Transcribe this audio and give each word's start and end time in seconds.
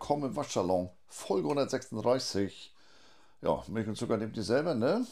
willkommen 0.00 0.30
im 0.30 0.36
Waschsalon. 0.36 0.88
Folge 1.08 1.46
136. 1.50 2.74
Ja, 3.42 3.62
Milch 3.68 3.86
und 3.86 3.98
Zucker 3.98 4.16
nehmt 4.16 4.34
ihr 4.34 4.42
selber, 4.42 4.74
ne? 4.74 5.06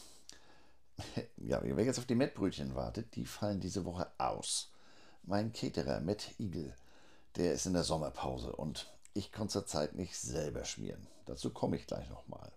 Ja, 1.36 1.60
wer 1.62 1.84
jetzt 1.84 1.98
auf 1.98 2.06
die 2.06 2.14
Mettbrötchen 2.14 2.74
wartet, 2.74 3.14
die 3.14 3.26
fallen 3.26 3.60
diese 3.60 3.84
Woche 3.84 4.10
aus. 4.16 4.72
Mein 5.24 5.52
Caterer, 5.52 6.00
Matt 6.00 6.30
Eagle, 6.38 6.74
der 7.36 7.52
ist 7.52 7.66
in 7.66 7.74
der 7.74 7.84
Sommerpause 7.84 8.56
und 8.56 8.90
ich 9.12 9.30
konnte 9.30 9.52
zur 9.52 9.66
Zeit 9.66 9.94
nicht 9.94 10.16
selber 10.16 10.64
schmieren. 10.64 11.06
Dazu 11.26 11.50
komme 11.50 11.76
ich 11.76 11.86
gleich 11.86 12.08
nochmal. 12.08 12.50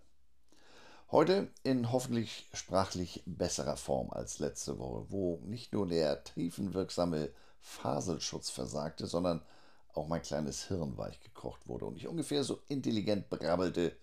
Heute 1.10 1.50
in 1.64 1.92
hoffentlich 1.92 2.48
sprachlich 2.54 3.22
besserer 3.26 3.76
Form 3.76 4.10
als 4.10 4.38
letzte 4.38 4.78
Woche, 4.78 5.04
wo 5.10 5.38
nicht 5.44 5.74
nur 5.74 5.86
der 5.86 6.24
tiefenwirksame 6.24 7.28
Faselschutz 7.60 8.48
versagte, 8.48 9.06
sondern 9.06 9.42
auch 9.94 10.08
mein 10.08 10.22
kleines 10.22 10.64
Hirn 10.68 10.96
weich 10.96 11.20
gekocht 11.20 11.68
wurde 11.68 11.86
und 11.86 11.96
ich 11.96 12.08
ungefähr 12.08 12.44
so 12.44 12.60
intelligent 12.68 13.28
brabbelte 13.28 13.96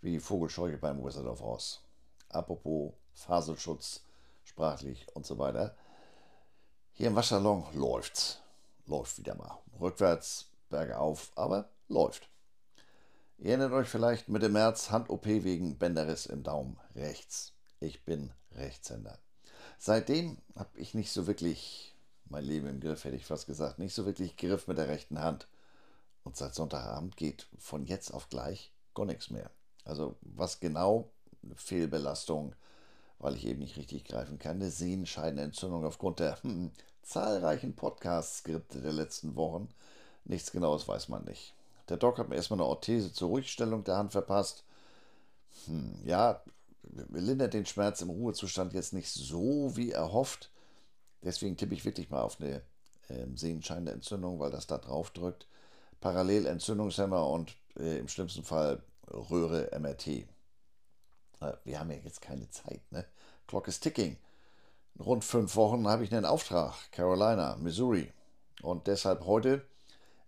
wie 0.00 0.12
die 0.12 0.20
Vogelscheuche 0.20 0.78
beim 0.78 1.04
Wizard 1.04 1.26
of 1.26 1.42
Oz. 1.42 1.80
Apropos 2.28 2.92
Faselschutz, 3.14 4.02
sprachlich 4.44 5.06
und 5.14 5.26
so 5.26 5.38
weiter. 5.38 5.76
Hier 6.92 7.08
im 7.08 7.16
Waschsalon 7.16 7.64
läuft's. 7.74 8.40
Läuft 8.86 9.18
wieder 9.18 9.34
mal. 9.34 9.58
Rückwärts, 9.80 10.46
bergauf, 10.70 11.30
aber 11.36 11.68
läuft. 11.88 12.28
Ihr 13.38 13.50
erinnert 13.50 13.72
euch 13.72 13.88
vielleicht 13.88 14.28
Mitte 14.28 14.48
März 14.48 14.90
Hand-OP 14.90 15.26
wegen 15.26 15.78
Bänderriss 15.78 16.26
im 16.26 16.42
Daumen 16.42 16.78
rechts. 16.96 17.52
Ich 17.80 18.04
bin 18.04 18.32
Rechtshänder. 18.52 19.18
Seitdem 19.78 20.38
habe 20.56 20.76
ich 20.76 20.94
nicht 20.94 21.12
so 21.12 21.28
wirklich 21.28 21.94
mein 22.30 22.44
Leben 22.44 22.66
im 22.68 22.80
Griff, 22.80 23.04
hätte 23.04 23.16
ich 23.16 23.26
fast 23.26 23.46
gesagt. 23.46 23.78
Nicht 23.78 23.94
so 23.94 24.06
wirklich 24.06 24.36
Griff 24.36 24.66
mit 24.66 24.78
der 24.78 24.88
rechten 24.88 25.20
Hand. 25.20 25.48
Und 26.24 26.36
seit 26.36 26.54
Sonntagabend 26.54 27.16
geht 27.16 27.46
von 27.58 27.84
jetzt 27.84 28.12
auf 28.12 28.28
gleich 28.28 28.72
gar 28.94 29.06
nichts 29.06 29.30
mehr. 29.30 29.50
Also 29.84 30.16
was 30.20 30.60
genau? 30.60 31.10
Eine 31.42 31.54
Fehlbelastung, 31.54 32.54
weil 33.18 33.36
ich 33.36 33.46
eben 33.46 33.60
nicht 33.60 33.76
richtig 33.76 34.04
greifen 34.04 34.38
kann. 34.38 34.56
Eine 34.56 34.70
Sehenscheidenentzündung 34.70 35.84
aufgrund 35.84 36.18
der 36.18 36.42
hm, 36.42 36.70
zahlreichen 37.02 37.74
Podcast-Skripte 37.74 38.80
der 38.80 38.92
letzten 38.92 39.36
Wochen. 39.36 39.68
Nichts 40.24 40.52
Genaues 40.52 40.86
weiß 40.86 41.08
man 41.08 41.24
nicht. 41.24 41.54
Der 41.88 41.96
Doc 41.96 42.18
hat 42.18 42.28
mir 42.28 42.36
erstmal 42.36 42.60
eine 42.60 42.68
Orthese 42.68 43.12
zur 43.12 43.28
Ruhigstellung 43.28 43.84
der 43.84 43.96
Hand 43.96 44.12
verpasst. 44.12 44.64
Hm, 45.66 45.94
ja, 46.04 46.42
lindert 47.08 47.54
den 47.54 47.66
Schmerz 47.66 48.02
im 48.02 48.10
Ruhezustand 48.10 48.74
jetzt 48.74 48.92
nicht 48.92 49.10
so 49.10 49.76
wie 49.76 49.92
erhofft. 49.92 50.50
Deswegen 51.22 51.56
tippe 51.56 51.74
ich 51.74 51.84
wirklich 51.84 52.10
mal 52.10 52.22
auf 52.22 52.40
eine 52.40 52.62
äh, 53.08 53.26
sehenscheinende 53.34 53.92
Entzündung, 53.92 54.38
weil 54.38 54.50
das 54.50 54.66
da 54.66 54.78
drauf 54.78 55.10
drückt. 55.10 55.46
Parallel 56.00 56.46
Entzündungshemmer 56.46 57.28
und 57.28 57.56
äh, 57.78 57.98
im 57.98 58.08
schlimmsten 58.08 58.44
Fall 58.44 58.82
Röhre 59.10 59.70
MRT. 59.78 60.06
Äh, 60.06 60.24
wir 61.64 61.80
haben 61.80 61.90
ja 61.90 61.98
jetzt 62.04 62.20
keine 62.20 62.48
Zeit, 62.50 62.80
ne? 62.90 63.04
Clock 63.46 63.68
is 63.68 63.80
ticking. 63.80 64.16
In 64.94 65.04
rund 65.04 65.24
fünf 65.24 65.56
Wochen 65.56 65.88
habe 65.88 66.04
ich 66.04 66.14
einen 66.14 66.26
Auftrag, 66.26 66.74
Carolina, 66.92 67.56
Missouri. 67.56 68.12
Und 68.62 68.86
deshalb 68.86 69.24
heute 69.24 69.64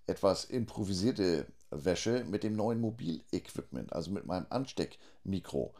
etwas 0.06 0.44
improvisierte 0.44 1.46
Wäsche 1.70 2.24
mit 2.24 2.42
dem 2.42 2.56
neuen 2.56 2.80
Mobilequipment, 2.80 3.92
also 3.92 4.10
mit 4.10 4.26
meinem 4.26 4.46
Ansteckmikro. 4.50 5.74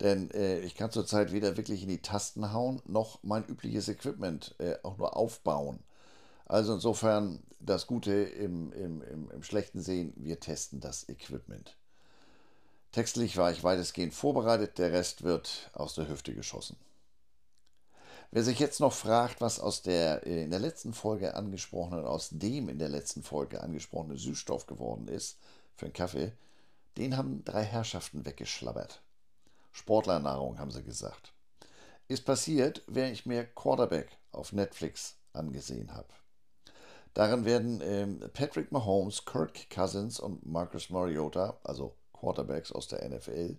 Denn 0.00 0.30
äh, 0.32 0.60
ich 0.60 0.74
kann 0.74 0.90
zurzeit 0.90 1.32
weder 1.32 1.56
wirklich 1.56 1.82
in 1.82 1.88
die 1.88 2.02
Tasten 2.02 2.52
hauen, 2.52 2.82
noch 2.86 3.18
mein 3.22 3.46
übliches 3.46 3.88
Equipment 3.88 4.54
äh, 4.58 4.76
auch 4.82 4.98
nur 4.98 5.16
aufbauen. 5.16 5.78
Also 6.44 6.74
insofern 6.74 7.42
das 7.60 7.86
Gute 7.86 8.12
im, 8.12 8.72
im, 8.72 9.02
im, 9.02 9.30
im 9.30 9.42
schlechten 9.42 9.80
Sehen, 9.80 10.12
wir 10.16 10.38
testen 10.38 10.80
das 10.80 11.08
Equipment. 11.08 11.76
Textlich 12.92 13.36
war 13.36 13.50
ich 13.50 13.64
weitestgehend 13.64 14.14
vorbereitet, 14.14 14.78
der 14.78 14.92
Rest 14.92 15.22
wird 15.22 15.70
aus 15.72 15.94
der 15.94 16.08
Hüfte 16.08 16.34
geschossen. 16.34 16.76
Wer 18.30 18.42
sich 18.42 18.58
jetzt 18.58 18.80
noch 18.80 18.92
fragt, 18.92 19.40
was 19.40 19.60
aus 19.60 19.82
der 19.82 20.26
äh, 20.26 20.44
in 20.44 20.50
der 20.50 20.60
letzten 20.60 20.92
Folge 20.92 21.34
angesprochenen, 21.34 22.04
aus 22.04 22.30
dem 22.32 22.68
in 22.68 22.78
der 22.78 22.88
letzten 22.88 23.22
Folge 23.22 23.62
angesprochenen 23.62 24.18
Süßstoff 24.18 24.66
geworden 24.66 25.08
ist, 25.08 25.38
für 25.74 25.86
einen 25.86 25.92
Kaffee, 25.92 26.32
den 26.96 27.16
haben 27.16 27.44
drei 27.44 27.62
Herrschaften 27.62 28.24
weggeschlabbert. 28.24 29.00
Sportlernahrung, 29.76 30.58
haben 30.58 30.70
sie 30.70 30.82
gesagt. 30.82 31.34
Ist 32.08 32.24
passiert, 32.24 32.82
während 32.86 33.12
ich 33.12 33.26
mir 33.26 33.44
Quarterback 33.44 34.08
auf 34.32 34.52
Netflix 34.52 35.16
angesehen 35.32 35.92
habe. 35.92 36.08
Darin 37.12 37.44
werden 37.44 37.80
ähm, 37.82 38.20
Patrick 38.32 38.72
Mahomes, 38.72 39.24
Kirk 39.24 39.68
Cousins 39.70 40.18
und 40.18 40.46
Marcus 40.46 40.90
Mariota, 40.90 41.58
also 41.62 41.94
Quarterbacks 42.12 42.72
aus 42.72 42.88
der 42.88 43.06
NFL, 43.08 43.56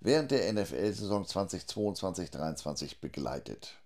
während 0.00 0.30
der 0.32 0.52
NFL-Saison 0.52 1.24
2022-23 1.24 3.00
begleitet. 3.00 3.76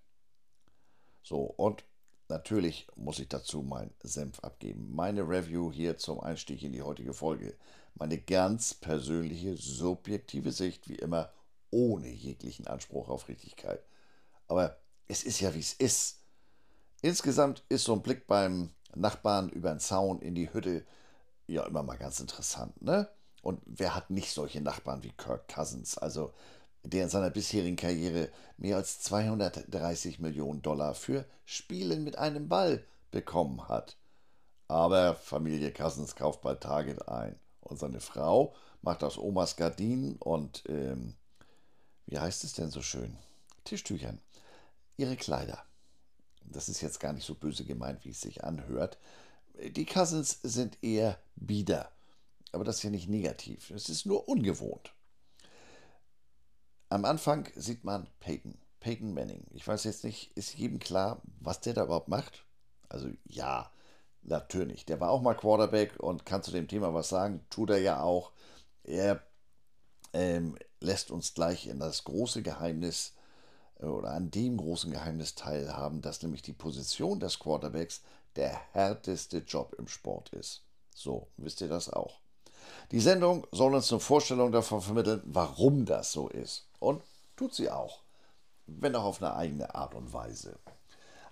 So, 1.22 1.40
und 1.40 1.84
natürlich 2.28 2.86
muss 2.96 3.18
ich 3.18 3.28
dazu 3.28 3.62
meinen 3.62 3.94
Senf 4.02 4.40
abgeben. 4.40 4.94
Meine 4.94 5.28
Review 5.28 5.72
hier 5.72 5.98
zum 5.98 6.20
Einstieg 6.20 6.62
in 6.62 6.72
die 6.72 6.82
heutige 6.82 7.12
Folge. 7.12 7.54
Meine 7.94 8.18
ganz 8.18 8.74
persönliche, 8.74 9.56
subjektive 9.56 10.52
Sicht, 10.52 10.88
wie 10.88 10.96
immer 10.96 11.30
ohne 11.70 12.08
jeglichen 12.08 12.66
Anspruch 12.66 13.08
auf 13.08 13.28
Richtigkeit. 13.28 13.82
Aber 14.48 14.78
es 15.08 15.24
ist 15.24 15.40
ja, 15.40 15.54
wie 15.54 15.60
es 15.60 15.72
ist. 15.72 16.20
Insgesamt 17.02 17.62
ist 17.68 17.84
so 17.84 17.92
ein 17.92 18.02
Blick 18.02 18.26
beim 18.26 18.70
Nachbarn 18.94 19.48
über 19.50 19.70
den 19.70 19.80
Zaun 19.80 20.20
in 20.20 20.34
die 20.34 20.52
Hütte 20.52 20.84
ja 21.46 21.64
immer 21.64 21.82
mal 21.82 21.98
ganz 21.98 22.20
interessant, 22.20 22.80
ne? 22.82 23.08
Und 23.42 23.60
wer 23.64 23.94
hat 23.94 24.10
nicht 24.10 24.32
solche 24.32 24.60
Nachbarn 24.60 25.04
wie 25.04 25.12
Kirk 25.12 25.46
Cousins, 25.46 25.96
also 25.98 26.32
der 26.82 27.04
in 27.04 27.10
seiner 27.10 27.30
bisherigen 27.30 27.76
Karriere 27.76 28.28
mehr 28.56 28.76
als 28.76 29.00
230 29.00 30.18
Millionen 30.18 30.62
Dollar 30.62 30.94
für 30.94 31.24
Spielen 31.44 32.02
mit 32.02 32.18
einem 32.18 32.48
Ball 32.48 32.84
bekommen 33.10 33.68
hat. 33.68 33.96
Aber 34.68 35.14
Familie 35.14 35.72
Cousins 35.72 36.16
kauft 36.16 36.42
bei 36.42 36.54
Target 36.54 37.08
ein. 37.08 37.38
Und 37.60 37.78
seine 37.78 38.00
Frau 38.00 38.54
macht 38.82 39.02
aus 39.04 39.18
Omas 39.18 39.56
Gardinen 39.56 40.16
und 40.16 40.64
ähm, 40.68 41.14
wie 42.06 42.18
heißt 42.18 42.44
es 42.44 42.52
denn 42.54 42.70
so 42.70 42.82
schön? 42.82 43.16
Tischtüchern. 43.64 44.20
Ihre 44.96 45.16
Kleider. 45.16 45.62
Das 46.42 46.68
ist 46.68 46.80
jetzt 46.80 47.00
gar 47.00 47.12
nicht 47.12 47.26
so 47.26 47.34
böse 47.34 47.64
gemeint, 47.64 48.04
wie 48.04 48.10
es 48.10 48.20
sich 48.20 48.44
anhört. 48.44 48.98
Die 49.58 49.86
Cousins 49.86 50.38
sind 50.42 50.82
eher 50.82 51.18
bieder. 51.34 51.90
Aber 52.52 52.64
das 52.64 52.76
ist 52.76 52.82
ja 52.84 52.90
nicht 52.90 53.08
negativ. 53.08 53.70
Es 53.70 53.88
ist 53.88 54.06
nur 54.06 54.28
ungewohnt. 54.28 54.92
Am 56.88 57.04
Anfang 57.04 57.48
sieht 57.56 57.84
man 57.84 58.06
Peyton. 58.20 58.56
Peyton 58.80 59.14
Manning. 59.14 59.44
Ich 59.50 59.66
weiß 59.66 59.84
jetzt 59.84 60.04
nicht, 60.04 60.30
ist 60.36 60.54
jedem 60.54 60.78
klar, 60.78 61.20
was 61.40 61.60
der 61.60 61.74
da 61.74 61.84
überhaupt 61.84 62.08
macht? 62.08 62.44
Also 62.88 63.10
ja, 63.24 63.72
natürlich. 64.22 64.86
Der 64.86 65.00
war 65.00 65.10
auch 65.10 65.22
mal 65.22 65.34
Quarterback 65.34 65.98
und 65.98 66.24
kann 66.24 66.44
zu 66.44 66.52
dem 66.52 66.68
Thema 66.68 66.94
was 66.94 67.08
sagen. 67.08 67.44
Tut 67.50 67.70
er 67.70 67.78
ja 67.78 68.00
auch. 68.00 68.30
Er 68.84 69.26
ähm, 70.12 70.56
lässt 70.80 71.10
uns 71.10 71.34
gleich 71.34 71.66
in 71.66 71.78
das 71.78 72.04
große 72.04 72.42
Geheimnis 72.42 73.14
äh, 73.80 73.86
oder 73.86 74.10
an 74.10 74.30
dem 74.30 74.56
großen 74.56 74.90
Geheimnis 74.90 75.34
teilhaben, 75.34 76.02
dass 76.02 76.22
nämlich 76.22 76.42
die 76.42 76.52
Position 76.52 77.20
des 77.20 77.38
Quarterbacks 77.38 78.02
der 78.36 78.50
härteste 78.72 79.38
Job 79.38 79.74
im 79.78 79.88
Sport 79.88 80.30
ist. 80.30 80.62
So, 80.94 81.28
wisst 81.36 81.60
ihr 81.60 81.68
das 81.68 81.90
auch? 81.90 82.20
Die 82.90 83.00
Sendung 83.00 83.46
soll 83.52 83.74
uns 83.74 83.90
eine 83.92 84.00
Vorstellung 84.00 84.52
davon 84.52 84.82
vermitteln, 84.82 85.22
warum 85.24 85.84
das 85.84 86.12
so 86.12 86.28
ist. 86.28 86.68
Und 86.78 87.02
tut 87.36 87.54
sie 87.54 87.70
auch, 87.70 88.00
wenn 88.66 88.94
auch 88.96 89.04
auf 89.04 89.22
eine 89.22 89.34
eigene 89.34 89.74
Art 89.74 89.94
und 89.94 90.12
Weise. 90.12 90.58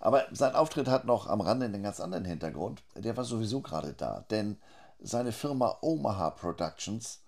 Aber 0.01 0.27
sein 0.33 0.55
Auftritt 0.55 0.89
hat 0.89 1.07
noch 1.07 1.27
am 1.29 1.41
Rande 1.41 1.67
einen 1.67 1.83
ganz 1.83 2.01
anderen 2.01 2.25
Hintergrund. 2.25 2.83
Der 2.95 3.17
war 3.17 3.25
sowieso 3.25 3.61
gerade 3.63 3.95
da, 3.95 4.25
denn 4.31 4.59
seine 5.01 5.33
Firma 5.33 5.79
Omaha 5.81 6.31
Productions 6.31 7.23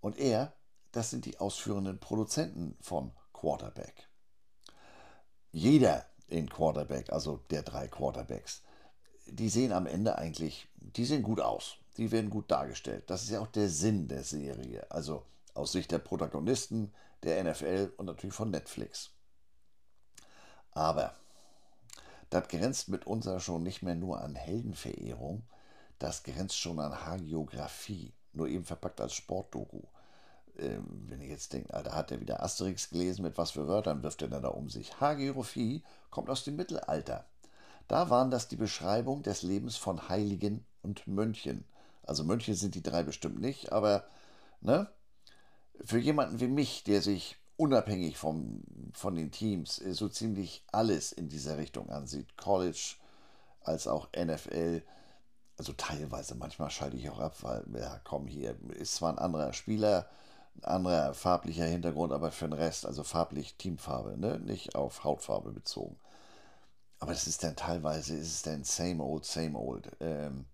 und 0.00 0.18
er 0.18 0.52
das 0.92 1.10
sind 1.10 1.24
die 1.24 1.38
ausführenden 1.38 1.98
Produzenten 1.98 2.76
von 2.80 3.12
Quarterback. 3.32 4.08
Jeder 5.50 6.06
in 6.28 6.48
Quarterback, 6.48 7.12
also 7.12 7.38
der 7.50 7.62
drei 7.62 7.88
Quarterbacks, 7.88 8.62
die 9.26 9.48
sehen 9.48 9.72
am 9.72 9.86
Ende 9.86 10.16
eigentlich, 10.16 10.68
die 10.76 11.04
sehen 11.04 11.22
gut 11.22 11.40
aus. 11.40 11.76
Die 11.98 12.10
werden 12.10 12.30
gut 12.30 12.50
dargestellt. 12.50 13.04
Das 13.08 13.22
ist 13.22 13.30
ja 13.30 13.40
auch 13.40 13.48
der 13.48 13.68
Sinn 13.68 14.08
der 14.08 14.24
Serie. 14.24 14.90
Also 14.90 15.24
aus 15.54 15.72
Sicht 15.72 15.90
der 15.90 15.98
Protagonisten, 15.98 16.92
der 17.22 17.44
NFL 17.44 17.92
und 17.98 18.06
natürlich 18.06 18.34
von 18.34 18.50
Netflix. 18.50 19.10
Aber 20.70 21.14
das 22.30 22.48
grenzt 22.48 22.88
mit 22.88 23.06
unserer 23.06 23.40
schon 23.40 23.62
nicht 23.62 23.82
mehr 23.82 23.94
nur 23.94 24.22
an 24.22 24.34
Heldenverehrung, 24.34 25.42
das 25.98 26.22
grenzt 26.22 26.58
schon 26.58 26.80
an 26.80 27.04
Hagiografie, 27.04 28.14
nur 28.32 28.48
eben 28.48 28.64
verpackt 28.64 29.00
als 29.02 29.12
Sportdoku. 29.12 29.82
Ähm, 30.58 31.06
wenn 31.08 31.20
ihr 31.20 31.28
jetzt 31.28 31.52
denkt, 31.52 31.72
Alter, 31.72 31.94
hat 31.94 32.10
er 32.10 32.20
wieder 32.20 32.42
Asterix 32.42 32.90
gelesen, 32.90 33.22
mit 33.22 33.38
was 33.38 33.52
für 33.52 33.68
Wörtern 33.68 34.02
wirft 34.02 34.22
er 34.22 34.28
denn 34.28 34.42
da 34.42 34.48
um 34.48 34.68
sich? 34.68 35.00
Hagiographie 35.00 35.82
kommt 36.10 36.28
aus 36.30 36.44
dem 36.44 36.56
Mittelalter. 36.56 37.26
Da 37.88 38.10
waren 38.10 38.30
das 38.30 38.48
die 38.48 38.56
Beschreibung 38.56 39.22
des 39.22 39.42
Lebens 39.42 39.76
von 39.76 40.08
Heiligen 40.08 40.64
und 40.82 41.06
Mönchen, 41.06 41.64
Also 42.04 42.24
Mönche 42.24 42.54
sind 42.54 42.74
die 42.74 42.82
drei 42.82 43.02
bestimmt 43.02 43.40
nicht, 43.40 43.72
aber 43.72 44.04
ne? 44.60 44.88
Für 45.84 45.98
jemanden 45.98 46.40
wie 46.40 46.48
mich, 46.48 46.84
der 46.84 47.02
sich 47.02 47.36
unabhängig 47.56 48.18
vom, 48.18 48.62
von 48.92 49.14
den 49.14 49.30
Teams 49.30 49.80
äh, 49.80 49.94
so 49.94 50.08
ziemlich 50.08 50.64
alles 50.72 51.12
in 51.12 51.28
dieser 51.28 51.58
Richtung 51.58 51.90
ansieht, 51.90 52.36
College 52.36 52.96
als 53.60 53.86
auch 53.86 54.08
NFL, 54.16 54.82
also 55.56 55.72
teilweise, 55.74 56.34
manchmal 56.34 56.70
schalte 56.70 56.96
ich 56.96 57.08
auch 57.10 57.20
ab, 57.20 57.36
weil, 57.42 57.64
ja, 57.78 58.00
komm, 58.04 58.26
hier 58.26 58.56
ist 58.70 58.96
zwar 58.96 59.12
ein 59.12 59.18
anderer 59.18 59.52
Spieler, 59.52 60.08
anderer 60.62 61.14
farblicher 61.14 61.64
Hintergrund, 61.64 62.12
aber 62.12 62.30
für 62.30 62.46
den 62.46 62.52
Rest, 62.52 62.86
also 62.86 63.02
farblich 63.02 63.56
Teamfarbe, 63.56 64.18
ne? 64.18 64.38
nicht 64.38 64.74
auf 64.74 65.04
Hautfarbe 65.04 65.52
bezogen. 65.52 65.96
Aber 66.98 67.12
es 67.12 67.26
ist 67.26 67.42
dann 67.42 67.56
teilweise, 67.56 68.16
ist 68.16 68.32
es 68.32 68.42
dann 68.42 68.62
same 68.62 69.02
old, 69.02 69.24
same 69.24 69.58
old. 69.58 69.90
Ähm, 70.00 70.46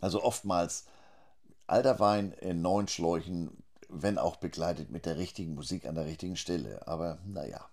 also 0.00 0.22
oftmals 0.22 0.86
alter 1.66 2.00
Wein 2.00 2.32
in 2.32 2.60
neuen 2.60 2.88
Schläuchen, 2.88 3.62
wenn 3.88 4.18
auch 4.18 4.36
begleitet 4.36 4.90
mit 4.90 5.06
der 5.06 5.16
richtigen 5.16 5.54
Musik 5.54 5.86
an 5.86 5.94
der 5.94 6.06
richtigen 6.06 6.36
Stelle. 6.36 6.86
Aber 6.88 7.18
naja. 7.24 7.68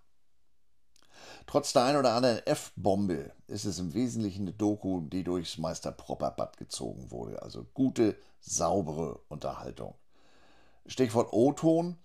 Trotz 1.48 1.74
der 1.74 1.84
ein 1.86 1.98
oder 1.98 2.14
anderen 2.14 2.46
F-Bombe 2.46 3.32
ist 3.48 3.66
es 3.66 3.80
im 3.80 3.94
Wesentlichen 3.94 4.44
eine 4.44 4.54
Doku, 4.54 5.02
die 5.02 5.24
durchs 5.24 5.58
Meister 5.58 5.92
Propperbad 5.92 6.58
gezogen 6.58 7.10
wurde. 7.12 7.42
Also 7.42 7.66
gute, 7.74 8.16
saubere 8.40 9.20
Unterhaltung. 9.28 9.96
Stichwort 10.86 11.32
O-Ton. 11.32 11.98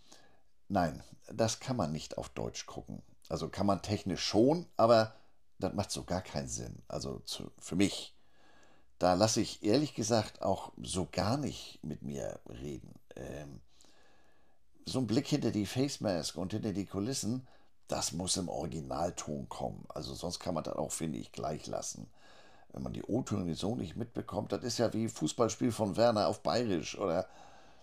Nein, 0.69 1.03
das 1.33 1.61
kann 1.61 1.77
man 1.77 1.93
nicht 1.93 2.19
auf 2.19 2.29
Deutsch 2.29 2.67
gucken. 2.67 3.03
Also 3.29 3.49
kann 3.49 3.67
man 3.67 3.83
technisch 3.83 4.23
schon, 4.25 4.67
aber 4.77 5.15
das 5.59 5.73
macht 5.75 5.91
so 5.91 6.05
gar 6.05 6.23
keinen 6.23 6.49
Sinn. 6.49 6.83
Also 6.89 7.21
zu, 7.21 7.51
für 7.59 7.77
mich. 7.77 8.15
Da 8.99 9.15
lasse 9.15 9.41
ich 9.41 9.63
ehrlich 9.63 9.95
gesagt 9.95 10.43
auch 10.43 10.73
so 10.83 11.07
gar 11.11 11.37
nicht 11.37 11.81
mit 11.83 12.03
mir 12.03 12.41
reden. 12.49 12.95
Ähm, 13.15 13.61
so 14.87 15.01
ein 15.01 15.07
Blick 15.07 15.27
hinter 15.27 15.51
die 15.51 15.67
Face 15.67 16.01
Mask 16.01 16.37
und 16.37 16.53
hinter 16.53 16.73
die 16.73 16.87
Kulissen, 16.87 17.47
das 17.89 18.13
muss 18.13 18.37
im 18.37 18.49
Originalton 18.49 19.49
kommen. 19.49 19.85
Also 19.89 20.15
sonst 20.15 20.39
kann 20.39 20.55
man 20.55 20.65
das 20.65 20.77
auch, 20.77 20.93
finde 20.93 21.19
ich, 21.19 21.33
gleich 21.33 21.67
lassen. 21.67 22.09
Wenn 22.73 22.83
man 22.83 22.93
die 22.93 23.03
O-Töne 23.03 23.55
so 23.55 23.75
nicht 23.75 23.97
mitbekommt, 23.97 24.53
das 24.53 24.63
ist 24.63 24.79
ja 24.79 24.93
wie 24.93 25.09
Fußballspiel 25.09 25.73
von 25.73 25.97
Werner 25.97 26.29
auf 26.29 26.43
Bayerisch 26.43 26.99
oder. 26.99 27.29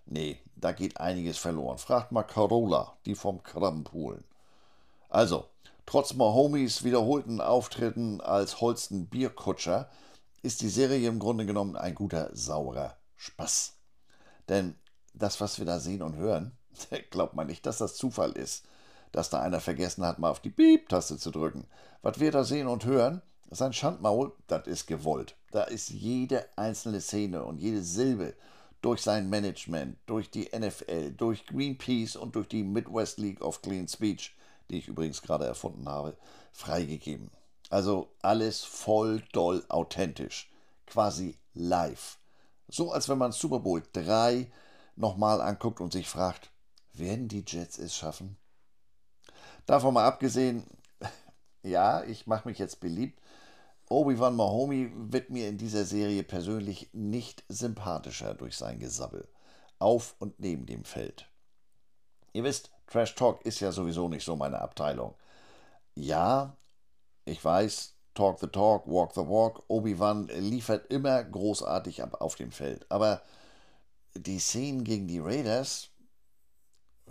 Nee, 0.06 0.40
da 0.56 0.72
geht 0.72 1.00
einiges 1.00 1.38
verloren. 1.38 1.78
Fragt 1.78 2.12
mal 2.12 2.24
Carola, 2.24 2.98
die 3.06 3.16
vom 3.16 3.42
Krampolen. 3.44 4.24
Also, 5.10 5.46
trotz 5.86 6.14
Mahomes 6.14 6.84
wiederholten 6.84 7.42
Auftritten 7.42 8.22
als 8.22 8.62
Holsten 8.62 9.08
Bierkutscher 9.08 9.90
ist 10.42 10.62
die 10.62 10.70
Serie 10.70 11.08
im 11.08 11.20
Grunde 11.20 11.46
genommen 11.46 11.76
ein 11.76 11.96
guter, 11.96 12.30
saurer 12.34 12.98
Spaß. 13.16 13.74
Denn 14.50 14.76
das, 15.14 15.40
was 15.40 15.60
wir 15.60 15.66
da 15.66 15.80
sehen 15.80 16.02
und 16.02 16.16
hören, 16.16 16.58
glaubt 17.12 17.36
man 17.36 17.48
nicht, 17.48 17.66
dass 17.66 17.78
das 17.78 17.96
Zufall 17.96 18.32
ist 18.34 18.66
dass 19.14 19.30
da 19.30 19.40
einer 19.40 19.62
vergessen 19.62 20.04
hat, 20.04 20.20
mal 20.20 20.30
auf 20.30 20.42
die 20.42 20.50
Beep-Taste 20.50 21.18
zu 21.18 21.32
drücken. 21.32 21.66
Was 22.02 22.20
wir 22.20 22.32
da 22.32 22.44
sehen 22.44 22.68
und 22.68 22.84
hören, 22.84 23.22
sein 23.50 23.72
Schandmaul, 23.72 24.34
das 24.48 24.68
ist 24.68 24.88
gewollt. 24.88 25.36
Da 25.52 25.64
ist 25.64 25.90
jede 25.90 26.46
einzelne 26.58 27.00
Szene 27.00 27.44
und 27.44 27.60
jede 27.60 27.84
Silbe 27.84 28.34
durch 28.84 29.02
sein 29.02 29.30
Management, 29.30 29.98
durch 30.06 30.30
die 30.30 30.50
NFL, 30.54 31.14
durch 31.14 31.46
Greenpeace 31.48 32.18
und 32.18 32.36
durch 32.36 32.50
die 32.50 32.64
Midwest 32.64 33.18
League 33.18 33.42
of 33.42 33.62
Clean 33.62 33.88
Speech, 33.88 34.36
die 34.70 34.78
ich 34.78 34.90
übrigens 34.90 35.22
gerade 35.22 35.46
erfunden 35.46 35.88
habe, 35.88 36.18
freigegeben. 36.52 37.32
Also 37.70 38.14
alles 38.22 38.64
voll 38.64 39.24
doll 39.32 39.64
authentisch, 39.70 40.52
quasi 40.86 41.38
live. 41.54 42.20
So 42.68 42.92
als 42.92 43.08
wenn 43.08 43.18
man 43.18 43.32
Super 43.32 43.60
Bowl 43.60 43.82
3 43.94 44.52
nochmal 44.98 45.40
anguckt 45.40 45.80
und 45.80 45.94
sich 45.94 46.10
fragt, 46.10 46.52
werden 46.92 47.30
die 47.30 47.46
Jets 47.48 47.80
es 47.80 47.96
schaffen? 47.96 48.36
Davon 49.66 49.94
mal 49.94 50.06
abgesehen, 50.06 50.66
ja, 51.64 52.04
ich 52.04 52.28
mache 52.28 52.50
mich 52.50 52.60
jetzt 52.60 52.82
beliebt. 52.82 53.18
Obi-Wan 53.94 54.36
Mahomi 54.36 54.92
wird 54.96 55.30
mir 55.30 55.48
in 55.48 55.58
dieser 55.58 55.86
Serie 55.86 56.24
persönlich 56.24 56.90
nicht 56.94 57.44
sympathischer 57.48 58.34
durch 58.34 58.58
sein 58.58 58.80
Gesabbel. 58.80 59.28
Auf 59.78 60.16
und 60.20 60.40
neben 60.40 60.66
dem 60.66 60.84
Feld. 60.84 61.30
Ihr 62.34 62.44
wisst, 62.44 62.72
Trash 62.88 63.14
Talk 63.14 63.46
ist 63.46 63.60
ja 63.60 63.72
sowieso 63.72 64.10
nicht 64.10 64.26
so 64.26 64.36
meine 64.36 64.60
Abteilung. 64.60 65.14
Ja, 65.94 66.58
ich 67.26 67.44
weiß, 67.44 67.94
Talk 68.16 68.40
the 68.40 68.48
Talk, 68.48 68.88
Walk 68.88 69.14
the 69.14 69.22
Walk. 69.22 69.64
Obi-Wan 69.68 70.28
liefert 70.28 70.92
immer 70.92 71.24
großartig 71.24 72.02
ab 72.02 72.20
auf 72.20 72.36
dem 72.36 72.52
Feld. 72.52 72.86
Aber 72.90 73.22
die 74.16 74.40
Szenen 74.40 74.84
gegen 74.84 75.08
die 75.08 75.20
Raiders, 75.20 75.90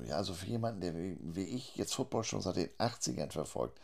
ja, 0.04 0.16
also 0.16 0.34
für 0.34 0.46
jemanden, 0.46 0.80
der 0.80 0.94
wie, 0.96 1.44
ich 1.44 1.76
jetzt 1.76 1.94
Football 1.94 2.24
schon 2.24 2.40
seit 2.40 2.56
den 2.56 2.70
80ern 2.78 3.30
verfolgt, 3.30 3.78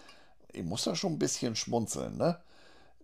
ich 0.52 0.64
muss 0.64 0.84
da 0.84 0.96
schon 0.96 1.12
ein 1.12 1.18
bisschen 1.18 1.54
schmunzeln, 1.54 2.16
ne? 2.16 2.40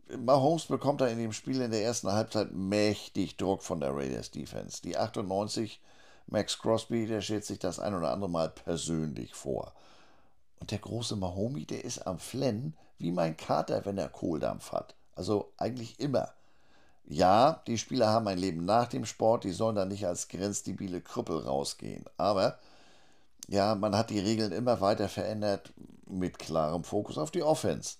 Mahomes 0.09 0.67
bekommt 0.67 1.01
da 1.01 1.06
in 1.06 1.19
dem 1.19 1.33
Spiel 1.33 1.61
in 1.61 1.71
der 1.71 1.83
ersten 1.83 2.12
Halbzeit 2.12 2.53
mächtig 2.53 3.37
Druck 3.37 3.62
von 3.62 3.81
der 3.81 3.95
Raiders 3.95 4.31
Defense. 4.31 4.83
Die 4.83 4.97
98, 4.97 5.81
Max 6.27 6.59
Crosby, 6.59 7.06
der 7.06 7.21
stellt 7.21 7.45
sich 7.45 7.59
das 7.59 7.81
ein 7.81 7.95
oder 7.95 8.11
andere 8.11 8.31
Mal 8.31 8.51
persönlich 8.51 9.35
vor. 9.35 9.73
Und 10.61 10.71
der 10.71 10.79
große 10.79 11.17
Mahomi, 11.17 11.65
der 11.65 11.85
ist 11.85 12.06
am 12.06 12.19
Flennen 12.19 12.77
wie 12.99 13.12
mein 13.12 13.37
Kater, 13.37 13.85
wenn 13.85 13.99
er 13.99 14.09
Kohldampf 14.09 14.73
hat. 14.73 14.95
Also 15.15 15.53
eigentlich 15.56 15.99
immer. 16.01 16.33
Ja, 17.06 17.62
die 17.67 17.77
Spieler 17.77 18.09
haben 18.09 18.29
ein 18.29 18.39
Leben 18.39 18.65
nach 18.65 18.89
dem 18.89 19.05
Sport, 19.05 19.45
die 19.45 19.53
sollen 19.53 19.77
da 19.77 19.85
nicht 19.85 20.06
als 20.06 20.29
grenzdebile 20.29 21.01
Krüppel 21.01 21.39
rausgehen. 21.39 22.05
Aber 22.17 22.59
ja, 23.49 23.75
man 23.75 23.97
hat 23.97 24.11
die 24.11 24.21
Regeln 24.21 24.53
immer 24.53 24.81
weiter 24.81 25.09
verändert 25.09 25.73
mit 26.06 26.39
klarem 26.39 26.85
Fokus 26.85 27.19
auf 27.19 27.31
die 27.31 27.43
Offense. 27.43 27.97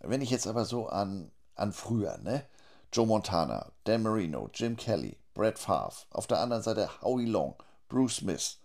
Wenn 0.00 0.20
ich 0.20 0.30
jetzt 0.30 0.46
aber 0.46 0.64
so 0.64 0.88
an, 0.88 1.30
an 1.54 1.72
früher, 1.72 2.18
ne? 2.18 2.44
Joe 2.92 3.06
Montana, 3.06 3.70
Dan 3.84 4.02
Marino, 4.02 4.48
Jim 4.54 4.76
Kelly, 4.76 5.18
Brett 5.34 5.58
Favre, 5.58 6.06
auf 6.10 6.26
der 6.26 6.40
anderen 6.40 6.62
Seite 6.62 6.88
Howie 7.02 7.26
Long, 7.26 7.54
Bruce 7.88 8.16
Smith, 8.16 8.58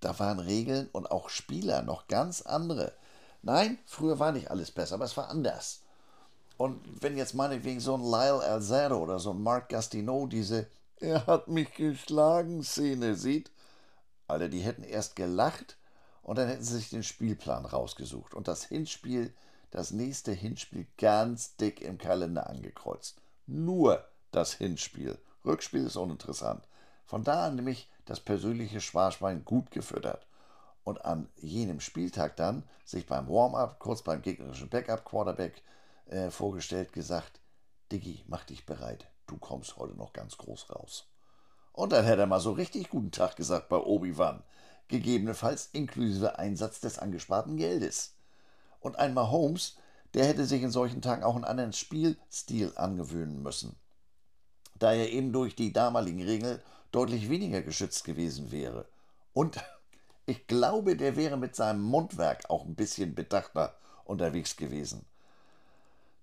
da 0.00 0.18
waren 0.18 0.38
Regeln 0.38 0.88
und 0.92 1.10
auch 1.10 1.28
Spieler 1.28 1.82
noch 1.82 2.08
ganz 2.08 2.42
andere. 2.42 2.92
Nein, 3.42 3.78
früher 3.84 4.18
war 4.18 4.32
nicht 4.32 4.50
alles 4.50 4.70
besser, 4.70 4.94
aber 4.94 5.04
es 5.04 5.16
war 5.16 5.28
anders. 5.28 5.82
Und 6.56 6.80
wenn 7.02 7.18
jetzt 7.18 7.34
meinetwegen 7.34 7.80
so 7.80 7.94
ein 7.94 8.02
Lyle 8.02 8.40
Alzado 8.42 8.96
oder 8.98 9.18
so 9.18 9.30
ein 9.30 9.42
Mark 9.42 9.68
Gastineau 9.68 10.26
diese 10.26 10.66
Er 10.98 11.26
hat 11.26 11.48
mich 11.48 11.74
geschlagen 11.74 12.62
Szene 12.62 13.16
sieht, 13.16 13.50
Alter, 14.28 14.48
die 14.48 14.60
hätten 14.60 14.82
erst 14.82 15.14
gelacht 15.14 15.76
und 16.22 16.38
dann 16.38 16.48
hätten 16.48 16.64
sie 16.64 16.76
sich 16.76 16.88
den 16.88 17.02
Spielplan 17.02 17.66
rausgesucht 17.66 18.34
und 18.34 18.48
das 18.48 18.64
Hinspiel, 18.64 19.34
das 19.76 19.90
nächste 19.90 20.32
Hinspiel 20.32 20.86
ganz 20.96 21.56
dick 21.56 21.82
im 21.82 21.98
Kalender 21.98 22.48
angekreuzt. 22.48 23.20
Nur 23.46 24.02
das 24.30 24.54
Hinspiel. 24.54 25.18
Rückspiel 25.44 25.84
ist 25.84 25.96
uninteressant. 25.96 26.66
Von 27.04 27.24
da 27.24 27.44
an 27.44 27.56
nämlich 27.56 27.90
das 28.06 28.20
persönliche 28.20 28.80
Sparschwein 28.80 29.44
gut 29.44 29.70
gefüttert. 29.70 30.26
Und 30.82 31.04
an 31.04 31.28
jenem 31.36 31.80
Spieltag 31.80 32.36
dann 32.36 32.62
sich 32.86 33.04
beim 33.04 33.28
Warm-up, 33.28 33.78
kurz 33.78 34.00
beim 34.00 34.22
gegnerischen 34.22 34.70
Backup-Quarterback 34.70 35.62
äh, 36.06 36.30
vorgestellt, 36.30 36.94
gesagt, 36.94 37.42
Diggi, 37.92 38.24
mach 38.28 38.44
dich 38.44 38.64
bereit, 38.64 39.06
du 39.26 39.36
kommst 39.36 39.76
heute 39.76 39.94
noch 39.94 40.14
ganz 40.14 40.38
groß 40.38 40.70
raus. 40.70 41.06
Und 41.72 41.92
dann 41.92 42.06
hätte 42.06 42.22
er 42.22 42.26
mal 42.26 42.40
so 42.40 42.52
richtig 42.52 42.88
guten 42.88 43.10
Tag 43.10 43.36
gesagt 43.36 43.68
bei 43.68 43.76
Obi-Wan, 43.76 44.42
gegebenenfalls 44.88 45.68
inklusive 45.74 46.38
Einsatz 46.38 46.80
des 46.80 46.98
angesparten 46.98 47.58
Geldes. 47.58 48.15
Und 48.80 48.98
einmal 48.98 49.30
Holmes, 49.30 49.76
der 50.14 50.26
hätte 50.26 50.46
sich 50.46 50.62
in 50.62 50.70
solchen 50.70 51.02
Tagen 51.02 51.24
auch 51.24 51.34
einen 51.34 51.44
anderen 51.44 51.72
Spielstil 51.72 52.72
angewöhnen 52.76 53.42
müssen, 53.42 53.76
da 54.78 54.92
er 54.92 55.10
eben 55.10 55.32
durch 55.32 55.54
die 55.54 55.72
damaligen 55.72 56.22
Regeln 56.22 56.60
deutlich 56.92 57.28
weniger 57.28 57.62
geschützt 57.62 58.04
gewesen 58.04 58.50
wäre. 58.50 58.86
Und 59.32 59.58
ich 60.26 60.46
glaube, 60.46 60.96
der 60.96 61.16
wäre 61.16 61.36
mit 61.36 61.54
seinem 61.56 61.82
Mundwerk 61.82 62.48
auch 62.48 62.64
ein 62.64 62.74
bisschen 62.74 63.14
bedachter 63.14 63.76
unterwegs 64.04 64.56
gewesen. 64.56 65.04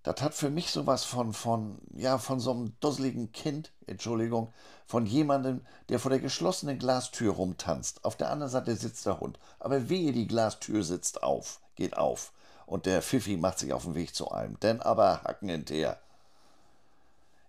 Das 0.03 0.21
hat 0.21 0.33
für 0.33 0.49
mich 0.49 0.69
sowas 0.69 1.05
von, 1.05 1.31
von, 1.31 1.79
ja, 1.95 2.17
von 2.17 2.41
so 2.41 2.51
einem 2.51 2.77
dusseligen 2.81 3.31
Kind, 3.31 3.71
Entschuldigung, 3.87 4.51
von 4.85 5.05
jemandem, 5.05 5.65
der 5.87 5.97
vor 5.97 6.09
der 6.09 6.19
geschlossenen 6.19 6.77
Glastür 6.77 7.33
rumtanzt. 7.33 8.03
Auf 8.03 8.17
der 8.17 8.29
anderen 8.29 8.51
Seite 8.51 8.75
sitzt 8.75 9.05
der 9.05 9.21
Hund. 9.21 9.39
Aber 9.59 9.87
wehe, 9.87 10.11
die 10.11 10.27
Glastür 10.27 10.83
sitzt 10.83 11.23
auf, 11.23 11.61
geht 11.75 11.95
auf. 11.95 12.33
Und 12.73 12.87
der 12.87 13.03
Pfiffi 13.03 13.37
macht 13.37 13.59
sich 13.59 13.71
auf 13.71 13.83
den 13.83 13.93
Weg 13.93 14.15
zu 14.15 14.31
einem. 14.31 14.59
Denn 14.61 14.81
aber 14.81 15.21
Hacken 15.25 15.47
hinterher. 15.47 15.99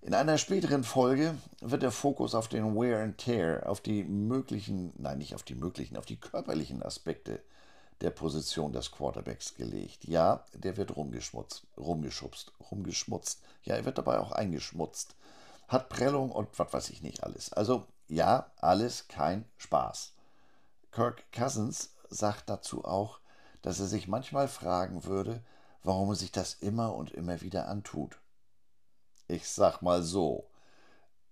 In 0.03 0.13
einer 0.13 0.37
späteren 0.37 0.85
Folge 0.85 1.35
wird 1.63 1.83
der 1.83 1.93
Fokus 1.93 2.35
auf 2.35 2.47
den 2.47 2.77
Wear 2.77 3.03
and 3.03 3.17
Tear, 3.17 3.67
auf 3.67 3.81
die 3.81 4.05
möglichen, 4.05 4.93
nein, 4.99 5.17
nicht 5.17 5.35
auf 5.35 5.43
die 5.43 5.55
möglichen, 5.55 5.97
auf 5.97 6.05
die 6.05 6.21
körperlichen 6.21 6.83
Aspekte 6.83 7.41
der 8.03 8.11
Position 8.11 8.75
des 8.75 8.93
Quarterbacks 8.93 9.55
gelegt. 9.55 10.05
Ja, 10.05 10.45
der 10.53 10.77
wird 10.77 10.95
rumgeschmutzt, 10.95 11.63
rumgeschubst, 11.79 12.53
rumgeschmutzt. 12.71 13.41
Ja, 13.63 13.77
er 13.77 13.87
wird 13.87 13.97
dabei 13.97 14.19
auch 14.19 14.33
eingeschmutzt. 14.33 15.17
hat 15.69 15.89
Prellung 15.89 16.33
und 16.33 16.51
was 16.59 16.71
weiß 16.71 16.91
ich 16.91 17.01
nicht 17.01 17.25
alles. 17.25 17.51
Also 17.51 17.87
ja, 18.09 18.51
alles 18.59 19.09
kein 19.09 19.47
Spaß. 19.57 20.13
Kirk 20.93 21.25
Cousins 21.33 21.95
sagt 22.11 22.51
dazu 22.51 22.85
auch, 22.85 23.21
dass 23.65 23.81
er 23.81 23.87
sich 23.87 24.09
manchmal 24.09 24.47
fragen 24.47 25.05
würde, 25.05 25.43
warum 25.83 26.11
er 26.11 26.17
sich 26.17 26.31
das 26.31 26.53
immer 26.53 26.95
und 26.95 27.13
immer 27.13 27.41
wieder 27.41 27.67
antut. 27.67 28.21
Ich 29.27 29.49
sag 29.49 29.81
mal 29.81 30.03
so, 30.03 30.51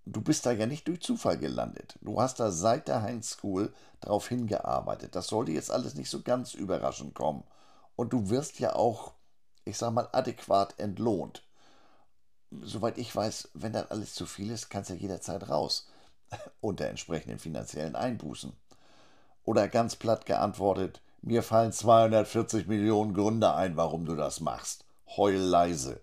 du 0.07 0.23
bist 0.23 0.47
da 0.47 0.53
ja 0.53 0.65
nicht 0.65 0.89
durch 0.89 1.03
Zufall 1.03 1.37
gelandet. 1.37 1.99
Du 2.01 2.19
hast 2.23 2.41
da 2.41 2.51
seit 2.51 2.89
der 2.89 3.03
Heinz 3.03 3.33
School 3.33 3.75
darauf 4.01 4.29
hingearbeitet. 4.29 5.15
Das 5.15 5.27
sollte 5.27 5.53
jetzt 5.53 5.71
alles 5.71 5.95
nicht 5.95 6.09
so 6.09 6.23
ganz 6.23 6.55
überraschend 6.55 7.15
kommen. 7.15 7.45
Und 7.97 8.15
du 8.15 8.31
wirst 8.31 8.59
ja 8.61 8.75
auch, 8.77 9.13
ich 9.67 9.77
sag 9.77 9.91
mal, 9.93 10.09
adäquat 10.13 10.79
entlohnt. 10.79 11.43
Soweit 12.63 12.97
ich 12.97 13.15
weiß, 13.15 13.51
wenn 13.53 13.75
das 13.75 13.91
alles 13.91 14.15
zu 14.15 14.25
viel 14.25 14.51
ist, 14.51 14.71
kannst 14.71 14.89
du 14.89 14.95
ja 14.95 15.01
jederzeit 15.01 15.51
raus. 15.51 15.87
Unter 16.63 16.87
entsprechenden 16.87 17.39
finanziellen 17.39 17.95
Einbußen. 17.95 18.55
Oder 19.45 19.69
ganz 19.69 19.97
platt 19.97 20.25
geantwortet, 20.25 21.03
mir 21.23 21.43
fallen 21.43 21.73
240 21.73 22.67
Millionen 22.67 23.15
Gründe 23.15 23.55
ein, 23.55 23.77
warum 23.77 24.05
du 24.05 24.17
das 24.17 24.41
machst. 24.41 24.85
Heul 25.17 25.35
leise. 25.35 26.01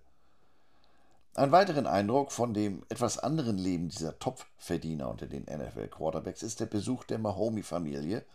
Ein 1.35 1.51
weiteren 1.51 1.87
Eindruck 1.87 2.31
von 2.31 2.53
dem 2.53 2.83
etwas 2.89 3.19
anderen 3.19 3.57
Leben 3.57 3.89
dieser 3.89 4.17
Topverdiener 4.17 5.09
unter 5.09 5.27
den 5.27 5.43
NFL-Quarterbacks 5.43 6.43
ist 6.43 6.59
der 6.59 6.65
Besuch 6.65 7.03
der 7.03 7.19
Mahomey-Familie 7.19 8.25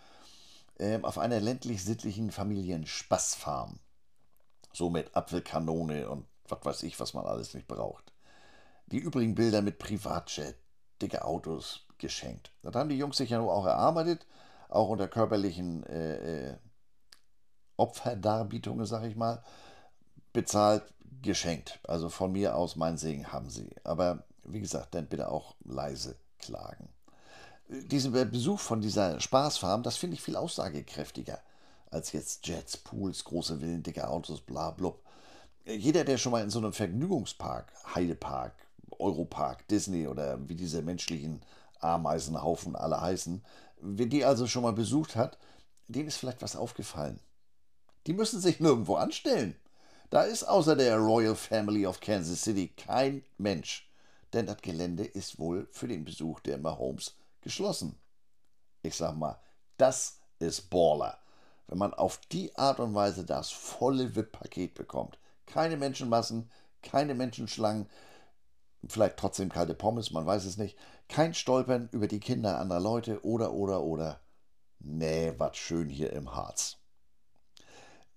äh, 0.78 1.00
auf 1.02 1.18
einer 1.18 1.40
ländlich-sittlichen 1.40 2.30
Familienspaßfarm. 2.30 3.78
So 4.72 4.90
mit 4.90 5.14
Apfelkanone 5.16 6.08
und 6.08 6.26
was 6.48 6.64
weiß 6.64 6.82
ich, 6.84 7.00
was 7.00 7.14
man 7.14 7.26
alles 7.26 7.54
nicht 7.54 7.66
braucht. 7.66 8.12
Die 8.86 8.98
übrigen 8.98 9.34
Bilder 9.34 9.62
mit 9.62 9.78
Privatjet, 9.78 10.56
dicke 11.00 11.24
Autos 11.24 11.86
geschenkt. 11.98 12.52
Das 12.62 12.74
haben 12.74 12.88
die 12.88 12.98
Jungs 12.98 13.16
sich 13.16 13.30
ja 13.30 13.38
nur 13.38 13.52
auch 13.52 13.66
erarbeitet 13.66 14.26
auch 14.74 14.88
unter 14.88 15.08
körperlichen 15.08 15.84
äh, 15.86 16.50
äh, 16.50 16.56
Opferdarbietungen, 17.76 18.86
sag 18.86 19.04
ich 19.04 19.16
mal, 19.16 19.42
bezahlt, 20.32 20.82
geschenkt. 21.22 21.78
Also 21.84 22.08
von 22.08 22.32
mir 22.32 22.56
aus, 22.56 22.76
mein 22.76 22.96
Segen 22.96 23.32
haben 23.32 23.50
sie. 23.50 23.70
Aber 23.84 24.24
wie 24.44 24.60
gesagt, 24.60 24.94
dann 24.94 25.06
bitte 25.06 25.30
auch 25.30 25.54
leise 25.64 26.16
klagen. 26.38 26.88
Diesen 27.68 28.12
Besuch 28.12 28.60
von 28.60 28.80
dieser 28.80 29.20
Spaßfarm, 29.20 29.82
das 29.82 29.96
finde 29.96 30.14
ich 30.14 30.22
viel 30.22 30.36
aussagekräftiger 30.36 31.40
als 31.90 32.12
jetzt 32.12 32.46
Jets, 32.46 32.76
Pools, 32.76 33.24
große 33.24 33.58
Villen, 33.60 33.82
dicke 33.82 34.08
Autos, 34.08 34.40
bla 34.40 34.70
blub. 34.70 35.00
Jeder, 35.64 36.04
der 36.04 36.18
schon 36.18 36.32
mal 36.32 36.42
in 36.42 36.50
so 36.50 36.58
einem 36.58 36.72
Vergnügungspark, 36.72 37.72
Heidepark, 37.94 38.52
Europark, 38.98 39.66
Disney 39.68 40.06
oder 40.08 40.46
wie 40.48 40.56
diese 40.56 40.82
menschlichen 40.82 41.40
Ameisenhaufen 41.80 42.76
alle 42.76 43.00
heißen, 43.00 43.42
Wer 43.86 44.06
die 44.06 44.24
also 44.24 44.46
schon 44.46 44.62
mal 44.62 44.72
besucht 44.72 45.14
hat, 45.14 45.36
dem 45.88 46.06
ist 46.06 46.16
vielleicht 46.16 46.40
was 46.40 46.56
aufgefallen. 46.56 47.20
Die 48.06 48.12
müssen 48.12 48.40
sich 48.40 48.60
nirgendwo 48.60 48.96
anstellen. 48.96 49.56
Da 50.10 50.22
ist 50.22 50.44
außer 50.44 50.76
der 50.76 50.98
Royal 50.98 51.34
Family 51.34 51.86
of 51.86 52.00
Kansas 52.00 52.42
City 52.42 52.68
kein 52.68 53.24
Mensch, 53.38 53.90
denn 54.32 54.46
das 54.46 54.58
Gelände 54.58 55.04
ist 55.04 55.38
wohl 55.38 55.66
für 55.72 55.88
den 55.88 56.04
Besuch 56.04 56.40
der 56.40 56.58
Mahomes 56.58 57.16
geschlossen. 57.40 57.98
Ich 58.82 58.94
sag 58.94 59.16
mal, 59.16 59.40
das 59.78 60.18
ist 60.38 60.68
Baller, 60.70 61.18
wenn 61.66 61.78
man 61.78 61.94
auf 61.94 62.18
die 62.30 62.54
Art 62.56 62.78
und 62.78 62.94
Weise 62.94 63.24
das 63.24 63.50
volle 63.50 64.14
VIP-Paket 64.14 64.74
bekommt. 64.74 65.18
Keine 65.46 65.76
Menschenmassen, 65.76 66.50
keine 66.82 67.14
Menschenschlangen, 67.14 67.88
vielleicht 68.86 69.16
trotzdem 69.16 69.48
kalte 69.48 69.74
Pommes, 69.74 70.10
man 70.10 70.26
weiß 70.26 70.44
es 70.44 70.58
nicht. 70.58 70.78
Kein 71.08 71.34
Stolpern 71.34 71.88
über 71.92 72.08
die 72.08 72.20
Kinder 72.20 72.58
anderer 72.58 72.80
Leute 72.80 73.24
oder, 73.24 73.52
oder, 73.52 73.82
oder. 73.82 74.20
Nee, 74.78 75.32
was 75.38 75.56
schön 75.56 75.88
hier 75.88 76.12
im 76.12 76.34
Harz. 76.34 76.76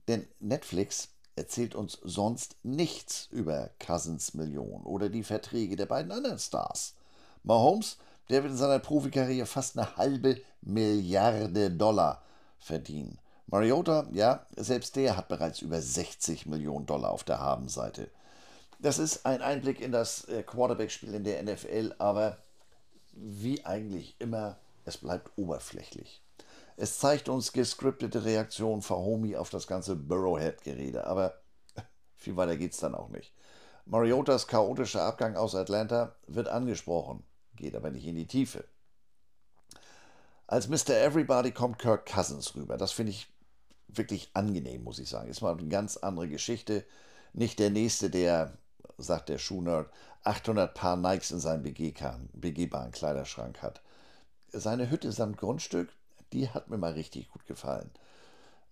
Denn 0.07 0.27
Netflix 0.39 1.09
erzählt 1.35 1.75
uns 1.75 1.99
sonst 2.03 2.55
nichts 2.63 3.27
über 3.31 3.69
Cousins 3.79 4.33
Million 4.33 4.83
oder 4.83 5.09
die 5.09 5.23
Verträge 5.23 5.75
der 5.75 5.85
beiden 5.85 6.11
anderen 6.11 6.39
Stars. 6.39 6.95
Mahomes, 7.43 7.97
der 8.29 8.43
wird 8.43 8.53
in 8.53 8.57
seiner 8.57 8.79
Profikarriere 8.79 9.45
fast 9.45 9.77
eine 9.77 9.95
halbe 9.97 10.41
Milliarde 10.61 11.71
Dollar 11.71 12.21
verdienen. 12.59 13.19
Mariota, 13.47 14.07
ja, 14.11 14.45
selbst 14.57 14.95
der 14.97 15.15
hat 15.15 15.29
bereits 15.29 15.61
über 15.61 15.81
60 15.81 16.47
Millionen 16.47 16.85
Dollar 16.85 17.11
auf 17.11 17.23
der 17.23 17.39
Habenseite. 17.39 18.09
Das 18.79 18.99
ist 18.99 19.25
ein 19.25 19.41
Einblick 19.41 19.79
in 19.79 19.91
das 19.91 20.25
äh, 20.25 20.43
Quarterback-Spiel 20.43 21.13
in 21.13 21.23
der 21.23 21.41
NFL, 21.43 21.95
aber 21.97 22.37
wie 23.13 23.65
eigentlich 23.65 24.15
immer, 24.19 24.57
es 24.85 24.97
bleibt 24.97 25.31
oberflächlich. 25.37 26.21
Es 26.79 26.99
zeigt 26.99 27.27
uns 27.27 27.53
gescriptete 27.53 28.23
Reaktionen 28.23 28.83
von 28.83 28.97
Homie 28.97 29.35
auf 29.35 29.49
das 29.49 29.65
ganze 29.65 29.95
Burrowhead-Gerede, 29.95 31.07
aber 31.07 31.41
viel 32.15 32.37
weiter 32.37 32.55
geht's 32.55 32.77
dann 32.77 32.93
auch 32.93 33.09
nicht. 33.09 33.33
Mariotas 33.85 34.47
chaotischer 34.47 35.01
Abgang 35.01 35.35
aus 35.35 35.55
Atlanta 35.55 36.15
wird 36.27 36.47
angesprochen, 36.47 37.23
geht 37.55 37.75
aber 37.75 37.89
nicht 37.89 38.05
in 38.05 38.15
die 38.15 38.27
Tiefe. 38.27 38.63
Als 40.45 40.67
Mr. 40.67 40.91
Everybody 40.91 41.51
kommt 41.51 41.79
Kirk 41.79 42.05
Cousins 42.05 42.55
rüber. 42.55 42.77
Das 42.77 42.91
finde 42.91 43.11
ich 43.11 43.27
wirklich 43.87 44.29
angenehm, 44.33 44.83
muss 44.83 44.99
ich 44.99 45.09
sagen. 45.09 45.29
Ist 45.29 45.41
mal 45.41 45.57
eine 45.57 45.67
ganz 45.67 45.97
andere 45.97 46.29
Geschichte. 46.29 46.85
Nicht 47.33 47.57
der 47.57 47.71
Nächste, 47.71 48.11
der 48.11 48.57
sagt 48.97 49.29
der 49.29 49.39
Schuhnerd, 49.39 49.89
800 50.23 50.73
Paar 50.73 50.95
Nikes 50.95 51.31
in 51.31 51.39
seinem 51.39 51.63
begehbaren 51.63 52.91
Kleiderschrank 52.91 53.61
hat. 53.63 53.81
Seine 54.51 54.89
Hütte 54.89 55.11
samt 55.11 55.37
Grundstück, 55.37 55.89
die 56.33 56.49
hat 56.49 56.69
mir 56.69 56.77
mal 56.77 56.93
richtig 56.93 57.29
gut 57.29 57.45
gefallen. 57.45 57.91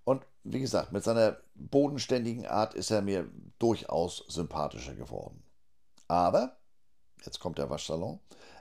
Und 0.03 0.23
wie 0.43 0.59
gesagt, 0.59 0.91
mit 0.91 1.03
seiner 1.03 1.37
bodenständigen 1.55 2.45
Art 2.45 2.75
ist 2.75 2.91
er 2.91 3.01
mir 3.01 3.27
durchaus 3.57 4.23
sympathischer 4.27 4.93
geworden. 4.93 5.43
Aber, 6.07 6.57
jetzt 7.23 7.39
kommt 7.39 7.57
der 7.57 7.69
Waschsalon, 7.69 8.19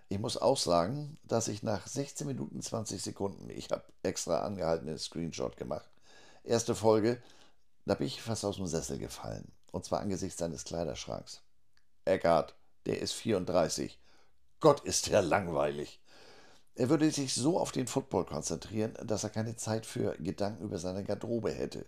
ich 0.09 0.19
muss 0.19 0.37
auch 0.37 0.57
sagen, 0.57 1.19
dass 1.25 1.49
ich 1.49 1.63
nach 1.63 1.87
16 1.87 2.27
Minuten 2.27 2.63
20 2.63 3.03
Sekunden, 3.03 3.51
ich 3.51 3.71
habe 3.71 3.85
extra 4.03 4.41
angehalten, 4.41 4.89
einen 4.89 4.99
Screenshot 4.99 5.57
gemacht. 5.57 5.89
Erste 6.43 6.75
Folge, 6.75 7.23
da 7.85 7.95
bin 7.95 8.07
ich 8.07 8.23
fast 8.23 8.45
aus 8.45 8.57
dem 8.57 8.67
Sessel 8.67 8.99
gefallen. 8.99 9.53
Und 9.73 9.85
zwar 9.85 10.01
angesichts 10.01 10.39
seines 10.39 10.65
Kleiderschranks. 10.65 11.43
Eckart, 12.05 12.55
der 12.87 13.01
ist 13.01 13.13
34. 13.13 13.99
Gott 14.61 14.81
ist 14.81 15.09
der 15.09 15.21
langweilig. 15.21 16.01
Er 16.77 16.89
würde 16.89 17.11
sich 17.11 17.35
so 17.35 17.59
auf 17.59 17.71
den 17.73 17.87
Football 17.87 18.25
konzentrieren, 18.25 18.95
dass 19.05 19.25
er 19.25 19.31
keine 19.31 19.57
Zeit 19.57 19.87
für 19.87 20.17
Gedanken 20.19 20.65
über 20.65 20.79
seine 20.79 21.05
Garderobe 21.05 21.53
hätte. 21.53 21.87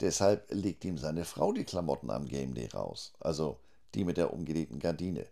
Deshalb 0.00 0.46
legt 0.50 0.84
ihm 0.84 0.98
seine 0.98 1.24
Frau 1.24 1.52
die 1.52 1.64
Klamotten 1.64 2.10
am 2.10 2.26
Game 2.26 2.54
Day 2.54 2.68
raus. 2.68 3.12
Also 3.20 3.58
die 3.94 4.04
mit 4.04 4.16
der 4.16 4.32
umgelegten 4.32 4.78
Gardine. 4.78 5.26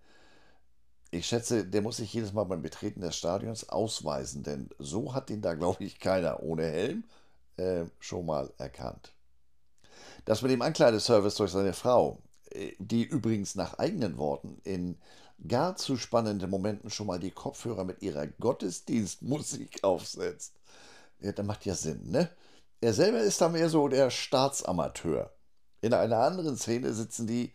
Ich 1.11 1.27
schätze, 1.27 1.65
der 1.65 1.83
muss 1.83 1.99
sich 1.99 2.13
jedes 2.13 2.33
Mal 2.33 2.45
beim 2.45 2.63
Betreten 2.63 3.01
des 3.01 3.17
Stadions 3.17 3.69
ausweisen, 3.69 4.43
denn 4.43 4.71
so 4.79 5.15
hat 5.15 5.31
ihn 5.31 5.43
da, 5.43 5.55
glaube 5.55 5.85
ich, 5.85 6.01
keiner 6.01 6.43
ohne 6.43 6.65
Helm 6.65 7.05
äh, 7.57 7.85
schon 8.01 8.27
mal 8.27 8.53
erkannt. 8.59 9.13
Das 10.25 10.43
mit 10.43 10.51
dem 10.51 10.63
Ankleideservice 10.63 11.37
durch 11.37 11.53
seine 11.53 11.73
Frau, 11.73 12.19
die 12.79 13.05
übrigens 13.05 13.55
nach 13.55 13.79
eigenen 13.79 14.17
Worten 14.17 14.61
in 14.65 14.97
gar 15.47 15.77
zu 15.77 15.97
spannenden 15.97 16.51
Momenten 16.51 16.91
schon 16.91 17.07
mal 17.07 17.19
die 17.19 17.31
Kopfhörer 17.31 17.85
mit 17.85 18.03
ihrer 18.03 18.27
Gottesdienstmusik 18.27 19.79
aufsetzt. 19.83 20.55
Ja, 21.21 21.33
das 21.33 21.47
macht 21.47 21.65
ja 21.65 21.75
Sinn, 21.75 22.11
ne? 22.11 22.31
Er 22.81 22.93
selber 22.93 23.21
ist 23.21 23.41
da 23.41 23.49
mehr 23.49 23.71
so 23.71 23.89
der 23.89 24.11
Staatsamateur. 24.11 25.33
In 25.81 25.95
einer 25.95 26.19
anderen 26.19 26.57
Szene 26.57 26.93
sitzen 26.93 27.27
die 27.27 27.53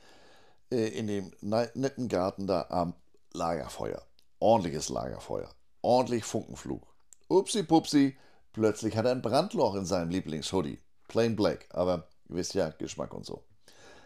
äh, 0.72 0.88
in 0.88 1.08
dem 1.08 1.32
netten 1.42 2.08
Garten 2.08 2.48
da 2.48 2.66
am 2.70 2.96
Lagerfeuer. 3.34 4.02
Ordentliches 4.40 4.90
Lagerfeuer. 4.90 5.50
Ordentlich 5.82 6.24
Funkenflug. 6.24 6.82
Upsi 7.28 7.64
pupsi, 7.64 8.18
plötzlich 8.54 8.98
hat 8.98 9.06
er 9.06 9.12
ein 9.12 9.22
Brandloch 9.22 9.76
in 9.76 9.86
seinem 9.86 10.10
Lieblingshoodie. 10.10 10.80
Plain 11.08 11.36
Black, 11.36 11.68
aber 11.70 12.08
ihr 12.28 12.36
wisst 12.36 12.56
ja, 12.56 12.70
Geschmack 12.70 13.14
und 13.14 13.26
so. 13.26 13.44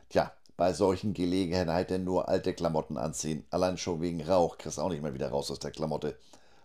Tja, 0.09 0.33
bei 0.57 0.73
solchen 0.73 1.13
Gelegenheiten 1.13 2.03
nur 2.03 2.29
alte 2.29 2.53
Klamotten 2.53 2.97
anziehen. 2.97 3.45
Allein 3.49 3.77
schon 3.77 4.01
wegen 4.01 4.21
Rauch 4.21 4.57
kriegst 4.57 4.79
auch 4.79 4.89
nicht 4.89 5.01
mehr 5.01 5.13
wieder 5.13 5.29
raus 5.29 5.49
aus 5.51 5.59
der 5.59 5.71
Klamotte. 5.71 6.17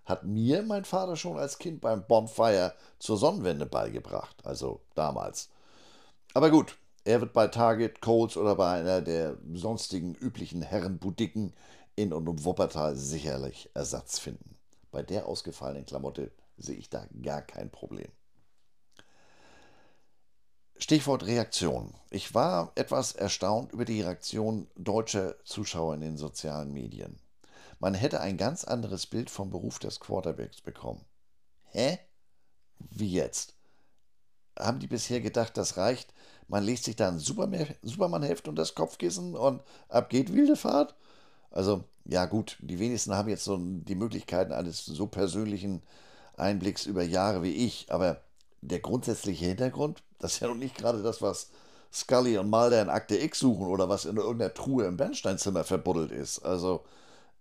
Hat 0.05 0.25
mir 0.25 0.63
mein 0.63 0.85
Vater 0.85 1.17
schon 1.17 1.39
als 1.39 1.59
Kind 1.59 1.81
beim 1.81 2.07
Bonfire 2.07 2.75
zur 2.99 3.17
Sonnenwende 3.17 3.67
beigebracht. 3.67 4.37
Also 4.45 4.81
damals. 4.95 5.51
Aber 6.35 6.51
gut, 6.51 6.77
er 7.05 7.21
wird 7.21 7.33
bei 7.33 7.49
Target, 7.49 8.01
Coles 8.01 8.37
oder 8.37 8.55
bei 8.55 8.81
einer 8.81 9.01
der 9.01 9.37
sonstigen 9.55 10.15
üblichen 10.15 10.63
Herrenbudiken 10.63 11.55
in 11.97 12.13
und 12.13 12.29
um 12.29 12.45
Wuppertal 12.45 12.97
sicherlich 12.97 13.71
Ersatz 13.75 14.19
finden. 14.19 14.57
Bei 14.91 15.03
der 15.03 15.27
ausgefallenen 15.27 15.87
Klamotte 15.87 16.31
sehe 16.57 16.77
ich 16.77 16.91
da 16.91 17.07
gar 17.23 17.43
kein 17.43 17.71
Problem. 17.71 18.09
Stichwort 20.81 21.27
Reaktion. 21.27 21.93
Ich 22.09 22.35
war 22.35 22.71
etwas 22.77 23.13
erstaunt 23.13 23.73
über 23.73 23.85
die 23.85 24.01
Reaktion 24.01 24.69
deutscher 24.77 25.35
Zuschauer 25.45 25.95
in 25.95 26.01
den 26.01 26.17
sozialen 26.17 26.73
Medien. 26.73 27.19
man 27.81 27.95
hätte 27.95 28.21
ein 28.21 28.37
ganz 28.37 28.65
anderes 28.65 29.07
Bild 29.07 29.29
vom 29.29 29.51
Beruf 29.51 29.81
des 29.81 29.99
Quarterbacks 29.99 30.61
bekommen. 30.61 31.05
Hä? 31.71 31.99
Wie 32.79 33.11
jetzt? 33.11 33.55
Haben 34.57 34.79
die 34.79 34.87
bisher 34.87 35.21
gedacht, 35.21 35.57
das 35.57 35.77
reicht? 35.77 36.15
Man 36.47 36.63
legt 36.63 36.85
sich 36.85 36.95
da 36.95 37.09
ein 37.09 37.19
Superman-Heft 37.19 38.49
und 38.49 38.57
das 38.57 38.75
Kopfkissen 38.77 39.35
und 39.35 39.63
ab 39.89 40.11
geht 40.11 40.33
wilde 40.33 40.57
Fahrt? 40.57 40.95
Also, 41.51 41.85
ja 42.05 42.25
gut, 42.27 42.57
die 42.61 42.79
wenigsten 42.79 43.15
haben 43.15 43.29
jetzt 43.29 43.45
so 43.45 43.57
die 43.59 43.95
Möglichkeiten 43.97 44.53
eines 44.53 44.85
so 44.85 45.07
persönlichen 45.09 45.83
Einblicks 46.37 46.87
über 46.87 47.03
Jahre 47.03 47.43
wie 47.43 47.53
ich, 47.67 47.93
aber 47.93 48.23
der 48.61 48.81
grundsätzliche 48.81 49.47
Hintergrund, 49.47 50.03
das 50.19 50.35
ist 50.35 50.41
ja 50.41 50.49
noch 50.49 50.55
nicht 50.55 50.77
gerade 50.77 51.03
das, 51.03 51.23
was 51.23 51.51
Scully 51.93 52.37
und 52.39 52.51
Mulder 52.51 52.83
in 52.83 52.91
Akte 52.91 53.17
X 53.17 53.39
suchen 53.39 53.67
oder 53.67 53.89
was 53.89 54.05
in 54.05 54.17
irgendeiner 54.17 54.53
Truhe 54.55 54.87
im 54.87 54.97
Bernsteinzimmer 54.97 55.65
verbuddelt 55.65 56.13
ist. 56.13 56.41
Also, 56.41 56.85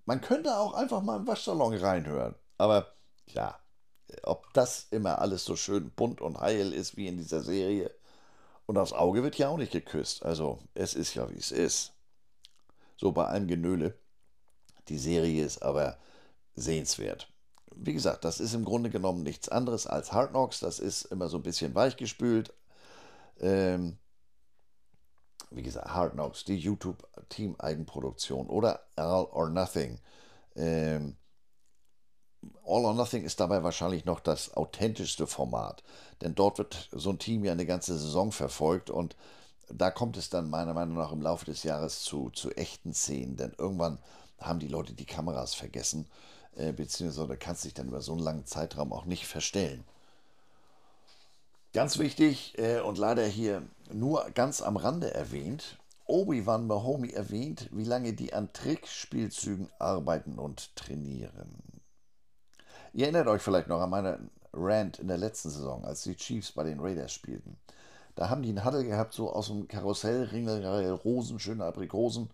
man 0.06 0.22
könnte 0.22 0.58
auch 0.58 0.74
einfach 0.74 1.02
mal 1.02 1.18
im 1.18 1.28
Waschsalon 1.28 1.76
reinhören. 1.76 2.36
Aber 2.58 2.94
ja, 3.28 3.60
ob 4.24 4.54
das 4.54 4.88
immer 4.92 5.20
alles 5.20 5.44
so 5.44 5.56
schön 5.56 5.92
bunt 5.92 6.22
und 6.22 6.40
heil 6.40 6.72
ist 6.74 6.96
wie 6.96 7.08
in 7.08 7.18
dieser 7.18 7.42
Serie. 7.42 7.92
Und 8.66 8.76
das 8.76 8.94
Auge 8.94 9.24
wird 9.24 9.38
ja 9.38 9.50
auch 9.50 9.58
nicht 9.58 9.72
geküsst. 9.72 10.24
Also, 10.24 10.60
es 10.74 10.94
ist 10.94 11.14
ja 11.14 11.30
wie 11.30 11.38
es 11.38 11.52
ist. 11.52 11.94
So 12.96 13.12
bei 13.12 13.26
allem 13.26 13.48
Genöle. 13.48 13.96
Die 14.88 14.98
Serie 14.98 15.46
ist 15.46 15.62
aber 15.62 15.98
sehenswert. 16.56 17.28
Wie 17.76 17.94
gesagt, 17.94 18.26
das 18.26 18.40
ist 18.40 18.54
im 18.54 18.66
Grunde 18.66 18.90
genommen 18.90 19.24
nichts 19.24 19.50
anderes 19.50 19.88
als 19.88 20.12
Hard 20.14 20.32
Knocks. 20.32 20.60
Das 20.62 20.80
ist 20.80 21.04
immer 21.06 21.28
so 21.28 21.38
ein 21.38 21.44
bisschen 21.44 21.76
weichgespült. 21.76 22.54
Ähm, 23.40 23.98
wie 25.50 25.64
gesagt, 25.64 25.88
Hard 25.88 26.14
Knocks, 26.14 26.44
die 26.44 26.58
YouTube-Team-Eigenproduktion 26.58 28.48
oder 28.48 28.82
All 28.96 29.26
or 29.26 29.50
Nothing. 29.50 30.00
Ähm, 30.56 31.18
All 32.66 32.86
or 32.86 32.94
Nothing 32.94 33.24
ist 33.24 33.40
dabei 33.40 33.64
wahrscheinlich 33.64 34.06
noch 34.06 34.20
das 34.20 34.56
authentischste 34.56 35.26
Format, 35.28 35.84
denn 36.22 36.36
dort 36.36 36.58
wird 36.58 36.90
so 36.92 37.10
ein 37.10 37.20
Team 37.20 37.46
ja 37.46 37.52
eine 37.52 37.66
ganze 37.66 37.98
Saison 37.98 38.32
verfolgt 38.32 38.90
und 38.90 39.16
da 39.70 39.92
kommt 39.92 40.18
es 40.18 40.30
dann 40.30 40.50
meiner 40.50 40.74
Meinung 40.74 40.98
nach 40.98 41.12
im 41.12 41.22
Laufe 41.22 41.46
des 41.46 41.64
Jahres 41.64 42.02
zu, 42.04 42.30
zu 42.30 42.52
echten 42.52 42.94
Szenen, 42.94 43.36
denn 43.36 43.54
irgendwann 43.58 44.00
haben 44.40 44.60
die 44.60 44.68
Leute 44.68 44.94
die 44.94 45.06
Kameras 45.06 45.56
vergessen, 45.56 46.08
äh, 46.56 46.72
beziehungsweise 46.72 47.38
kannst 47.38 47.66
dich 47.66 47.74
dann 47.74 47.88
über 47.88 48.02
so 48.02 48.14
einen 48.14 48.22
langen 48.22 48.46
Zeitraum 48.46 48.94
auch 48.94 49.06
nicht 49.06 49.28
verstellen. 49.28 49.84
Ganz 51.74 52.00
wichtig 52.00 52.58
äh, 52.58 52.80
und 52.80 52.98
leider 52.98 53.26
hier 53.26 53.62
nur 53.92 54.30
ganz 54.34 54.62
am 54.62 54.78
Rande 54.78 55.14
erwähnt, 55.14 55.78
Obi-Wan 56.06 56.68
Mahomey 56.68 57.12
erwähnt, 57.12 57.70
wie 57.72 57.84
lange 57.84 58.14
die 58.14 58.34
an 58.34 58.52
Trickspielzügen 58.54 59.70
arbeiten 59.78 60.40
und 60.40 60.76
trainieren. 60.76 61.82
Ihr 62.94 63.04
erinnert 63.04 63.28
euch 63.28 63.42
vielleicht 63.42 63.68
noch 63.68 63.82
an 63.82 63.90
meine 63.90 64.20
Rant 64.54 65.00
in 65.00 65.10
der 65.10 65.18
letzten 65.18 65.50
Saison, 65.50 65.84
als 65.84 66.04
die 66.04 66.16
Chiefs 66.16 66.54
bei 66.54 66.64
den 66.64 66.80
Raiders 66.80 67.12
spielten. 67.12 67.58
Da 68.16 68.30
haben 68.30 68.42
die 68.42 68.50
einen 68.50 68.66
Huddle 68.66 68.86
gehabt, 68.86 69.14
so 69.14 69.32
aus 69.32 69.48
dem 69.48 69.68
Karussell, 69.68 70.24
Ringelreihe, 70.24 70.92
Rosen, 70.92 71.40
schöne 71.40 71.66
Aprikosen 71.66 72.30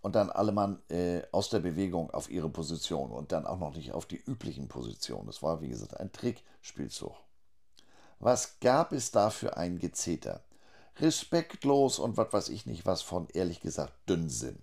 und 0.00 0.16
dann 0.16 0.30
alle 0.30 0.52
Mann 0.52 0.82
äh, 0.88 1.22
aus 1.30 1.50
der 1.50 1.60
Bewegung 1.60 2.10
auf 2.10 2.30
ihre 2.30 2.48
Position 2.48 3.12
und 3.12 3.30
dann 3.30 3.46
auch 3.46 3.58
noch 3.58 3.74
nicht 3.74 3.92
auf 3.92 4.06
die 4.06 4.20
üblichen 4.26 4.68
Positionen. 4.68 5.26
Das 5.26 5.42
war, 5.42 5.60
wie 5.60 5.68
gesagt, 5.68 5.98
ein 6.00 6.10
Trickspielzug. 6.10 7.14
Was 8.20 8.58
gab 8.60 8.92
es 8.92 9.12
da 9.12 9.30
für 9.30 9.56
ein 9.56 9.78
Gezeter? 9.78 10.42
Respektlos 10.98 12.00
und 12.00 12.16
was 12.16 12.32
weiß 12.32 12.48
ich 12.48 12.66
nicht 12.66 12.84
was 12.84 13.00
von, 13.00 13.28
ehrlich 13.32 13.60
gesagt, 13.60 13.92
Dünnsinn. 14.08 14.58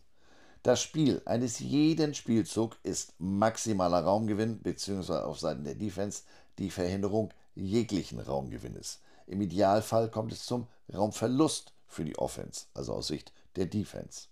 Das 0.62 0.82
Spiel 0.82 1.22
eines 1.26 1.60
jeden 1.60 2.14
Spielzug 2.14 2.76
ist 2.84 3.14
maximaler 3.18 4.04
Raumgewinn 4.04 4.60
bzw. 4.60 5.20
auf 5.20 5.40
Seiten 5.40 5.64
der 5.64 5.76
Defense 5.76 6.24
die 6.58 6.70
Verhinderung 6.70 7.32
jeglichen 7.54 8.20
Raumgewinnes. 8.20 9.00
Im 9.26 9.40
Idealfall 9.40 10.10
kommt 10.12 10.34
es 10.34 10.46
zum 10.46 10.68
Raumverlust 10.94 11.72
für 11.88 12.04
die 12.04 12.18
Offense, 12.18 12.66
also 12.74 12.94
aus 12.94 13.08
Sicht 13.08 13.32
der 13.56 13.68
Defense. 13.68 14.28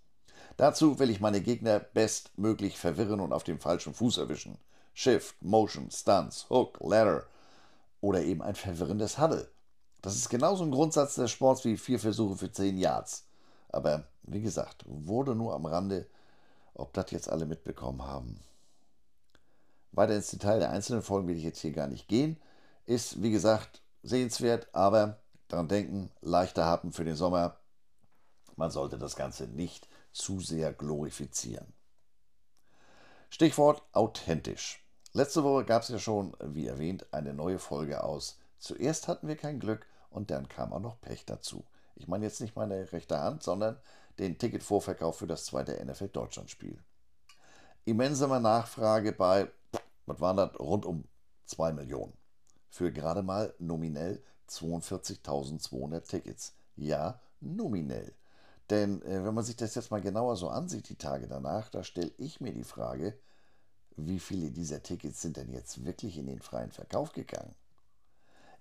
Dazu 0.58 1.00
will 1.00 1.10
ich 1.10 1.22
meine 1.22 1.40
Gegner 1.40 1.80
bestmöglich 1.80 2.78
verwirren 2.78 3.22
und 3.22 3.32
auf 3.32 3.46
dem 3.46 3.60
falschen 3.60 3.94
Fuß 3.94 4.18
erwischen. 4.18 4.58
Shift, 4.94 5.42
Motion, 5.42 5.90
Stunts, 5.90 6.50
Hook, 6.50 6.78
Ladder 6.82 7.26
oder 8.04 8.22
eben 8.22 8.42
ein 8.42 8.56
verwirrendes 8.56 9.18
Huddle. 9.18 9.50
Das 10.02 10.16
ist 10.16 10.28
genauso 10.28 10.66
ein 10.66 10.72
Grundsatz 10.72 11.16
des 11.16 11.32
Sports 11.32 11.64
wie 11.64 11.78
vier 11.78 12.00
Versuche 12.00 12.36
für 12.36 12.52
zehn 12.52 12.78
Yards. 12.78 13.26
Aber 13.70 14.04
wie 14.24 14.42
gesagt, 14.42 14.84
wurde 14.86 15.36
nur 15.36 15.56
am 15.56 15.66
Rande, 15.66 16.06
ob 16.74 16.92
das 16.92 17.12
jetzt 17.12 17.30
alle 17.30 17.46
mitbekommen 17.46 18.04
haben. 18.04 18.42
Weiter 19.94 20.16
ins 20.16 20.32
Detail 20.32 20.60
der 20.60 20.72
einzelnen 20.72 21.02
Folgen 21.02 21.30
will 21.30 21.38
ich 21.38 21.46
jetzt 21.46 21.62
hier 21.62 21.72
gar 21.72 21.88
nicht 21.88 22.10
gehen. 22.10 22.36
Ist, 22.86 23.24
wie 23.24 23.32
gesagt, 23.32 23.82
sehenswert, 24.02 24.68
aber 24.74 25.20
daran 25.48 25.70
denken, 25.70 26.12
leichter 26.20 26.66
Happen 26.66 26.92
für 26.92 27.06
den 27.06 27.16
Sommer. 27.16 27.56
Man 28.58 28.70
sollte 28.70 28.98
das 28.98 29.16
Ganze 29.16 29.48
nicht 29.48 29.88
zu 30.12 30.42
sehr 30.42 30.74
glorifizieren. 30.74 31.72
Stichwort 33.30 33.82
authentisch. 33.94 34.83
Letzte 35.16 35.44
Woche 35.44 35.64
gab 35.64 35.84
es 35.84 35.90
ja 35.90 36.00
schon, 36.00 36.36
wie 36.40 36.66
erwähnt, 36.66 37.06
eine 37.12 37.36
neue 37.36 37.60
Folge 37.60 38.04
aus. 38.04 38.40
Zuerst 38.58 39.08
hatten 39.08 39.28
wir 39.28 39.36
kein 39.36 39.60
Glück 39.60 39.86
und 40.10 40.32
dann 40.32 40.50
kam 40.50 40.74
auch 40.74 40.80
noch 40.80 41.00
Pech 41.02 41.26
dazu. 41.26 41.64
Ich 41.96 42.08
meine 42.08 42.26
jetzt 42.26 42.42
nicht 42.42 42.56
meine 42.56 42.92
rechte 42.92 43.20
Hand, 43.20 43.44
sondern 43.44 43.78
den 44.18 44.40
Ticketvorverkauf 44.40 45.18
für 45.18 45.28
das 45.28 45.46
zweite 45.46 45.84
NFL 45.86 46.08
Deutschland-Spiel. 46.08 46.80
Immense 47.86 48.28
Nachfrage 48.28 49.12
bei, 49.12 49.52
was 50.08 50.20
waren 50.20 50.38
das, 50.38 50.60
rund 50.60 50.86
um 50.86 51.04
2 51.46 51.74
Millionen. 51.74 52.14
Für 52.70 52.92
gerade 52.92 53.22
mal 53.22 53.54
nominell 53.60 54.24
42.200 54.50 56.08
Tickets. 56.08 56.56
Ja, 56.76 57.20
nominell. 57.40 58.16
Denn 58.72 59.04
äh, 59.04 59.24
wenn 59.24 59.36
man 59.36 59.44
sich 59.44 59.58
das 59.58 59.76
jetzt 59.76 59.92
mal 59.92 60.02
genauer 60.02 60.38
so 60.38 60.50
ansieht, 60.50 60.90
die 60.90 60.98
Tage 60.98 61.28
danach, 61.28 61.70
da 61.70 61.84
stelle 61.84 62.12
ich 62.18 62.42
mir 62.42 62.54
die 62.54 62.64
Frage, 62.64 63.16
wie 63.96 64.20
viele 64.20 64.52
dieser 64.52 64.82
Tickets 64.82 65.22
sind 65.22 65.38
denn 65.38 65.52
jetzt 65.52 65.86
wirklich 65.86 66.18
in 66.18 66.28
den 66.28 66.42
freien 66.42 66.72
Verkauf 66.72 67.12
gegangen? 67.14 67.54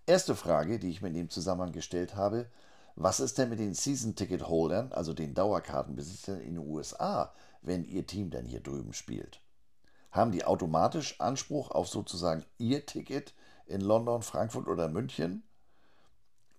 Erste 0.06 0.34
Frage, 0.34 0.78
die 0.78 0.90
ich 0.90 1.00
mir 1.00 1.08
in 1.08 1.14
dem 1.14 1.30
Zusammenhang 1.30 1.72
gestellt 1.72 2.16
habe, 2.16 2.46
was 2.96 3.20
ist 3.20 3.38
denn 3.38 3.48
mit 3.48 3.58
den 3.58 3.74
Season-Ticket-Holdern, 3.74 4.92
also 4.92 5.14
den 5.14 5.34
Dauerkartenbesitzern 5.34 6.40
in 6.40 6.56
den 6.56 6.68
USA, 6.68 7.32
wenn 7.62 7.84
ihr 7.84 8.06
Team 8.06 8.30
denn 8.30 8.46
hier 8.46 8.60
drüben 8.60 8.92
spielt? 8.92 9.40
Haben 10.10 10.32
die 10.32 10.44
automatisch 10.44 11.18
Anspruch 11.20 11.70
auf 11.70 11.88
sozusagen 11.88 12.44
ihr 12.58 12.84
Ticket 12.84 13.32
in 13.66 13.80
London, 13.80 14.22
Frankfurt 14.22 14.68
oder 14.68 14.88
München? 14.88 15.42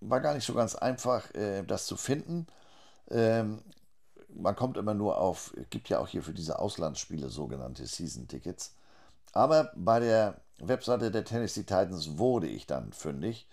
War 0.00 0.20
gar 0.20 0.34
nicht 0.34 0.44
so 0.44 0.54
ganz 0.54 0.74
einfach, 0.74 1.32
äh, 1.34 1.62
das 1.62 1.86
zu 1.86 1.96
finden. 1.96 2.46
Man 4.36 4.56
kommt 4.56 4.76
immer 4.76 4.94
nur 4.94 5.18
auf, 5.18 5.54
es 5.56 5.70
gibt 5.70 5.88
ja 5.88 6.00
auch 6.00 6.08
hier 6.08 6.22
für 6.22 6.34
diese 6.34 6.58
Auslandsspiele 6.58 7.28
sogenannte 7.28 7.86
Season-Tickets. 7.86 8.74
Aber 9.32 9.72
bei 9.76 10.00
der 10.00 10.40
Webseite 10.58 11.10
der 11.10 11.24
Tennessee 11.24 11.62
Titans 11.62 12.18
wurde 12.18 12.46
ich 12.46 12.66
dann 12.66 12.92
fündig. 12.92 13.48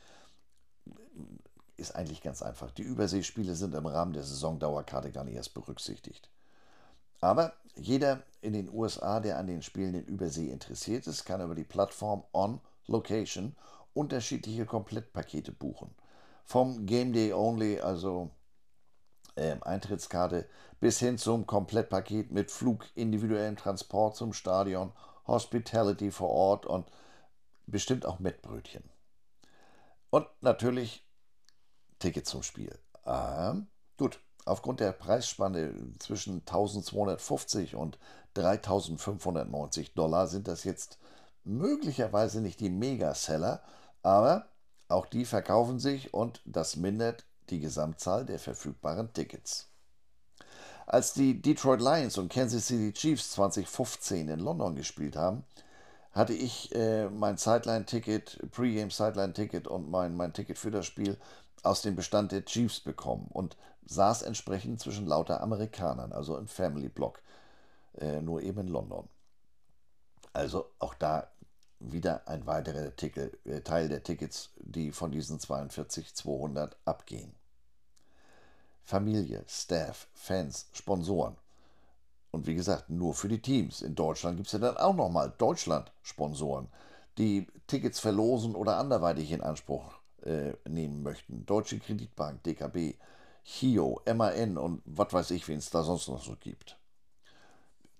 Ist 1.77 1.95
eigentlich 1.95 2.21
ganz 2.21 2.41
einfach. 2.41 2.71
Die 2.71 2.83
Überseespiele 2.83 3.55
sind 3.55 3.73
im 3.73 3.85
Rahmen 3.85 4.13
der 4.13 4.23
Saisondauerkarte 4.23 5.11
gar 5.11 5.23
nicht 5.23 5.35
erst 5.35 5.53
berücksichtigt. 5.53 6.29
Aber 7.19 7.53
jeder 7.75 8.23
in 8.41 8.53
den 8.53 8.69
USA, 8.69 9.19
der 9.19 9.37
an 9.37 9.47
den 9.47 9.61
Spielen 9.61 9.93
in 9.93 10.05
Übersee 10.05 10.49
interessiert 10.49 11.07
ist, 11.07 11.25
kann 11.25 11.41
über 11.41 11.55
die 11.55 11.63
Plattform 11.63 12.23
On 12.33 12.59
Location 12.87 13.55
unterschiedliche 13.93 14.65
Komplettpakete 14.65 15.51
buchen. 15.51 15.93
Vom 16.45 16.85
Game 16.85 17.13
Day 17.13 17.33
Only, 17.33 17.79
also 17.79 18.31
äh, 19.35 19.55
Eintrittskarte 19.61 20.47
bis 20.79 20.99
hin 20.99 21.17
zum 21.17 21.45
Komplettpaket 21.45 22.31
mit 22.31 22.51
Flug, 22.51 22.85
individuellem 22.95 23.55
Transport 23.55 24.15
zum 24.15 24.33
Stadion, 24.33 24.91
Hospitality 25.27 26.11
vor 26.11 26.29
Ort 26.29 26.65
und 26.65 26.89
bestimmt 27.67 28.05
auch 28.05 28.19
Mettbrötchen. 28.19 28.83
Und 30.09 30.27
natürlich 30.41 31.05
Ticket 31.99 32.25
zum 32.25 32.43
Spiel. 32.43 32.77
Ähm, 33.05 33.67
gut, 33.97 34.19
aufgrund 34.45 34.79
der 34.79 34.91
Preisspanne 34.91 35.73
zwischen 35.99 36.39
1250 36.39 37.75
und 37.75 37.99
3590 38.33 39.93
Dollar 39.93 40.27
sind 40.27 40.47
das 40.47 40.63
jetzt 40.63 40.97
möglicherweise 41.43 42.41
nicht 42.41 42.59
die 42.59 42.69
Mega-Seller, 42.69 43.63
aber 44.03 44.47
auch 44.87 45.05
die 45.05 45.25
verkaufen 45.25 45.79
sich 45.79 46.13
und 46.13 46.41
das 46.45 46.75
mindert 46.75 47.25
die 47.51 47.59
Gesamtzahl 47.59 48.25
der 48.25 48.39
verfügbaren 48.39 49.13
Tickets. 49.13 49.67
Als 50.87 51.13
die 51.13 51.41
Detroit 51.41 51.79
Lions 51.79 52.17
und 52.17 52.31
Kansas 52.31 52.67
City 52.67 52.91
Chiefs 52.91 53.31
2015 53.31 54.27
in 54.27 54.39
London 54.39 54.75
gespielt 54.75 55.15
haben, 55.15 55.45
hatte 56.11 56.33
ich 56.33 56.73
äh, 56.75 57.09
mein 57.09 57.37
Sideline-Ticket, 57.37 58.51
Pre-Game 58.51 58.91
Sideline-Ticket 58.91 59.67
und 59.67 59.89
mein, 59.89 60.15
mein 60.15 60.33
Ticket 60.33 60.57
für 60.57 60.71
das 60.71 60.85
Spiel 60.85 61.17
aus 61.63 61.81
dem 61.81 61.95
Bestand 61.95 62.31
der 62.31 62.43
Chiefs 62.43 62.79
bekommen 62.79 63.27
und 63.31 63.55
saß 63.85 64.23
entsprechend 64.23 64.79
zwischen 64.79 65.05
lauter 65.05 65.41
Amerikanern, 65.41 66.11
also 66.11 66.37
im 66.37 66.47
Family 66.47 66.89
Block, 66.89 67.21
äh, 67.97 68.21
nur 68.21 68.41
eben 68.41 68.59
in 68.61 68.67
London. 68.67 69.07
Also 70.33 70.71
auch 70.79 70.93
da 70.95 71.29
wieder 71.79 72.27
ein 72.27 72.45
weiterer 72.45 72.85
Artikel, 72.85 73.37
äh, 73.45 73.61
Teil 73.61 73.89
der 73.89 74.03
Tickets, 74.03 74.51
die 74.57 74.91
von 74.91 75.11
diesen 75.11 75.39
42.200 75.39 76.73
abgehen. 76.85 77.33
Familie, 78.91 79.41
Staff, 79.47 80.09
Fans, 80.13 80.67
Sponsoren. 80.73 81.37
Und 82.31 82.45
wie 82.45 82.55
gesagt, 82.55 82.89
nur 82.89 83.13
für 83.13 83.29
die 83.29 83.41
Teams. 83.41 83.81
In 83.81 83.95
Deutschland 83.95 84.35
gibt 84.35 84.47
es 84.47 84.53
ja 84.53 84.59
dann 84.59 84.75
auch 84.75 84.93
nochmal 84.93 85.33
Deutschland-Sponsoren, 85.37 86.67
die 87.17 87.47
Tickets 87.67 88.01
verlosen 88.01 88.53
oder 88.53 88.75
anderweitig 88.75 89.31
in 89.31 89.39
Anspruch 89.39 89.93
äh, 90.23 90.51
nehmen 90.67 91.03
möchten. 91.03 91.45
Deutsche 91.45 91.79
Kreditbank, 91.79 92.43
DKB, 92.43 92.95
Chio, 93.45 94.01
MAN 94.13 94.57
und 94.57 94.81
was 94.83 95.13
weiß 95.13 95.31
ich, 95.31 95.47
wen 95.47 95.59
es 95.59 95.69
da 95.69 95.83
sonst 95.83 96.09
noch 96.09 96.21
so 96.21 96.35
gibt. 96.37 96.77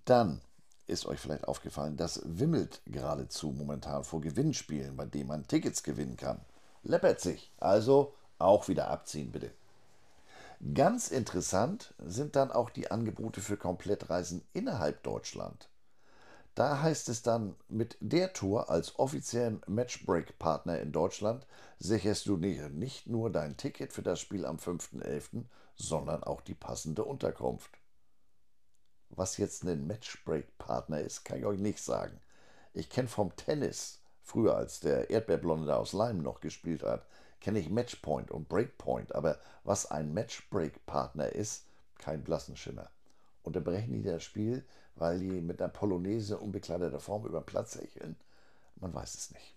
Dann 0.04 0.42
ist 0.88 1.06
euch 1.06 1.22
vielleicht 1.22 1.48
aufgefallen, 1.48 1.96
das 1.96 2.22
wimmelt 2.26 2.82
geradezu 2.86 3.52
momentan 3.52 4.04
vor 4.04 4.20
Gewinnspielen, 4.20 4.98
bei 4.98 5.06
denen 5.06 5.30
man 5.30 5.48
Tickets 5.48 5.84
gewinnen 5.84 6.18
kann. 6.18 6.42
Läppert 6.84 7.22
sich. 7.22 7.50
Also 7.60 8.14
auch 8.40 8.68
wieder 8.68 8.90
abziehen, 8.90 9.32
bitte. 9.32 9.52
Ganz 10.62 11.10
interessant 11.10 11.96
sind 11.98 12.36
dann 12.36 12.52
auch 12.52 12.70
die 12.70 12.92
Angebote 12.92 13.42
für 13.42 13.58
Komplettreisen 13.58 14.44
innerhalb 14.54 15.02
Deutschland. 15.02 15.70
Da 16.54 16.82
heißt 16.82 17.10
es 17.10 17.24
dann, 17.24 17.56
mit 17.68 17.98
der 18.00 18.32
Tour 18.32 18.70
als 18.70 19.00
offiziellen 19.00 19.62
Matchbreak-Partner 19.66 20.80
in 20.80 20.92
Deutschland 20.92 21.48
sicherst 21.80 22.28
du 22.28 22.38
nicht 22.38 23.08
nur 23.08 23.32
dein 23.32 23.58
Ticket 23.58 23.92
für 23.92 24.04
das 24.04 24.20
Spiel 24.20 24.46
am 24.46 24.58
5.11., 24.58 25.46
sondern 25.76 26.24
auch 26.24 26.42
die 26.42 26.54
passende 26.54 27.06
Unterkunft. 27.06 27.72
Was 29.10 29.38
jetzt 29.38 29.64
ein 29.64 29.88
Matchbreak-Partner 29.88 31.02
ist, 31.02 31.26
kann 31.26 31.40
ich 31.40 31.46
euch 31.46 31.60
nicht 31.60 31.82
sagen. 31.82 32.22
Ich 32.74 32.90
kenne 32.90 33.08
vom 33.08 33.36
Tennis, 33.36 34.04
früher 34.22 34.56
als 34.56 34.80
der 34.80 35.10
Erdbeerblonde 35.10 35.76
aus 35.76 35.94
Leim 35.94 36.20
noch 36.20 36.40
gespielt 36.40 36.84
hat, 36.84 37.08
kenne 37.42 37.60
ich 37.60 37.70
Matchpoint 37.70 38.32
und 38.32 38.48
Breakpoint, 38.48 39.14
aber 39.14 39.40
was 39.64 39.90
ein 39.90 40.14
Matchbreak-Partner 40.14 41.30
ist, 41.30 41.66
kein 41.98 42.24
blassen 42.24 42.56
Schimmer. 42.56 42.90
Unterbrechen 43.44 43.94
die 43.94 44.04
das 44.04 44.24
Spiel, 44.24 44.64
weil 44.96 45.20
die 45.20 45.42
mit 45.42 45.62
einer 45.62 45.72
Polonaise 45.72 46.38
unbekleideter 46.38 47.00
Form 47.00 47.26
über 47.26 47.42
den 47.42 47.46
Platz 47.46 47.76
hecheln? 47.76 48.16
Man 48.76 48.94
weiß 48.94 49.16
es 49.16 49.32
nicht. 49.32 49.56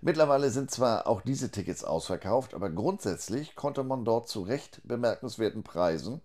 Mittlerweile 0.00 0.50
sind 0.50 0.70
zwar 0.70 1.06
auch 1.06 1.20
diese 1.20 1.50
Tickets 1.50 1.84
ausverkauft, 1.84 2.54
aber 2.54 2.70
grundsätzlich 2.70 3.54
konnte 3.54 3.84
man 3.84 4.04
dort 4.04 4.28
zu 4.28 4.42
recht 4.42 4.80
bemerkenswerten 4.84 5.62
Preisen, 5.62 6.20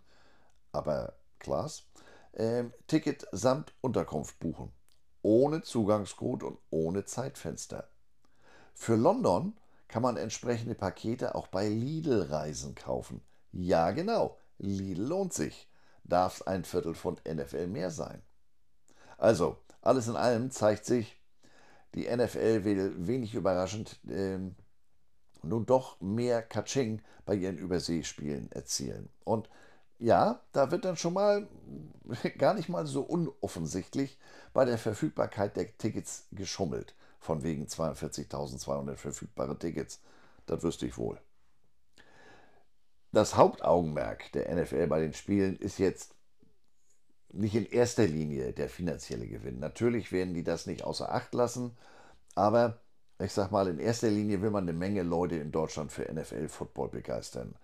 aber 0.72 1.14
Klaas, 1.40 1.84
äh, 2.34 2.66
Ticket 2.88 3.28
samt 3.32 3.74
Unterkunft 3.82 4.40
buchen. 4.40 4.72
Ohne 5.22 5.62
Zugangscode 5.62 6.44
und 6.44 6.58
ohne 6.70 7.06
Zeitfenster. 7.06 7.90
Für 8.74 8.96
London 8.96 9.54
kann 9.90 10.04
man 10.04 10.18
entsprechende 10.18 10.76
Pakete 10.76 11.36
auch 11.36 11.48
bei 11.48 11.68
Lidl-Reisen 11.68 12.76
kaufen. 12.76 13.22
Ja, 13.52 13.92
genau, 13.92 14.38
Lidl 14.60 15.04
lohnt 15.04 15.34
sich. 15.34 15.68
Darf 16.04 16.38
es 16.38 16.48
ein 16.48 16.64
Viertel 16.64 16.94
von 16.94 17.20
NFL 17.28 17.68
mehr 17.68 17.92
sein? 17.92 18.22
Also, 19.18 19.58
alles 19.82 20.08
in 20.08 20.16
allem 20.16 20.50
zeigt 20.52 20.86
sich, 20.86 21.20
die 21.96 22.08
NFL 22.08 22.64
will 22.64 23.08
wenig 23.08 23.34
überraschend 23.34 24.00
äh, 24.08 24.40
nun 25.42 25.66
doch 25.66 26.00
mehr 26.02 26.42
Katsching 26.44 27.02
bei 27.26 27.36
ihren 27.36 27.58
Überseespielen 27.58 28.52
erzielen. 28.52 29.10
Und 29.24 29.50
ja, 29.98 30.42
da 30.52 30.72
wird 30.72 30.86
dann 30.86 30.98
schon 30.98 31.14
mal 31.14 31.48
gar 32.38 32.54
nicht 32.54 32.70
mal 32.70 32.86
so 32.86 33.02
unoffensichtlich 33.02 34.20
bei 34.54 34.66
der 34.66 34.78
Verfügbarkeit 34.78 35.58
der 35.58 35.78
Tickets 35.78 36.28
geschummelt 36.32 36.96
von 37.20 37.44
wegen 37.44 37.66
42.200 37.66 38.96
verfügbare 38.96 39.58
Tickets. 39.58 40.02
Das 40.46 40.64
wüsste 40.64 40.86
ich 40.88 40.98
wohl. 40.98 41.20
Das 43.12 43.36
Hauptaugenmerk 43.36 44.32
der 44.34 44.54
NFL 44.56 44.88
bei 44.88 45.02
den 45.02 45.14
Spielen 45.14 45.58
ist 45.58 45.80
jetzt 45.80 46.16
nicht 47.32 47.56
in 47.56 47.66
erster 47.66 48.08
Linie 48.08 48.54
der 48.54 48.70
finanzielle 48.70 49.28
Gewinn. 49.28 49.60
Natürlich 49.60 50.12
werden 50.12 50.34
die 50.34 50.44
das 50.44 50.66
nicht 50.66 50.84
außer 50.84 51.14
Acht 51.14 51.34
lassen, 51.34 51.78
aber 52.36 52.80
ich 53.20 53.34
sag 53.34 53.52
mal, 53.52 53.68
in 53.68 53.80
erster 53.80 54.10
Linie 54.10 54.42
will 54.42 54.50
man 54.50 54.64
eine 54.64 54.74
Menge 54.74 55.04
Leute 55.04 55.36
in 55.36 55.52
Deutschland 55.52 55.92
für 55.92 56.12
NFL-Football 56.12 56.90
begeistern. 56.90 57.56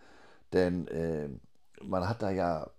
Denn 0.52 0.88
äh, 0.89 1.30
man 1.82 2.08
hat 2.08 2.22
da 2.22 2.30
ja 2.30 2.70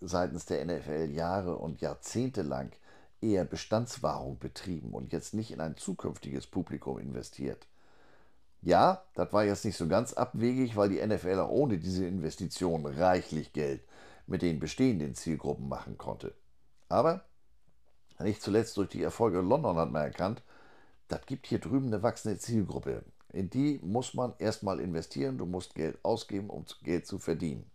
seitens 0.00 0.46
der 0.46 0.64
NFL 0.64 1.10
Jahre 1.10 1.56
und 1.56 1.80
Jahrzehnte 1.80 2.42
lang 2.42 2.72
eher 3.22 3.44
Bestandswahrung 3.44 4.38
betrieben 4.38 4.92
und 4.92 5.12
jetzt 5.12 5.34
nicht 5.34 5.50
in 5.50 5.60
ein 5.60 5.76
zukünftiges 5.76 6.46
Publikum 6.46 6.98
investiert. 6.98 7.66
Ja, 8.60 9.02
das 9.14 9.32
war 9.32 9.44
jetzt 9.44 9.64
nicht 9.64 9.76
so 9.76 9.88
ganz 9.88 10.12
abwegig, 10.12 10.76
weil 10.76 10.88
die 10.88 11.04
NFL 11.04 11.40
auch 11.40 11.50
ohne 11.50 11.78
diese 11.78 12.06
Investitionen 12.06 12.86
reichlich 12.86 13.52
Geld 13.52 13.82
mit 14.26 14.42
den 14.42 14.60
bestehenden 14.60 15.14
Zielgruppen 15.14 15.68
machen 15.68 15.98
konnte. 15.98 16.34
Aber 16.88 17.24
nicht 18.20 18.42
zuletzt 18.42 18.76
durch 18.76 18.88
die 18.88 19.02
Erfolge 19.02 19.40
in 19.40 19.48
London 19.48 19.76
hat 19.76 19.90
man 19.90 20.02
erkannt, 20.02 20.42
das 21.08 21.26
gibt 21.26 21.46
hier 21.46 21.58
drüben 21.58 21.88
eine 21.88 22.02
wachsende 22.02 22.38
Zielgruppe. 22.38 23.04
In 23.32 23.50
die 23.50 23.80
muss 23.82 24.14
man 24.14 24.34
erstmal 24.38 24.78
investieren, 24.78 25.38
du 25.38 25.46
musst 25.46 25.74
Geld 25.74 25.98
ausgeben, 26.04 26.48
um 26.50 26.64
Geld 26.84 27.06
zu 27.06 27.18
verdienen. 27.18 27.70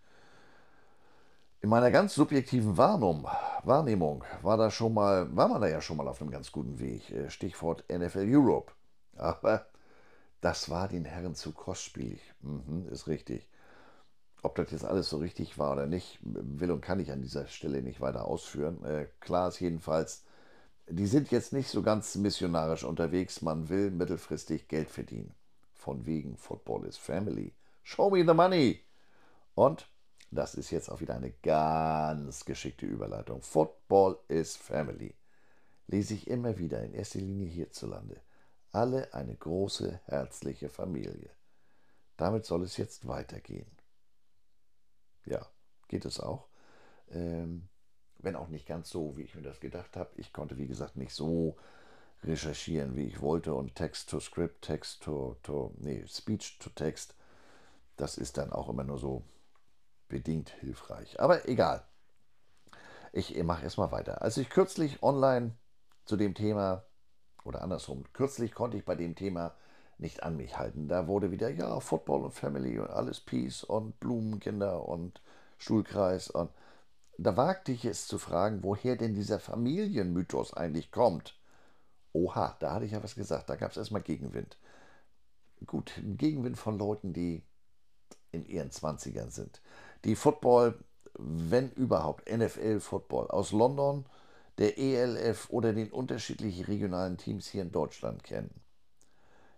In 1.60 1.70
meiner 1.70 1.90
ganz 1.90 2.14
subjektiven 2.14 2.78
Wahrnehmung, 2.78 3.28
Wahrnehmung 3.64 4.24
war, 4.44 4.58
da 4.58 4.70
schon 4.70 4.94
mal, 4.94 5.36
war 5.36 5.48
man 5.48 5.60
da 5.60 5.68
ja 5.68 5.82
schon 5.82 5.98
mal 5.98 6.08
auf 6.08 6.22
einem 6.22 6.30
ganz 6.30 6.52
guten 6.52 6.80
Weg. 6.80 7.10
Äh, 7.10 7.30
Stichwort 7.32 7.84
NFL 7.90 8.28
Europe. 8.28 8.74
Aber 9.16 9.66
das 10.42 10.70
war 10.70 10.88
den 10.88 11.06
Herren 11.06 11.34
zu 11.34 11.52
kostspielig. 11.52 12.22
Mhm, 12.42 12.88
ist 12.92 13.08
richtig. 13.08 13.50
Ob 14.44 14.56
das 14.56 14.70
jetzt 14.70 14.86
alles 14.86 15.10
so 15.10 15.18
richtig 15.18 15.58
war 15.58 15.72
oder 15.72 15.88
nicht, 15.88 16.20
will 16.22 16.70
und 16.70 16.82
kann 16.82 17.00
ich 17.00 17.12
an 17.12 17.24
dieser 17.24 17.48
Stelle 17.48 17.82
nicht 17.82 18.02
weiter 18.02 18.26
ausführen. 18.26 18.84
Äh, 18.86 19.08
klar 19.20 19.48
ist 19.48 19.60
jedenfalls, 19.60 20.24
die 20.88 21.08
sind 21.08 21.32
jetzt 21.32 21.54
nicht 21.54 21.70
so 21.70 21.82
ganz 21.82 22.16
missionarisch 22.16 22.84
unterwegs. 22.84 23.42
Man 23.42 23.68
will 23.68 23.90
mittelfristig 23.90 24.68
Geld 24.68 24.90
verdienen. 24.90 25.34
Von 25.74 26.06
wegen 26.06 26.38
Football 26.38 26.86
is 26.86 26.98
Family. 26.98 27.56
Show 27.82 28.12
me 28.12 28.24
the 28.24 28.34
money. 28.36 28.84
Und 29.56 29.88
das 30.32 30.56
ist 30.56 30.72
jetzt 30.72 30.90
auch 30.90 31.00
wieder 31.00 31.16
eine 31.16 31.32
ganz 31.32 32.46
geschickte 32.46 32.86
Überleitung. 32.86 33.42
Football 33.42 34.20
is 34.28 34.56
Family. 34.56 35.16
Lese 35.88 36.14
ich 36.14 36.28
immer 36.28 36.58
wieder, 36.58 36.84
in 36.84 36.94
erster 36.94 37.20
Linie 37.20 37.48
hierzulande. 37.48 38.22
Alle 38.72 39.14
eine 39.14 39.36
große, 39.36 40.02
herzliche 40.06 40.70
Familie. 40.70 41.30
Damit 42.18 42.46
soll 42.46 42.64
es 42.64 42.78
jetzt 42.78 43.08
weitergehen. 43.08 43.72
Ja, 45.26 45.46
geht 45.88 46.06
es 46.06 46.20
auch. 46.20 46.48
Ähm, 47.10 47.70
wenn 48.20 48.36
auch 48.36 48.50
nicht 48.50 48.66
ganz 48.66 48.90
so, 48.90 49.16
wie 49.16 49.24
ich 49.24 49.36
mir 49.36 49.44
das 49.44 49.60
gedacht 49.60 49.96
habe. 49.96 50.10
Ich 50.16 50.34
konnte, 50.34 50.58
wie 50.58 50.68
gesagt, 50.68 50.98
nicht 50.98 51.14
so 51.14 51.56
recherchieren, 52.24 52.96
wie 52.96 53.06
ich 53.06 53.22
wollte 53.22 53.54
und 53.54 53.76
Text 53.76 54.10
to 54.10 54.20
Script, 54.20 54.64
Text 54.64 55.04
to, 55.04 55.38
to 55.44 55.74
nee, 55.78 56.04
Speech 56.08 56.58
to 56.60 56.70
Text, 56.72 57.16
das 57.96 58.18
ist 58.18 58.38
dann 58.38 58.52
auch 58.52 58.70
immer 58.70 58.84
nur 58.84 58.98
so 58.98 59.24
bedingt 60.08 60.50
hilfreich. 60.50 61.20
Aber 61.20 61.48
egal. 61.48 61.84
Ich 63.14 63.42
mache 63.44 63.64
erstmal 63.64 63.92
weiter. 63.92 64.22
Als 64.22 64.38
ich 64.38 64.50
kürzlich 64.50 65.02
online 65.02 65.56
zu 66.06 66.18
dem 66.18 66.36
Thema, 66.36 66.84
oder 67.44 67.62
andersrum, 67.62 68.04
kürzlich 68.14 68.54
konnte 68.54 68.78
ich 68.78 68.86
bei 68.86 68.96
dem 68.96 69.16
Thema 69.16 69.56
nicht 69.98 70.24
an 70.24 70.38
mich 70.38 70.58
halten. 70.58 70.88
Da 70.88 71.08
wurde 71.08 71.32
wieder, 71.32 71.50
ja, 71.50 71.80
Football 71.80 72.26
und 72.26 72.34
Family 72.34 72.78
und 72.80 72.90
alles 72.90 73.20
Peace 73.20 73.64
und 73.64 74.00
Blumenkinder 74.00 74.88
und 74.88 75.22
Schulkreis. 75.58 76.30
Und 76.30 76.52
da 77.18 77.36
wagte 77.36 77.72
ich 77.72 77.86
es 77.86 78.08
zu 78.08 78.20
fragen, 78.20 78.64
woher 78.64 78.96
denn 78.96 79.16
dieser 79.16 79.40
Familienmythos 79.40 80.54
eigentlich 80.54 80.92
kommt. 80.92 81.40
Oha, 82.14 82.56
da 82.60 82.74
hatte 82.74 82.86
ich 82.86 82.92
ja 82.92 83.02
was 83.02 83.16
gesagt. 83.16 83.50
Da 83.50 83.56
gab 83.56 83.72
es 83.72 83.78
erstmal 83.78 84.04
Gegenwind. 84.04 84.58
Gut, 85.66 85.94
Gegenwind 86.04 86.58
von 86.60 86.78
Leuten, 86.78 87.14
die 87.14 87.44
in 88.32 88.46
ihren 88.46 88.70
20ern 88.70 89.32
sind 89.32 89.62
die 90.06 90.16
Football, 90.16 90.78
wenn 91.18 91.72
überhaupt, 91.72 92.30
NFL-Football 92.30 93.28
aus 93.28 93.52
London, 93.52 94.06
der 94.58 94.78
ELF 94.78 95.50
oder 95.50 95.74
den 95.74 95.92
unterschiedlichen 95.92 96.66
regionalen 96.66 97.18
Teams 97.18 97.48
hier 97.48 97.62
in 97.62 97.72
Deutschland 97.72 98.24
kennen. 98.24 98.62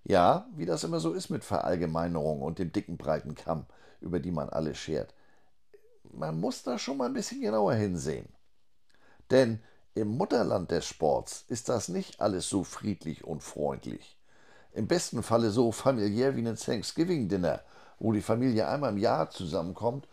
Ja, 0.03 0.47
wie 0.55 0.65
das 0.65 0.83
immer 0.83 0.99
so 0.99 1.13
ist 1.13 1.29
mit 1.29 1.43
Verallgemeinerung 1.43 2.41
und 2.41 2.59
dem 2.59 2.71
dicken 2.71 2.97
breiten 2.97 3.35
Kamm, 3.35 3.65
über 4.01 4.19
die 4.19 4.31
man 4.31 4.49
alles 4.49 4.77
schert. 4.77 5.13
Man 6.11 6.39
muss 6.39 6.63
da 6.63 6.77
schon 6.79 6.97
mal 6.97 7.05
ein 7.05 7.13
bisschen 7.13 7.41
genauer 7.41 7.73
hinsehen. 7.73 8.27
Denn 9.29 9.61
im 9.93 10.17
Mutterland 10.17 10.71
des 10.71 10.85
Sports 10.85 11.45
ist 11.47 11.69
das 11.69 11.89
nicht 11.89 12.21
alles 12.21 12.49
so 12.49 12.63
friedlich 12.63 13.23
und 13.23 13.43
freundlich. 13.43 14.17
Im 14.71 14.87
besten 14.87 15.23
Falle 15.23 15.51
so 15.51 15.71
familiär 15.71 16.35
wie 16.35 16.47
ein 16.47 16.55
Thanksgiving-Dinner, 16.55 17.61
wo 17.99 18.11
die 18.11 18.21
Familie 18.21 18.67
einmal 18.67 18.91
im 18.91 18.97
Jahr 18.97 19.29
zusammenkommt 19.29 20.07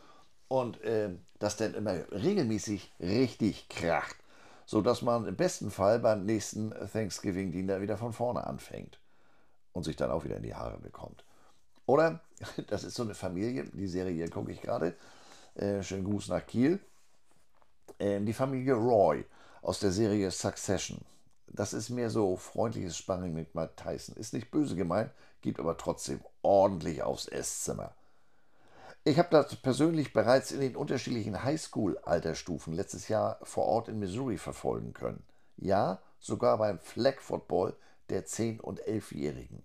und 0.49 0.81
äh, 0.83 1.11
das 1.39 1.57
dann 1.57 1.75
immer 1.75 1.95
regelmäßig 2.13 2.93
richtig 3.01 3.69
kracht. 3.69 4.17
sodass 4.69 5.01
man 5.01 5.27
im 5.27 5.37
besten 5.37 5.71
Fall 5.71 6.01
beim 6.01 6.27
nächsten 6.27 6.75
Thanksgiving-Dinner 6.93 7.81
wieder 7.81 7.97
von 7.97 8.13
vorne 8.13 8.45
anfängt 8.47 8.99
und 9.73 9.85
sich 9.85 9.95
dann 9.95 10.11
auch 10.11 10.25
wieder 10.25 10.37
in 10.37 10.43
die 10.43 10.57
Haare 10.57 10.79
bekommt. 10.79 11.25
Oder, 11.87 12.21
das 12.67 12.83
ist 12.83 12.97
so 12.97 13.05
eine 13.05 13.15
Familie, 13.15 13.65
die 13.65 13.87
Serie 13.87 14.29
gucke 14.29 14.51
ich 14.51 14.61
gerade, 14.61 14.97
äh, 15.55 15.83
schönen 15.83 16.05
Gruß 16.05 16.29
nach 16.29 16.45
Kiel, 16.45 16.81
äh, 17.99 18.21
die 18.21 18.33
Familie 18.33 18.75
Roy 18.75 19.25
aus 19.63 19.79
der 19.79 19.93
Serie 19.93 20.31
Succession. 20.31 20.99
Das 21.47 21.73
ist 21.73 21.91
mehr 21.91 22.11
so 22.11 22.37
freundliches 22.37 22.97
Sparring 22.97 23.33
mit 23.33 23.55
Mike 23.55 23.75
Tyson. 23.77 24.17
Ist 24.17 24.35
nicht 24.35 24.51
böse 24.51 24.75
gemeint, 24.75 25.11
gibt 25.43 25.61
aber 25.61 25.77
trotzdem 25.77 26.21
ordentlich 26.43 27.03
aufs 27.03 27.29
Esszimmer. 27.29 27.95
Ich 29.09 29.21
habe 29.21 29.29
das 29.31 29.55
persönlich 29.55 30.13
bereits 30.13 30.51
in 30.51 30.59
den 30.59 30.75
unterschiedlichen 30.75 31.45
Highschool-Altersstufen 31.45 32.73
letztes 32.73 33.07
Jahr 33.07 33.39
vor 33.45 33.67
Ort 33.67 33.87
in 33.87 34.01
Missouri 34.01 34.37
verfolgen 34.37 34.95
können. 34.95 35.23
Ja, 35.57 36.01
sogar 36.19 36.59
beim 36.59 36.81
Flag 36.81 37.21
Football 37.21 37.77
der 38.09 38.27
10- 38.27 38.61
und 38.61 38.83
11-Jährigen. 38.83 39.63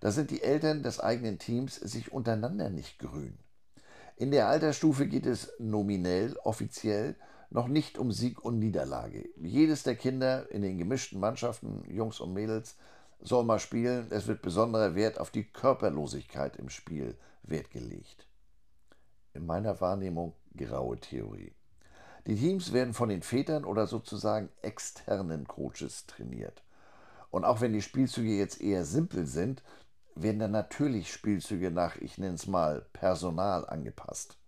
Da 0.00 0.10
sind 0.10 0.30
die 0.30 0.42
Eltern 0.42 0.82
des 0.82 1.00
eigenen 1.00 1.38
Teams 1.38 1.74
sich 1.74 2.12
untereinander 2.12 2.70
nicht 2.70 2.98
grün. 2.98 3.36
In 4.16 4.30
der 4.30 4.48
Altersstufe 4.48 5.06
geht 5.06 5.26
es 5.26 5.52
nominell, 5.58 6.34
offiziell 6.42 7.14
noch 7.50 7.68
nicht 7.68 7.98
um 7.98 8.10
Sieg 8.10 8.42
und 8.42 8.58
Niederlage. 8.58 9.28
Jedes 9.36 9.82
der 9.82 9.96
Kinder 9.96 10.50
in 10.50 10.62
den 10.62 10.78
gemischten 10.78 11.20
Mannschaften, 11.20 11.84
Jungs 11.90 12.20
und 12.20 12.32
Mädels, 12.32 12.76
soll 13.20 13.44
mal 13.44 13.58
spielen. 13.58 14.06
Es 14.08 14.26
wird 14.26 14.40
besonderer 14.40 14.94
Wert 14.94 15.20
auf 15.20 15.30
die 15.30 15.44
Körperlosigkeit 15.44 16.56
im 16.56 16.70
Spiel 16.70 17.18
Wert 17.42 17.70
gelegt. 17.70 18.26
In 19.36 19.44
meiner 19.44 19.78
Wahrnehmung 19.82 20.32
graue 20.56 20.98
Theorie. 20.98 21.52
Die 22.26 22.36
Teams 22.36 22.72
werden 22.72 22.94
von 22.94 23.10
den 23.10 23.22
Vätern 23.22 23.66
oder 23.66 23.86
sozusagen 23.86 24.48
externen 24.62 25.46
Coaches 25.46 26.06
trainiert. 26.06 26.62
Und 27.30 27.44
auch 27.44 27.60
wenn 27.60 27.74
die 27.74 27.82
Spielzüge 27.82 28.30
jetzt 28.30 28.62
eher 28.62 28.86
simpel 28.86 29.26
sind, 29.26 29.62
werden 30.14 30.38
dann 30.38 30.52
natürlich 30.52 31.12
Spielzüge 31.12 31.70
nach, 31.70 31.96
ich 31.96 32.16
nenne 32.16 32.36
es 32.36 32.46
mal, 32.46 32.86
Personal 32.94 33.68
angepasst. 33.68 34.38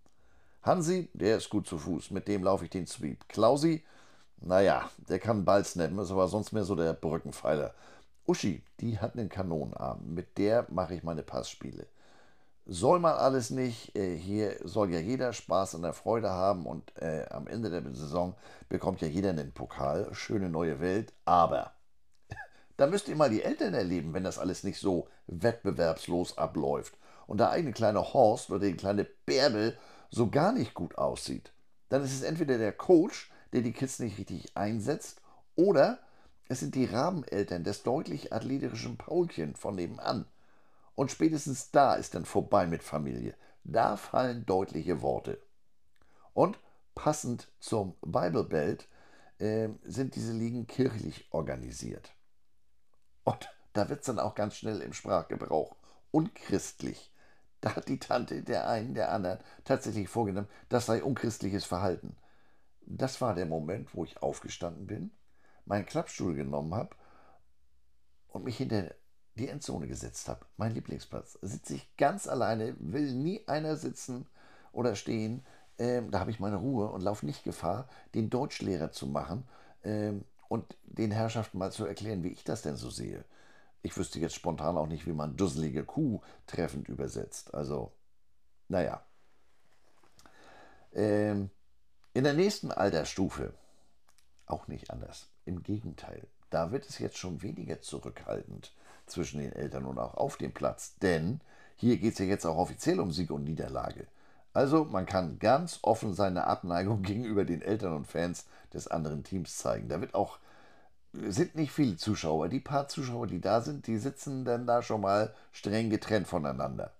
Hansi, 0.63 1.09
der 1.13 1.37
ist 1.37 1.51
gut 1.51 1.67
zu 1.67 1.77
Fuß, 1.77 2.09
mit 2.09 2.27
dem 2.27 2.43
laufe 2.43 2.63
ich 2.63 2.71
den 2.71 2.87
Sweep. 2.87 3.29
Klausi, 3.29 3.83
naja, 4.41 4.89
der 5.07 5.19
kann 5.19 5.45
Ball 5.45 5.63
snappen, 5.63 5.99
ist 5.99 6.09
aber 6.11 6.27
sonst 6.27 6.51
mehr 6.51 6.63
so 6.63 6.75
der 6.75 6.93
Brückenpfeiler. 6.93 7.75
Uschi, 8.25 8.63
die 8.79 8.97
hat 8.97 9.15
einen 9.15 9.29
Kanonenarm, 9.29 10.15
mit 10.15 10.39
der 10.39 10.65
mache 10.69 10.95
ich 10.95 11.03
meine 11.03 11.23
Passspiele. 11.23 11.85
Soll 12.71 12.99
man 12.99 13.15
alles 13.15 13.49
nicht, 13.49 13.95
äh, 13.95 14.15
hier 14.15 14.57
soll 14.63 14.93
ja 14.93 14.99
jeder 14.99 15.33
Spaß 15.33 15.73
und 15.73 15.81
der 15.81 15.93
Freude 15.93 16.29
haben 16.29 16.67
und 16.67 16.95
äh, 17.01 17.25
am 17.31 17.47
Ende 17.47 17.71
der 17.71 17.81
Saison 17.95 18.35
bekommt 18.69 19.01
ja 19.01 19.07
jeder 19.07 19.31
einen 19.31 19.53
Pokal, 19.53 20.13
schöne 20.13 20.49
neue 20.49 20.79
Welt, 20.79 21.11
aber 21.25 21.73
da 22.77 22.85
müsst 22.85 23.07
ihr 23.07 23.15
mal 23.15 23.31
die 23.31 23.41
Eltern 23.41 23.73
erleben, 23.73 24.13
wenn 24.13 24.23
das 24.23 24.37
alles 24.37 24.63
nicht 24.63 24.79
so 24.79 25.07
wettbewerbslos 25.25 26.37
abläuft. 26.37 26.93
Und 27.25 27.39
der 27.39 27.49
eigene 27.49 27.73
kleine 27.73 28.13
Horst 28.13 28.51
oder 28.51 28.59
die 28.59 28.77
kleine 28.77 29.03
Bärbel 29.25 29.75
so 30.11 30.29
gar 30.29 30.51
nicht 30.51 30.75
gut 30.75 30.95
aussieht, 30.95 31.51
dann 31.89 32.03
ist 32.03 32.13
es 32.13 32.21
entweder 32.21 32.59
der 32.59 32.73
Coach, 32.73 33.31
der 33.51 33.61
die 33.61 33.73
Kids 33.73 33.97
nicht 33.97 34.19
richtig 34.19 34.55
einsetzt, 34.55 35.21
oder 35.55 35.97
es 36.47 36.59
sind 36.59 36.75
die 36.75 36.85
Rabeneltern 36.85 37.63
des 37.63 37.81
deutlich 37.81 38.31
athletischen 38.31 38.97
Paulchen 38.97 39.55
von 39.55 39.73
nebenan. 39.73 40.27
Und 40.99 41.11
spätestens 41.11 41.71
da 41.71 41.93
ist 41.93 42.13
dann 42.13 42.25
vorbei 42.25 42.67
mit 42.67 42.83
Familie. 42.83 43.33
Da 43.63 43.95
fallen 43.95 44.45
deutliche 44.45 45.01
Worte. 45.01 45.41
Und 46.33 46.59
passend 46.93 47.47
zum 47.61 47.95
Bible 48.01 48.43
Belt 48.43 48.85
äh, 49.37 49.69
sind 49.85 50.15
diese 50.15 50.33
Ligen 50.33 50.67
kirchlich 50.67 51.25
organisiert. 51.31 52.11
Und 53.23 53.49
da 53.71 53.87
wird 53.87 54.01
es 54.01 54.07
dann 54.07 54.19
auch 54.19 54.35
ganz 54.35 54.57
schnell 54.57 54.81
im 54.81 54.91
Sprachgebrauch 54.91 55.77
unchristlich. 56.11 57.13
Da 57.61 57.77
hat 57.77 57.87
die 57.87 57.99
Tante 57.99 58.43
der 58.43 58.67
einen, 58.67 58.93
der 58.93 59.13
anderen 59.13 59.39
tatsächlich 59.63 60.09
vorgenommen, 60.09 60.49
das 60.67 60.87
sei 60.87 61.01
unchristliches 61.01 61.63
Verhalten. 61.63 62.17
Das 62.81 63.21
war 63.21 63.35
der 63.35 63.45
Moment, 63.45 63.95
wo 63.95 64.03
ich 64.03 64.21
aufgestanden 64.21 64.85
bin, 64.85 65.11
meinen 65.63 65.85
Klappstuhl 65.85 66.33
genommen 66.35 66.75
habe 66.75 66.93
und 68.27 68.43
mich 68.43 68.57
hinter 68.57 68.93
die 69.39 69.47
Endzone 69.47 69.87
gesetzt 69.87 70.27
habe. 70.29 70.45
Mein 70.57 70.73
Lieblingsplatz. 70.73 71.39
Sitze 71.41 71.75
ich 71.75 71.97
ganz 71.97 72.27
alleine, 72.27 72.75
will 72.79 73.13
nie 73.13 73.41
einer 73.47 73.75
sitzen 73.75 74.27
oder 74.71 74.95
stehen. 74.95 75.45
Ähm, 75.77 76.11
da 76.11 76.19
habe 76.19 76.31
ich 76.31 76.39
meine 76.39 76.57
Ruhe 76.57 76.89
und 76.89 77.01
laufe 77.01 77.25
nicht 77.25 77.43
Gefahr, 77.43 77.87
den 78.13 78.29
Deutschlehrer 78.29 78.91
zu 78.91 79.07
machen 79.07 79.47
ähm, 79.83 80.25
und 80.49 80.77
den 80.83 81.11
Herrschaften 81.11 81.57
mal 81.57 81.71
zu 81.71 81.85
erklären, 81.85 82.23
wie 82.23 82.29
ich 82.29 82.43
das 82.43 82.61
denn 82.61 82.75
so 82.75 82.89
sehe. 82.89 83.23
Ich 83.81 83.95
wüsste 83.95 84.19
jetzt 84.19 84.35
spontan 84.35 84.77
auch 84.77 84.87
nicht, 84.87 85.07
wie 85.07 85.13
man 85.13 85.37
dusselige 85.37 85.85
Kuh 85.85 86.21
treffend 86.47 86.89
übersetzt. 86.89 87.53
Also, 87.53 87.93
naja. 88.67 89.01
Ähm, 90.93 91.49
in 92.13 92.25
der 92.25 92.33
nächsten 92.33 92.71
Altersstufe 92.71 93.53
auch 94.47 94.67
nicht 94.67 94.91
anders. 94.91 95.29
Im 95.45 95.63
Gegenteil, 95.63 96.27
da 96.49 96.71
wird 96.71 96.89
es 96.89 96.99
jetzt 96.99 97.17
schon 97.17 97.41
weniger 97.41 97.79
zurückhaltend 97.81 98.73
zwischen 99.09 99.39
den 99.39 99.53
Eltern 99.53 99.85
und 99.85 99.97
auch 99.99 100.15
auf 100.15 100.37
dem 100.37 100.53
Platz. 100.53 100.95
Denn 101.01 101.41
hier 101.75 101.97
geht 101.97 102.13
es 102.13 102.19
ja 102.19 102.25
jetzt 102.25 102.45
auch 102.45 102.57
offiziell 102.57 102.99
um 102.99 103.11
Sieg 103.11 103.31
und 103.31 103.43
Niederlage. 103.43 104.07
Also 104.53 104.85
man 104.85 105.05
kann 105.05 105.39
ganz 105.39 105.79
offen 105.81 106.13
seine 106.13 106.45
Abneigung 106.45 107.01
gegenüber 107.03 107.45
den 107.45 107.61
Eltern 107.61 107.93
und 107.93 108.07
Fans 108.07 108.45
des 108.73 108.87
anderen 108.87 109.23
Teams 109.23 109.57
zeigen. 109.57 109.89
Da 109.89 110.01
wird 110.01 110.15
auch 110.15 110.39
sind 111.13 111.55
nicht 111.55 111.71
viele 111.71 111.97
Zuschauer. 111.97 112.49
Die 112.49 112.59
paar 112.59 112.87
Zuschauer, 112.87 113.27
die 113.27 113.41
da 113.41 113.61
sind, 113.61 113.87
die 113.87 113.97
sitzen 113.97 114.45
dann 114.45 114.67
da 114.67 114.81
schon 114.83 115.01
mal 115.01 115.33
streng 115.51 115.89
getrennt 115.89 116.27
voneinander. 116.27 116.91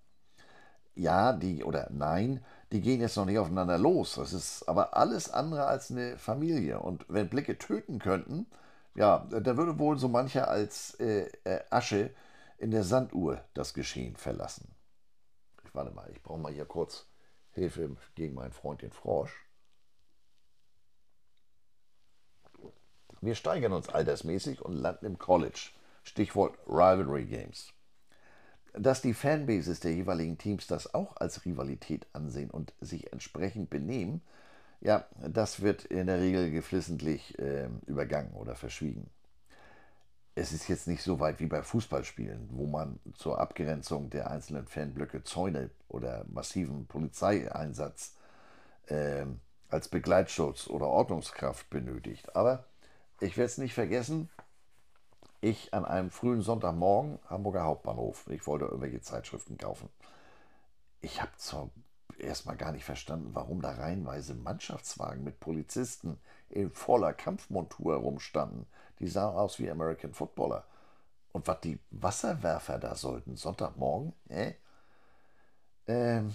Ja, 0.96 1.32
die 1.32 1.62
oder 1.64 1.88
nein, 1.90 2.44
die 2.72 2.80
gehen 2.80 3.00
jetzt 3.00 3.16
noch 3.16 3.24
nicht 3.24 3.38
aufeinander 3.38 3.78
los. 3.78 4.16
Das 4.16 4.32
ist 4.32 4.68
aber 4.68 4.96
alles 4.96 5.30
andere 5.30 5.66
als 5.66 5.90
eine 5.90 6.18
Familie. 6.18 6.80
Und 6.80 7.06
wenn 7.08 7.28
Blicke 7.28 7.58
töten 7.58 7.98
könnten, 7.98 8.46
ja, 8.94 9.26
da 9.30 9.56
würde 9.56 9.78
wohl 9.78 9.98
so 9.98 10.08
mancher 10.08 10.48
als 10.48 10.94
äh, 11.00 11.30
äh, 11.44 11.60
Asche 11.70 12.10
in 12.58 12.70
der 12.70 12.84
Sanduhr 12.84 13.44
das 13.54 13.74
Geschehen 13.74 14.16
verlassen. 14.16 14.74
Ich 15.64 15.74
warte 15.74 15.92
mal, 15.92 16.10
ich 16.12 16.22
brauche 16.22 16.40
mal 16.40 16.52
hier 16.52 16.64
kurz 16.64 17.06
Hilfe 17.52 17.96
gegen 18.14 18.34
meinen 18.34 18.52
Freund 18.52 18.82
den 18.82 18.92
Frosch. 18.92 19.46
Wir 23.20 23.34
steigern 23.34 23.72
uns 23.72 23.88
altersmäßig 23.88 24.62
und 24.62 24.74
landen 24.74 25.06
im 25.06 25.18
College. 25.18 25.70
Stichwort 26.02 26.58
Rivalry 26.66 27.26
Games. 27.26 27.72
Dass 28.72 29.02
die 29.02 29.14
Fanbases 29.14 29.80
der 29.80 29.92
jeweiligen 29.92 30.38
Teams 30.38 30.66
das 30.66 30.94
auch 30.94 31.16
als 31.16 31.44
Rivalität 31.44 32.06
ansehen 32.12 32.50
und 32.50 32.72
sich 32.80 33.12
entsprechend 33.12 33.68
benehmen, 33.68 34.22
ja, 34.80 35.04
das 35.20 35.60
wird 35.60 35.84
in 35.84 36.06
der 36.06 36.20
Regel 36.20 36.50
geflissentlich 36.50 37.38
äh, 37.38 37.68
übergangen 37.86 38.32
oder 38.32 38.54
verschwiegen. 38.54 39.10
Es 40.34 40.52
ist 40.52 40.68
jetzt 40.68 40.88
nicht 40.88 41.02
so 41.02 41.20
weit 41.20 41.40
wie 41.40 41.46
bei 41.46 41.62
Fußballspielen, 41.62 42.48
wo 42.52 42.66
man 42.66 42.98
zur 43.14 43.40
Abgrenzung 43.40 44.08
der 44.08 44.30
einzelnen 44.30 44.66
Fanblöcke 44.66 45.22
Zäune 45.22 45.70
oder 45.88 46.24
massiven 46.28 46.86
Polizeieinsatz 46.86 48.14
äh, 48.86 49.26
als 49.68 49.88
Begleitschutz 49.88 50.66
oder 50.66 50.86
Ordnungskraft 50.86 51.68
benötigt. 51.68 52.34
Aber 52.34 52.64
ich 53.20 53.36
werde 53.36 53.46
es 53.46 53.58
nicht 53.58 53.74
vergessen, 53.74 54.30
ich 55.42 55.74
an 55.74 55.84
einem 55.84 56.10
frühen 56.10 56.42
Sonntagmorgen, 56.42 57.18
Hamburger 57.28 57.64
Hauptbahnhof, 57.64 58.26
ich 58.28 58.46
wollte 58.46 58.66
irgendwelche 58.66 59.00
Zeitschriften 59.00 59.58
kaufen. 59.58 59.88
Ich 61.00 61.20
habe 61.20 61.32
zwar 61.36 61.70
erstmal 62.20 62.56
gar 62.56 62.72
nicht 62.72 62.84
verstanden, 62.84 63.30
warum 63.34 63.62
da 63.62 63.72
reihenweise 63.72 64.34
Mannschaftswagen 64.34 65.24
mit 65.24 65.40
Polizisten 65.40 66.18
in 66.48 66.70
voller 66.70 67.12
Kampfmontur 67.12 67.94
herumstanden. 67.94 68.66
Die 68.98 69.08
sahen 69.08 69.34
aus 69.34 69.58
wie 69.58 69.70
American 69.70 70.12
Footballer. 70.12 70.64
Und 71.32 71.46
was 71.46 71.60
die 71.60 71.78
Wasserwerfer 71.90 72.78
da 72.78 72.94
sollten, 72.94 73.36
Sonntagmorgen, 73.36 74.12
äh? 74.28 74.54
Ähm, 75.86 76.34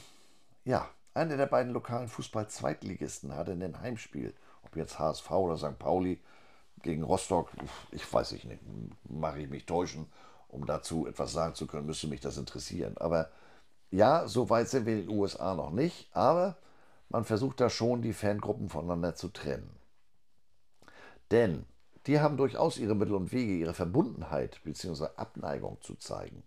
ja, 0.64 0.90
einer 1.14 1.38
der 1.38 1.46
beiden 1.46 1.74
lokalen 1.74 2.08
Fußball-Zweitligisten 2.08 3.36
hatte 3.36 3.52
ein 3.52 3.82
Heimspiel. 3.82 4.34
Ob 4.64 4.76
jetzt 4.76 5.00
HSV 5.00 5.30
oder 5.32 5.58
St. 5.58 5.78
Pauli, 5.78 6.20
gegen 6.82 7.04
Rostock, 7.04 7.50
ich 7.92 8.12
weiß 8.12 8.34
ich 8.34 8.46
nicht, 8.46 8.62
mache 9.10 9.40
ich 9.40 9.50
mich 9.50 9.66
täuschen, 9.66 10.08
um 10.50 10.66
dazu 10.66 11.08
etwas 11.08 11.34
sagen 11.34 11.56
zu 11.56 11.68
können, 11.68 11.86
müsste 11.88 12.08
mich 12.08 12.22
das 12.22 12.38
interessieren. 12.38 12.98
Aber 12.98 13.30
ja, 13.92 14.28
so 14.28 14.50
weit 14.50 14.70
sind 14.70 14.86
wir 14.86 14.94
in 14.94 15.08
den 15.08 15.18
USA 15.18 15.54
noch 15.54 15.72
nicht, 15.72 16.10
aber 16.16 16.58
man 17.10 17.24
versucht 17.24 17.62
da 17.62 17.70
schon, 17.70 18.02
die 18.02 18.14
Fangruppen 18.14 18.70
voneinander 18.70 19.16
zu 19.16 19.30
trennen. 19.30 19.70
Denn 21.32 21.66
die 22.08 22.20
haben 22.20 22.38
durchaus 22.38 22.78
ihre 22.78 22.96
Mittel 22.96 23.16
und 23.16 23.32
Wege, 23.32 23.54
ihre 23.54 23.74
Verbundenheit 23.74 24.62
bzw. 24.64 25.08
Abneigung 25.16 25.82
zu 25.82 25.96
zeigen. 25.96 26.44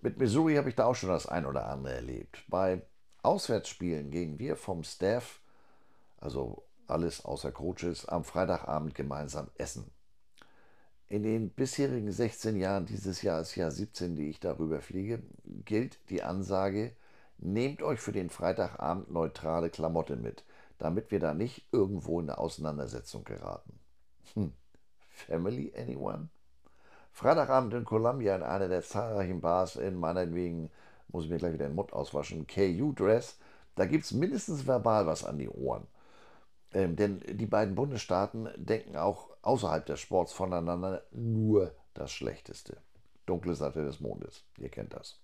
Mit 0.00 0.18
Missouri 0.18 0.54
habe 0.56 0.68
ich 0.68 0.76
da 0.76 0.86
auch 0.86 0.94
schon 0.94 1.08
das 1.08 1.26
ein 1.26 1.46
oder 1.46 1.66
andere 1.66 1.94
erlebt. 1.94 2.44
Bei 2.48 2.82
Auswärtsspielen 3.22 4.10
gehen 4.10 4.38
wir 4.38 4.56
vom 4.56 4.84
Staff, 4.84 5.40
also 6.18 6.64
alles 6.86 7.24
außer 7.24 7.50
Coaches, 7.50 8.06
am 8.06 8.22
Freitagabend 8.22 8.94
gemeinsam 8.94 9.48
essen. 9.56 9.90
In 11.08 11.22
den 11.22 11.50
bisherigen 11.50 12.10
16 12.10 12.56
Jahren, 12.56 12.86
dieses 12.86 13.22
Jahr 13.22 13.40
ist 13.40 13.54
Jahr 13.54 13.70
17, 13.70 14.16
die 14.16 14.28
ich 14.28 14.40
darüber 14.40 14.80
fliege, 14.80 15.22
gilt 15.64 16.00
die 16.10 16.24
Ansage, 16.24 16.96
nehmt 17.38 17.80
euch 17.80 18.00
für 18.00 18.10
den 18.10 18.28
Freitagabend 18.28 19.12
neutrale 19.12 19.70
Klamotte 19.70 20.16
mit, 20.16 20.42
damit 20.78 21.12
wir 21.12 21.20
da 21.20 21.32
nicht 21.32 21.64
irgendwo 21.70 22.18
in 22.18 22.28
eine 22.28 22.38
Auseinandersetzung 22.38 23.22
geraten. 23.22 23.78
Hm. 24.34 24.52
Family 25.10 25.72
anyone? 25.76 26.28
Freitagabend 27.12 27.72
in 27.74 27.84
Columbia 27.84 28.34
in 28.34 28.42
einer 28.42 28.66
der 28.66 28.82
zahlreichen 28.82 29.40
Bars 29.40 29.76
in 29.76 29.94
meinetwegen, 29.94 30.70
muss 31.08 31.24
ich 31.24 31.30
mir 31.30 31.38
gleich 31.38 31.52
wieder 31.52 31.68
den 31.68 31.76
Mund 31.76 31.92
auswaschen, 31.92 32.48
KU-Dress, 32.48 33.38
da 33.76 33.86
gibt 33.86 34.06
es 34.06 34.12
mindestens 34.12 34.66
verbal 34.66 35.06
was 35.06 35.24
an 35.24 35.38
die 35.38 35.48
Ohren. 35.48 35.86
Ähm, 36.76 36.94
denn 36.94 37.22
die 37.26 37.46
beiden 37.46 37.74
Bundesstaaten 37.74 38.50
denken 38.56 38.98
auch 38.98 39.30
außerhalb 39.40 39.86
des 39.86 39.98
Sports 39.98 40.34
voneinander 40.34 41.04
nur 41.10 41.74
das 41.94 42.12
Schlechteste. 42.12 42.76
Dunkle 43.24 43.54
Seite 43.54 43.82
des 43.82 44.00
Mondes, 44.00 44.44
ihr 44.58 44.68
kennt 44.68 44.92
das. 44.92 45.18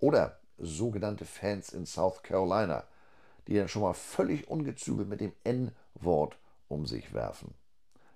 Oder 0.00 0.40
sogenannte 0.58 1.26
Fans 1.26 1.72
in 1.72 1.86
South 1.86 2.24
Carolina, 2.24 2.82
die 3.46 3.54
dann 3.54 3.68
schon 3.68 3.82
mal 3.82 3.94
völlig 3.94 4.48
ungezügelt 4.48 5.08
mit 5.08 5.20
dem 5.20 5.32
N-Wort 5.44 6.36
um 6.66 6.86
sich 6.86 7.14
werfen. 7.14 7.54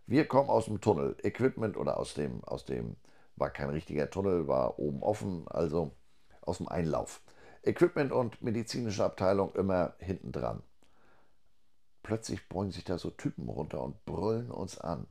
Wir 0.08 0.26
kommen 0.26 0.50
aus 0.50 0.64
dem 0.64 0.80
Tunnel, 0.80 1.16
Equipment 1.22 1.76
oder 1.76 1.96
aus 1.96 2.14
dem, 2.14 2.42
aus 2.42 2.64
dem, 2.64 2.96
war 3.36 3.50
kein 3.50 3.70
richtiger 3.70 4.10
Tunnel, 4.10 4.48
war 4.48 4.80
oben 4.80 5.04
offen, 5.04 5.46
also 5.46 5.92
aus 6.40 6.58
dem 6.58 6.66
Einlauf. 6.66 7.22
Equipment 7.62 8.10
und 8.10 8.42
medizinische 8.42 9.04
Abteilung 9.04 9.54
immer 9.54 9.94
hinten 10.00 10.32
dran. 10.32 10.64
Plötzlich 12.02 12.48
beugen 12.48 12.72
sich 12.72 12.84
da 12.84 12.98
so 12.98 13.10
Typen 13.10 13.48
runter 13.48 13.80
und 13.82 14.04
brüllen 14.04 14.50
uns 14.50 14.78
an. 14.78 15.06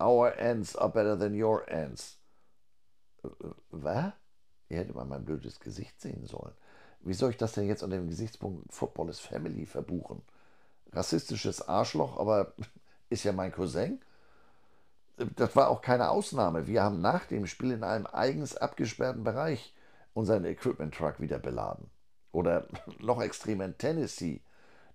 Our 0.00 0.36
ends 0.36 0.76
are 0.76 0.90
better 0.90 1.18
than 1.18 1.40
your 1.40 1.68
ends. 1.68 2.18
Äh, 3.22 3.28
äh, 3.28 3.52
was? 3.70 4.12
Ihr 4.68 4.78
hättet 4.78 4.94
mal 4.94 5.04
mein 5.04 5.24
blödes 5.24 5.60
Gesicht 5.60 6.00
sehen 6.00 6.26
sollen. 6.26 6.54
Wie 7.00 7.14
soll 7.14 7.30
ich 7.30 7.36
das 7.36 7.52
denn 7.52 7.68
jetzt 7.68 7.82
unter 7.82 7.96
dem 7.96 8.08
Gesichtspunkt 8.08 8.72
Football 8.72 9.10
is 9.10 9.20
Family 9.20 9.66
verbuchen? 9.66 10.22
Rassistisches 10.92 11.66
Arschloch, 11.68 12.18
aber 12.18 12.54
ist 13.10 13.24
ja 13.24 13.32
mein 13.32 13.52
Cousin. 13.52 14.00
Das 15.16 15.54
war 15.56 15.68
auch 15.68 15.80
keine 15.80 16.10
Ausnahme. 16.10 16.66
Wir 16.66 16.82
haben 16.82 17.00
nach 17.00 17.26
dem 17.26 17.46
Spiel 17.46 17.70
in 17.70 17.84
einem 17.84 18.06
eigens 18.06 18.56
abgesperrten 18.56 19.24
Bereich 19.24 19.74
unseren 20.14 20.44
Equipment 20.44 20.94
Truck 20.94 21.20
wieder 21.20 21.38
beladen. 21.38 21.90
Oder 22.32 22.66
noch 22.98 23.22
extremer 23.22 23.64
in 23.66 23.78
Tennessee 23.78 24.42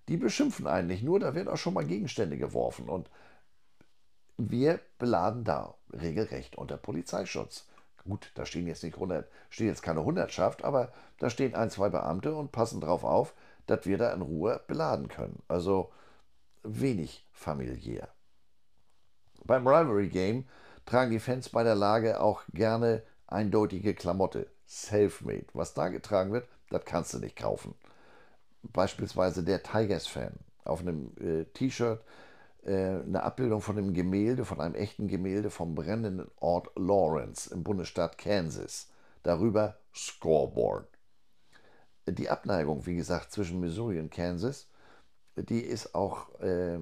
die 0.08 0.16
beschimpfen 0.16 0.66
einen 0.66 0.88
nicht 0.88 1.02
nur, 1.02 1.20
da 1.20 1.34
werden 1.34 1.48
auch 1.48 1.56
schon 1.56 1.74
mal 1.74 1.84
Gegenstände 1.84 2.36
geworfen. 2.36 2.88
Und 2.88 3.08
wir 4.36 4.80
beladen 4.98 5.44
da 5.44 5.74
regelrecht 5.92 6.56
unter 6.56 6.76
Polizeischutz. 6.76 7.66
Gut, 8.04 8.32
da 8.34 8.44
stehen 8.44 8.66
jetzt 8.66 8.82
nicht 8.82 8.94
100, 8.94 9.30
steht 9.48 9.68
jetzt 9.68 9.82
keine 9.82 10.04
Hundertschaft, 10.04 10.64
aber 10.64 10.92
da 11.18 11.30
stehen 11.30 11.54
ein, 11.54 11.70
zwei 11.70 11.88
Beamte 11.88 12.34
und 12.34 12.50
passen 12.50 12.80
darauf 12.80 13.04
auf, 13.04 13.34
dass 13.66 13.86
wir 13.86 13.96
da 13.96 14.12
in 14.12 14.22
Ruhe 14.22 14.60
beladen 14.66 15.06
können. 15.06 15.40
Also 15.46 15.92
wenig 16.64 17.28
familiär. 17.32 18.08
Beim 19.44 19.66
Rivalry 19.66 20.08
Game 20.08 20.48
tragen 20.84 21.12
die 21.12 21.20
Fans 21.20 21.48
bei 21.48 21.62
der 21.62 21.76
Lage 21.76 22.20
auch 22.20 22.42
gerne 22.52 23.04
eindeutige 23.28 23.94
Klamotte. 23.94 24.48
Selfmade. 24.66 25.46
Was 25.52 25.74
da 25.74 25.88
getragen 25.88 26.32
wird, 26.32 26.48
das 26.70 26.84
kannst 26.84 27.14
du 27.14 27.18
nicht 27.18 27.36
kaufen 27.36 27.74
beispielsweise 28.62 29.42
der 29.42 29.62
Tigers-Fan 29.62 30.32
auf 30.64 30.80
einem 30.80 31.12
äh, 31.18 31.44
T-Shirt 31.52 32.02
äh, 32.64 32.72
eine 32.72 33.22
Abbildung 33.22 33.60
von 33.60 33.76
einem 33.76 33.92
Gemälde, 33.92 34.44
von 34.44 34.60
einem 34.60 34.74
echten 34.74 35.08
Gemälde 35.08 35.50
vom 35.50 35.74
brennenden 35.74 36.30
Ort 36.36 36.70
Lawrence 36.76 37.52
im 37.52 37.64
Bundesstaat 37.64 38.18
Kansas. 38.18 38.88
Darüber 39.22 39.78
Scoreboard. 39.94 40.86
Die 42.06 42.28
Abneigung, 42.28 42.86
wie 42.86 42.96
gesagt, 42.96 43.32
zwischen 43.32 43.60
Missouri 43.60 44.00
und 44.00 44.10
Kansas, 44.10 44.68
die 45.36 45.60
ist 45.60 45.94
auch 45.94 46.38
äh, 46.40 46.78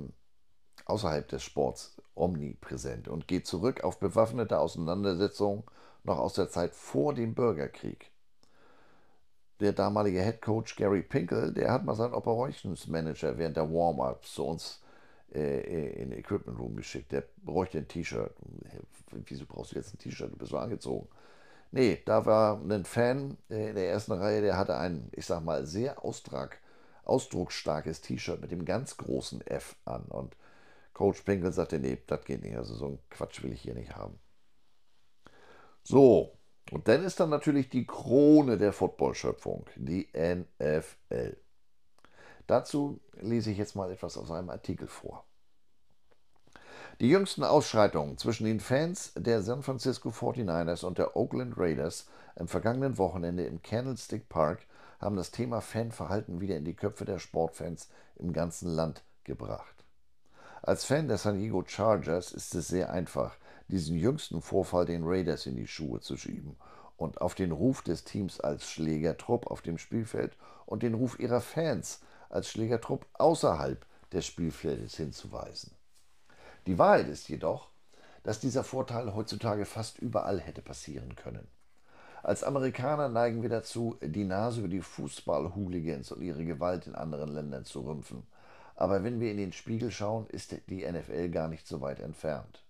außerhalb 0.86 1.28
des 1.28 1.42
Sports 1.42 1.96
omnipräsent 2.14 3.08
und 3.08 3.28
geht 3.28 3.46
zurück 3.46 3.84
auf 3.84 3.98
bewaffnete 3.98 4.58
Auseinandersetzungen 4.58 5.64
noch 6.04 6.18
aus 6.18 6.34
der 6.34 6.48
Zeit 6.48 6.74
vor 6.74 7.14
dem 7.14 7.34
Bürgerkrieg 7.34 8.10
der 9.60 9.72
damalige 9.72 10.22
Head 10.22 10.40
Coach 10.40 10.76
Gary 10.76 11.02
Pinkel, 11.02 11.52
der 11.52 11.70
hat 11.70 11.84
mal 11.84 11.94
seinen 11.94 12.14
Operations 12.14 12.86
Manager 12.88 13.36
während 13.36 13.56
der 13.56 13.70
Warm-Ups 13.70 14.34
zu 14.34 14.46
uns 14.46 14.82
äh, 15.32 16.02
in 16.02 16.10
den 16.10 16.18
Equipment 16.18 16.58
Room 16.58 16.76
geschickt. 16.76 17.12
Der 17.12 17.24
bräuchte 17.44 17.78
ein 17.78 17.88
T-Shirt. 17.88 18.34
Wieso 19.26 19.46
brauchst 19.46 19.72
du 19.72 19.76
jetzt 19.76 19.94
ein 19.94 19.98
T-Shirt? 19.98 20.32
Du 20.32 20.36
bist 20.36 20.50
so 20.50 20.58
angezogen. 20.58 21.08
Nee, 21.72 22.02
da 22.04 22.26
war 22.26 22.60
ein 22.60 22.84
Fan 22.84 23.36
äh, 23.48 23.70
in 23.70 23.76
der 23.76 23.90
ersten 23.90 24.12
Reihe, 24.12 24.40
der 24.40 24.56
hatte 24.56 24.76
ein, 24.76 25.08
ich 25.12 25.26
sag 25.26 25.44
mal, 25.44 25.66
sehr 25.66 26.04
austrag, 26.04 26.58
ausdrucksstarkes 27.04 28.00
T-Shirt 28.00 28.40
mit 28.40 28.50
dem 28.50 28.64
ganz 28.64 28.96
großen 28.96 29.46
F 29.46 29.76
an. 29.84 30.04
Und 30.06 30.36
Coach 30.94 31.22
Pinkel 31.22 31.52
sagte, 31.52 31.78
nee, 31.78 31.98
das 32.06 32.24
geht 32.24 32.42
nicht. 32.42 32.56
Also 32.56 32.74
so 32.74 32.86
ein 32.86 32.98
Quatsch 33.10 33.42
will 33.42 33.52
ich 33.52 33.62
hier 33.62 33.74
nicht 33.74 33.94
haben. 33.94 34.18
So, 35.82 36.38
und 36.70 36.88
dann 36.88 37.04
ist 37.04 37.20
dann 37.20 37.30
natürlich 37.30 37.68
die 37.68 37.86
Krone 37.86 38.58
der 38.58 38.72
Footballschöpfung, 38.72 39.66
die 39.76 40.08
NFL. 40.14 41.36
Dazu 42.46 43.00
lese 43.20 43.50
ich 43.50 43.58
jetzt 43.58 43.76
mal 43.76 43.90
etwas 43.90 44.16
aus 44.16 44.30
einem 44.30 44.50
Artikel 44.50 44.88
vor. 44.88 45.24
Die 47.00 47.08
jüngsten 47.08 47.44
Ausschreitungen 47.44 48.18
zwischen 48.18 48.44
den 48.44 48.60
Fans 48.60 49.12
der 49.16 49.42
San 49.42 49.62
Francisco 49.62 50.10
49ers 50.10 50.84
und 50.84 50.98
der 50.98 51.16
Oakland 51.16 51.56
Raiders 51.56 52.06
am 52.36 52.46
vergangenen 52.46 52.98
Wochenende 52.98 53.44
im 53.44 53.62
Candlestick 53.62 54.28
Park 54.28 54.66
haben 55.00 55.16
das 55.16 55.30
Thema 55.30 55.60
Fanverhalten 55.60 56.40
wieder 56.40 56.56
in 56.56 56.64
die 56.64 56.74
Köpfe 56.74 57.04
der 57.04 57.18
Sportfans 57.18 57.88
im 58.16 58.32
ganzen 58.32 58.68
Land 58.68 59.02
gebracht. 59.24 59.84
Als 60.62 60.84
Fan 60.84 61.08
der 61.08 61.16
San 61.16 61.38
Diego 61.38 61.64
Chargers 61.66 62.32
ist 62.32 62.54
es 62.54 62.68
sehr 62.68 62.90
einfach, 62.90 63.36
diesen 63.70 63.96
jüngsten 63.96 64.42
Vorfall 64.42 64.84
den 64.84 65.02
Raiders 65.04 65.46
in 65.46 65.56
die 65.56 65.66
Schuhe 65.66 66.00
zu 66.00 66.16
schieben 66.16 66.56
und 66.96 67.20
auf 67.20 67.34
den 67.34 67.52
Ruf 67.52 67.82
des 67.82 68.04
Teams 68.04 68.40
als 68.40 68.70
Schlägertrupp 68.70 69.46
auf 69.46 69.62
dem 69.62 69.78
Spielfeld 69.78 70.36
und 70.66 70.82
den 70.82 70.94
Ruf 70.94 71.18
ihrer 71.18 71.40
Fans 71.40 72.00
als 72.28 72.50
Schlägertrupp 72.50 73.06
außerhalb 73.14 73.84
des 74.12 74.26
Spielfeldes 74.26 74.96
hinzuweisen. 74.96 75.72
Die 76.66 76.78
Wahrheit 76.78 77.08
ist 77.08 77.28
jedoch, 77.28 77.70
dass 78.22 78.40
dieser 78.40 78.64
Vorteil 78.64 79.14
heutzutage 79.14 79.64
fast 79.64 79.98
überall 79.98 80.40
hätte 80.40 80.62
passieren 80.62 81.16
können. 81.16 81.48
Als 82.22 82.44
Amerikaner 82.44 83.08
neigen 83.08 83.40
wir 83.40 83.48
dazu, 83.48 83.96
die 84.02 84.24
Nase 84.24 84.60
über 84.60 84.68
die 84.68 84.82
Fußball-Hooligans 84.82 86.12
und 86.12 86.20
ihre 86.20 86.44
Gewalt 86.44 86.86
in 86.86 86.94
anderen 86.94 87.32
Ländern 87.32 87.64
zu 87.64 87.80
rümpfen. 87.80 88.24
Aber 88.76 89.02
wenn 89.02 89.20
wir 89.20 89.30
in 89.30 89.38
den 89.38 89.52
Spiegel 89.52 89.90
schauen, 89.90 90.26
ist 90.26 90.54
die 90.68 90.90
NFL 90.90 91.30
gar 91.30 91.48
nicht 91.48 91.66
so 91.66 91.80
weit 91.80 92.00
entfernt. 92.00 92.62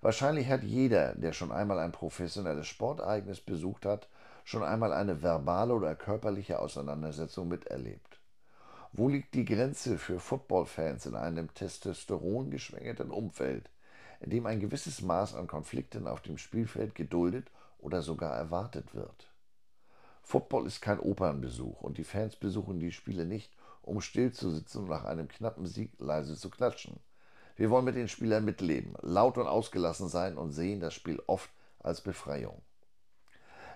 Wahrscheinlich 0.00 0.48
hat 0.48 0.62
jeder, 0.62 1.14
der 1.14 1.32
schon 1.32 1.52
einmal 1.52 1.78
ein 1.78 1.92
professionelles 1.92 2.66
Sportereignis 2.66 3.40
besucht 3.40 3.86
hat, 3.86 4.08
schon 4.44 4.62
einmal 4.62 4.92
eine 4.92 5.22
verbale 5.22 5.74
oder 5.74 5.94
körperliche 5.94 6.58
Auseinandersetzung 6.60 7.48
miterlebt. 7.48 8.20
Wo 8.92 9.08
liegt 9.08 9.34
die 9.34 9.44
Grenze 9.44 9.98
für 9.98 10.20
Footballfans 10.20 11.06
in 11.06 11.16
einem 11.16 11.52
testosterongeschwängerten 11.52 13.10
Umfeld, 13.10 13.70
in 14.20 14.30
dem 14.30 14.46
ein 14.46 14.60
gewisses 14.60 15.02
Maß 15.02 15.34
an 15.34 15.46
Konflikten 15.46 16.06
auf 16.06 16.20
dem 16.20 16.38
Spielfeld 16.38 16.94
geduldet 16.94 17.50
oder 17.78 18.02
sogar 18.02 18.34
erwartet 18.34 18.94
wird? 18.94 19.32
Football 20.22 20.66
ist 20.66 20.80
kein 20.80 20.98
Opernbesuch 20.98 21.82
und 21.82 21.98
die 21.98 22.04
Fans 22.04 22.36
besuchen 22.36 22.80
die 22.80 22.92
Spiele 22.92 23.26
nicht, 23.26 23.52
um 23.82 24.00
still 24.00 24.32
zu 24.32 24.50
sitzen 24.50 24.78
und 24.78 24.88
nach 24.88 25.04
einem 25.04 25.28
knappen 25.28 25.66
Sieg 25.66 25.92
leise 25.98 26.36
zu 26.36 26.50
klatschen. 26.50 26.98
Wir 27.56 27.70
wollen 27.70 27.86
mit 27.86 27.96
den 27.96 28.08
Spielern 28.08 28.44
mitleben, 28.44 28.94
laut 29.00 29.38
und 29.38 29.46
ausgelassen 29.46 30.08
sein 30.08 30.36
und 30.36 30.52
sehen 30.52 30.80
das 30.80 30.92
Spiel 30.92 31.22
oft 31.26 31.50
als 31.78 32.02
Befreiung. 32.02 32.60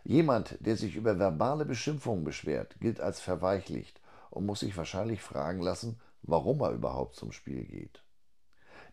Jemand, 0.04 0.56
der 0.60 0.76
sich 0.76 0.96
über 0.96 1.18
verbale 1.18 1.64
Beschimpfungen 1.64 2.24
beschwert, 2.24 2.78
gilt 2.80 3.00
als 3.00 3.20
verweichlicht 3.20 4.00
und 4.30 4.46
muss 4.46 4.60
sich 4.60 4.76
wahrscheinlich 4.76 5.22
fragen 5.22 5.60
lassen, 5.60 6.00
warum 6.22 6.60
er 6.60 6.72
überhaupt 6.72 7.16
zum 7.16 7.32
Spiel 7.32 7.64
geht. 7.64 8.02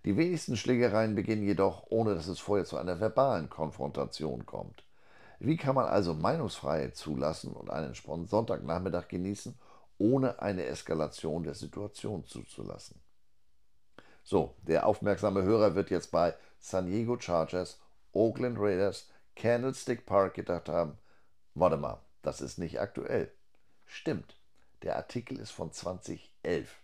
Die 0.05 0.15
wenigsten 0.15 0.55
Schlägereien 0.55 1.15
beginnen 1.15 1.43
jedoch, 1.43 1.87
ohne 1.89 2.15
dass 2.15 2.27
es 2.27 2.39
vorher 2.39 2.65
zu 2.65 2.77
einer 2.77 2.99
verbalen 2.99 3.49
Konfrontation 3.49 4.45
kommt. 4.45 4.85
Wie 5.39 5.57
kann 5.57 5.75
man 5.75 5.85
also 5.85 6.13
Meinungsfreiheit 6.13 6.95
zulassen 6.95 7.51
und 7.51 7.69
einen 7.69 7.93
Sonntagnachmittag 7.93 9.07
genießen, 9.07 9.57
ohne 9.97 10.41
eine 10.41 10.65
Eskalation 10.65 11.43
der 11.43 11.55
Situation 11.55 12.25
zuzulassen? 12.25 12.99
So, 14.29 14.57
der 14.63 14.85
aufmerksame 14.85 15.43
Hörer 15.43 15.75
wird 15.75 15.89
jetzt 15.89 16.11
bei 16.11 16.35
San 16.59 16.87
Diego 16.87 17.17
Chargers, 17.17 17.79
Oakland 18.11 18.57
Raiders, 18.59 19.09
Candlestick 19.37 20.05
Park 20.05 20.33
gedacht 20.33 20.67
haben, 20.67 20.97
warte 21.53 21.77
mal, 21.77 22.01
das 22.23 22.41
ist 22.41 22.57
nicht 22.57 22.81
aktuell. 22.81 23.31
Stimmt, 23.85 24.37
der 24.81 24.97
Artikel 24.97 25.39
ist 25.39 25.51
von 25.51 25.71
2011. 25.71 26.75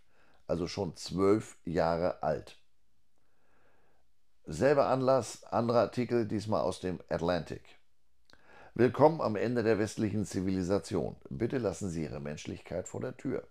also 0.46 0.66
schon 0.66 0.96
zwölf 0.96 1.58
Jahre 1.66 2.22
alt. 2.22 2.56
Selber 4.46 4.86
Anlass, 4.86 5.44
anderer 5.44 5.80
Artikel, 5.80 6.26
diesmal 6.26 6.62
aus 6.62 6.80
dem 6.80 6.98
Atlantic. 7.10 7.78
Willkommen 8.72 9.20
am 9.20 9.36
Ende 9.36 9.62
der 9.62 9.78
westlichen 9.78 10.24
Zivilisation. 10.24 11.16
Bitte 11.28 11.58
lassen 11.58 11.90
Sie 11.90 12.04
Ihre 12.04 12.20
Menschlichkeit 12.20 12.88
vor 12.88 13.02
der 13.02 13.18
Tür. 13.18 13.46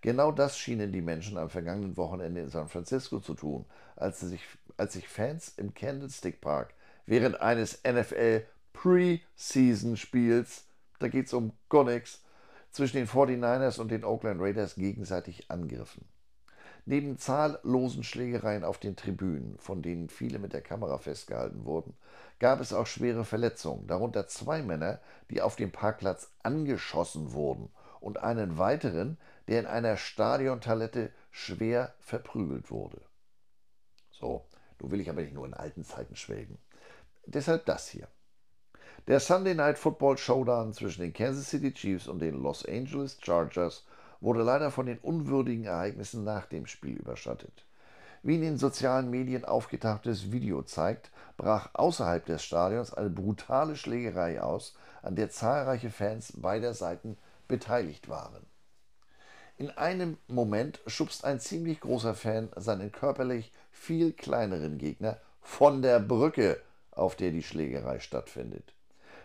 Genau 0.00 0.32
das 0.32 0.58
schienen 0.58 0.92
die 0.92 1.02
Menschen 1.02 1.38
am 1.38 1.50
vergangenen 1.50 1.96
Wochenende 1.96 2.42
in 2.42 2.48
San 2.48 2.68
Francisco 2.68 3.20
zu 3.20 3.34
tun, 3.34 3.64
als 3.96 4.20
sich, 4.20 4.42
als 4.76 4.92
sich 4.94 5.08
Fans 5.08 5.54
im 5.56 5.74
Candlestick 5.74 6.40
Park 6.40 6.74
während 7.06 7.40
eines 7.40 7.82
NFL 7.84 8.44
Preseason-Spiels, 8.72 10.64
da 10.98 11.08
geht 11.08 11.26
es 11.26 11.32
um 11.32 11.52
nichts, 11.86 12.22
zwischen 12.70 12.96
den 12.96 13.06
49ers 13.06 13.78
und 13.80 13.90
den 13.90 14.04
Oakland 14.04 14.40
Raiders 14.40 14.74
gegenseitig 14.74 15.50
angriffen. 15.50 16.06
Neben 16.86 17.16
zahllosen 17.18 18.02
Schlägereien 18.02 18.64
auf 18.64 18.78
den 18.78 18.96
Tribünen, 18.96 19.56
von 19.58 19.80
denen 19.80 20.08
viele 20.08 20.38
mit 20.38 20.52
der 20.52 20.60
Kamera 20.60 20.98
festgehalten 20.98 21.64
wurden, 21.64 21.94
gab 22.40 22.60
es 22.60 22.74
auch 22.74 22.86
schwere 22.86 23.24
Verletzungen, 23.24 23.86
darunter 23.86 24.26
zwei 24.26 24.60
Männer, 24.60 25.00
die 25.30 25.40
auf 25.40 25.56
dem 25.56 25.72
Parkplatz 25.72 26.30
angeschossen 26.42 27.32
wurden, 27.32 27.70
und 28.04 28.22
einen 28.22 28.58
weiteren, 28.58 29.16
der 29.48 29.60
in 29.60 29.66
einer 29.66 29.96
Stadiontoilette 29.96 31.10
schwer 31.30 31.94
verprügelt 32.00 32.70
wurde. 32.70 33.00
So, 34.10 34.44
nun 34.78 34.90
will 34.90 35.00
ich 35.00 35.08
aber 35.08 35.22
nicht 35.22 35.32
nur 35.32 35.46
in 35.46 35.54
alten 35.54 35.84
Zeiten 35.84 36.14
schwelgen. 36.14 36.58
Deshalb 37.24 37.64
das 37.64 37.88
hier. 37.88 38.06
Der 39.06 39.20
Sunday 39.20 39.54
Night 39.54 39.78
Football 39.78 40.18
Showdown 40.18 40.74
zwischen 40.74 41.00
den 41.00 41.14
Kansas 41.14 41.48
City 41.48 41.72
Chiefs 41.72 42.06
und 42.06 42.18
den 42.20 42.34
Los 42.34 42.66
Angeles 42.66 43.16
Chargers 43.22 43.86
wurde 44.20 44.42
leider 44.42 44.70
von 44.70 44.84
den 44.84 44.98
unwürdigen 44.98 45.64
Ereignissen 45.64 46.24
nach 46.24 46.44
dem 46.44 46.66
Spiel 46.66 46.96
überschattet. 46.96 47.64
Wie 48.22 48.36
in 48.36 48.42
den 48.42 48.58
sozialen 48.58 49.08
Medien 49.10 49.46
aufgetauchtes 49.46 50.30
Video 50.30 50.62
zeigt, 50.62 51.10
brach 51.38 51.70
außerhalb 51.72 52.24
des 52.26 52.44
Stadions 52.44 52.92
eine 52.92 53.10
brutale 53.10 53.76
Schlägerei 53.76 54.42
aus, 54.42 54.76
an 55.02 55.16
der 55.16 55.30
zahlreiche 55.30 55.90
Fans 55.90 56.32
beider 56.36 56.74
Seiten 56.74 57.16
beteiligt 57.48 58.08
waren. 58.08 58.46
In 59.56 59.70
einem 59.70 60.18
Moment 60.26 60.80
schubst 60.86 61.24
ein 61.24 61.38
ziemlich 61.38 61.80
großer 61.80 62.14
Fan 62.14 62.48
seinen 62.56 62.90
körperlich 62.90 63.52
viel 63.70 64.12
kleineren 64.12 64.78
Gegner 64.78 65.20
von 65.40 65.82
der 65.82 66.00
Brücke, 66.00 66.60
auf 66.90 67.14
der 67.16 67.30
die 67.30 67.42
Schlägerei 67.42 68.00
stattfindet. 68.00 68.74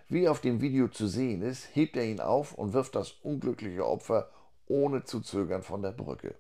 Wie 0.08 0.28
auf 0.28 0.42
dem 0.42 0.62
Video 0.62 0.88
zu 0.88 1.08
sehen 1.08 1.42
ist, 1.42 1.76
hebt 1.76 1.96
er 1.96 2.06
ihn 2.06 2.20
auf 2.20 2.54
und 2.54 2.74
wirft 2.74 2.96
das 2.96 3.12
unglückliche 3.24 3.86
Opfer 3.86 4.30
ohne 4.68 5.04
zu 5.04 5.22
zögern 5.22 5.64
von 5.64 5.82
der 5.82 5.92
Brücke. 5.92 6.36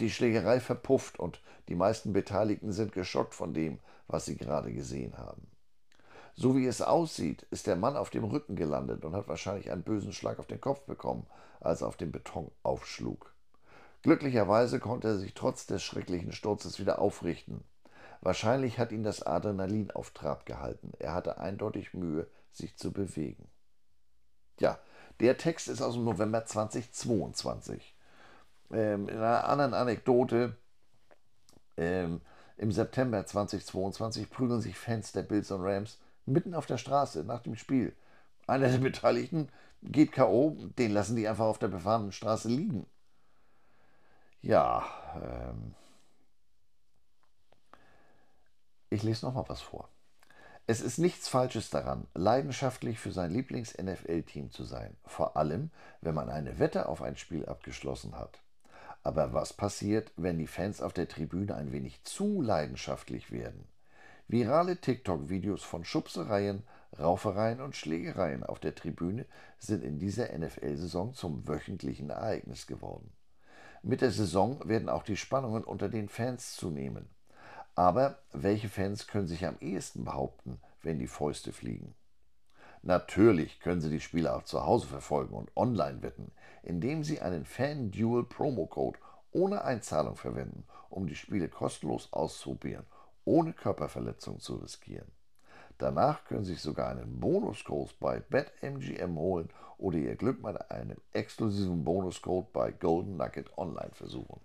Die 0.00 0.10
Schlägerei 0.10 0.58
verpufft 0.58 1.18
und 1.18 1.40
die 1.68 1.76
meisten 1.76 2.12
Beteiligten 2.12 2.72
sind 2.72 2.92
geschockt 2.92 3.34
von 3.34 3.54
dem, 3.54 3.78
was 4.08 4.24
sie 4.24 4.36
gerade 4.36 4.72
gesehen 4.72 5.16
haben. 5.18 5.51
So 6.34 6.56
wie 6.56 6.66
es 6.66 6.80
aussieht, 6.80 7.42
ist 7.50 7.66
der 7.66 7.76
Mann 7.76 7.96
auf 7.96 8.10
dem 8.10 8.24
Rücken 8.24 8.56
gelandet 8.56 9.04
und 9.04 9.14
hat 9.14 9.28
wahrscheinlich 9.28 9.70
einen 9.70 9.82
bösen 9.82 10.12
Schlag 10.12 10.38
auf 10.38 10.46
den 10.46 10.60
Kopf 10.60 10.82
bekommen, 10.84 11.26
als 11.60 11.82
er 11.82 11.88
auf 11.88 11.96
den 11.96 12.12
Beton 12.12 12.50
aufschlug. 12.62 13.32
Glücklicherweise 14.02 14.80
konnte 14.80 15.08
er 15.08 15.18
sich 15.18 15.34
trotz 15.34 15.66
des 15.66 15.82
schrecklichen 15.82 16.32
Sturzes 16.32 16.80
wieder 16.80 16.98
aufrichten. 16.98 17.62
Wahrscheinlich 18.20 18.78
hat 18.78 18.92
ihn 18.92 19.02
das 19.02 19.22
Adrenalin 19.22 19.90
auf 19.90 20.10
Trab 20.10 20.46
gehalten. 20.46 20.92
Er 20.98 21.12
hatte 21.12 21.38
eindeutig 21.38 21.92
Mühe, 21.92 22.26
sich 22.52 22.76
zu 22.76 22.92
bewegen. 22.92 23.48
Ja, 24.58 24.78
der 25.20 25.36
Text 25.36 25.68
ist 25.68 25.82
aus 25.82 25.94
dem 25.94 26.04
November 26.04 26.44
2022. 26.44 27.94
Ähm, 28.72 29.08
in 29.08 29.16
einer 29.16 29.48
anderen 29.48 29.74
Anekdote, 29.74 30.56
ähm, 31.76 32.20
im 32.56 32.72
September 32.72 33.24
2022 33.24 34.30
prügeln 34.30 34.60
sich 34.60 34.78
Fans 34.78 35.12
der 35.12 35.22
Bills 35.22 35.50
und 35.50 35.62
Rams 35.62 35.98
mitten 36.26 36.54
auf 36.54 36.66
der 36.66 36.78
Straße 36.78 37.24
nach 37.24 37.40
dem 37.40 37.56
Spiel. 37.56 37.94
Einer 38.46 38.68
der 38.68 38.78
Beteiligten 38.78 39.48
geht 39.82 40.12
K.O., 40.12 40.56
den 40.78 40.92
lassen 40.92 41.16
die 41.16 41.26
einfach 41.28 41.46
auf 41.46 41.58
der 41.58 41.68
befahrenen 41.68 42.12
Straße 42.12 42.48
liegen. 42.48 42.86
Ja, 44.40 44.84
ähm, 45.22 45.74
ich 48.90 49.02
lese 49.02 49.24
noch 49.24 49.34
mal 49.34 49.48
was 49.48 49.60
vor. 49.60 49.88
Es 50.66 50.80
ist 50.80 50.98
nichts 50.98 51.28
Falsches 51.28 51.70
daran, 51.70 52.06
leidenschaftlich 52.14 52.98
für 53.00 53.10
sein 53.10 53.32
Lieblings-NFL-Team 53.32 54.50
zu 54.50 54.64
sein, 54.64 54.96
vor 55.04 55.36
allem, 55.36 55.70
wenn 56.00 56.14
man 56.14 56.28
eine 56.28 56.58
Wette 56.60 56.88
auf 56.88 57.02
ein 57.02 57.16
Spiel 57.16 57.46
abgeschlossen 57.46 58.16
hat. 58.16 58.40
Aber 59.02 59.32
was 59.32 59.52
passiert, 59.52 60.12
wenn 60.16 60.38
die 60.38 60.46
Fans 60.46 60.80
auf 60.80 60.92
der 60.92 61.08
Tribüne 61.08 61.56
ein 61.56 61.72
wenig 61.72 62.04
zu 62.04 62.40
leidenschaftlich 62.40 63.32
werden? 63.32 63.66
Virale 64.28 64.80
TikTok-Videos 64.80 65.62
von 65.62 65.84
Schubsereien, 65.84 66.62
Raufereien 66.98 67.60
und 67.60 67.76
Schlägereien 67.76 68.44
auf 68.44 68.60
der 68.60 68.74
Tribüne 68.74 69.26
sind 69.58 69.82
in 69.82 69.98
dieser 69.98 70.36
NFL-Saison 70.36 71.14
zum 71.14 71.46
wöchentlichen 71.48 72.10
Ereignis 72.10 72.66
geworden. 72.66 73.12
Mit 73.82 74.00
der 74.00 74.10
Saison 74.10 74.66
werden 74.68 74.88
auch 74.88 75.02
die 75.02 75.16
Spannungen 75.16 75.64
unter 75.64 75.88
den 75.88 76.08
Fans 76.08 76.54
zunehmen. 76.54 77.08
Aber 77.74 78.18
welche 78.32 78.68
Fans 78.68 79.06
können 79.06 79.26
sich 79.26 79.46
am 79.46 79.56
ehesten 79.60 80.04
behaupten, 80.04 80.60
wenn 80.82 80.98
die 80.98 81.06
Fäuste 81.06 81.52
fliegen? 81.52 81.94
Natürlich 82.82 83.60
können 83.60 83.80
Sie 83.80 83.90
die 83.90 84.00
Spiele 84.00 84.34
auch 84.34 84.42
zu 84.42 84.66
Hause 84.66 84.88
verfolgen 84.88 85.34
und 85.34 85.56
online 85.56 86.02
wetten, 86.02 86.32
indem 86.62 87.04
Sie 87.04 87.20
einen 87.20 87.44
Fan-Duel 87.44 88.24
Promo-Code 88.24 88.98
ohne 89.30 89.64
Einzahlung 89.64 90.16
verwenden, 90.16 90.64
um 90.90 91.06
die 91.06 91.14
Spiele 91.14 91.48
kostenlos 91.48 92.12
auszuprobieren, 92.12 92.84
Körperverletzung 93.56 94.40
zu 94.40 94.56
riskieren. 94.56 95.10
Danach 95.78 96.24
können 96.24 96.44
Sie 96.44 96.52
sich 96.52 96.62
sogar 96.62 96.90
einen 96.90 97.18
Bonuscode 97.18 97.98
bei 97.98 98.20
BetMGM 98.20 99.16
holen 99.16 99.50
oder 99.78 99.98
Ihr 99.98 100.16
Glück 100.16 100.42
mit 100.42 100.70
einem 100.70 100.96
exklusiven 101.12 101.84
Bonuscode 101.84 102.52
bei 102.52 102.70
Golden 102.70 103.16
Nugget 103.16 103.56
Online 103.58 103.90
versuchen. 103.92 104.40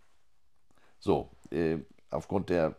So, 1.00 1.30
äh, 1.52 1.80
aufgrund 2.10 2.50
der 2.50 2.76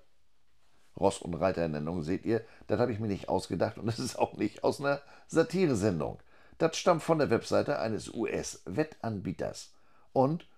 Ross- 0.99 1.23
und 1.23 1.35
Reiternennung, 1.35 2.03
seht 2.03 2.25
ihr, 2.25 2.45
das 2.67 2.81
habe 2.81 2.93
ich 2.93 2.99
mir 2.99 3.07
nicht 3.07 3.29
ausgedacht 3.29 3.79
und 3.79 3.87
das 3.87 3.99
ist 3.99 4.19
auch 4.19 4.37
nicht 4.37 4.65
aus 4.65 4.81
einer 4.81 5.01
Satiresendung. 5.29 6.19
Das 6.59 6.77
stammt 6.77 7.05
von 7.05 7.19
der 7.19 7.31
Webseite 7.31 7.79
eines 7.79 8.13
US-Wettanbieters. 8.13 9.73
Und 10.13 10.49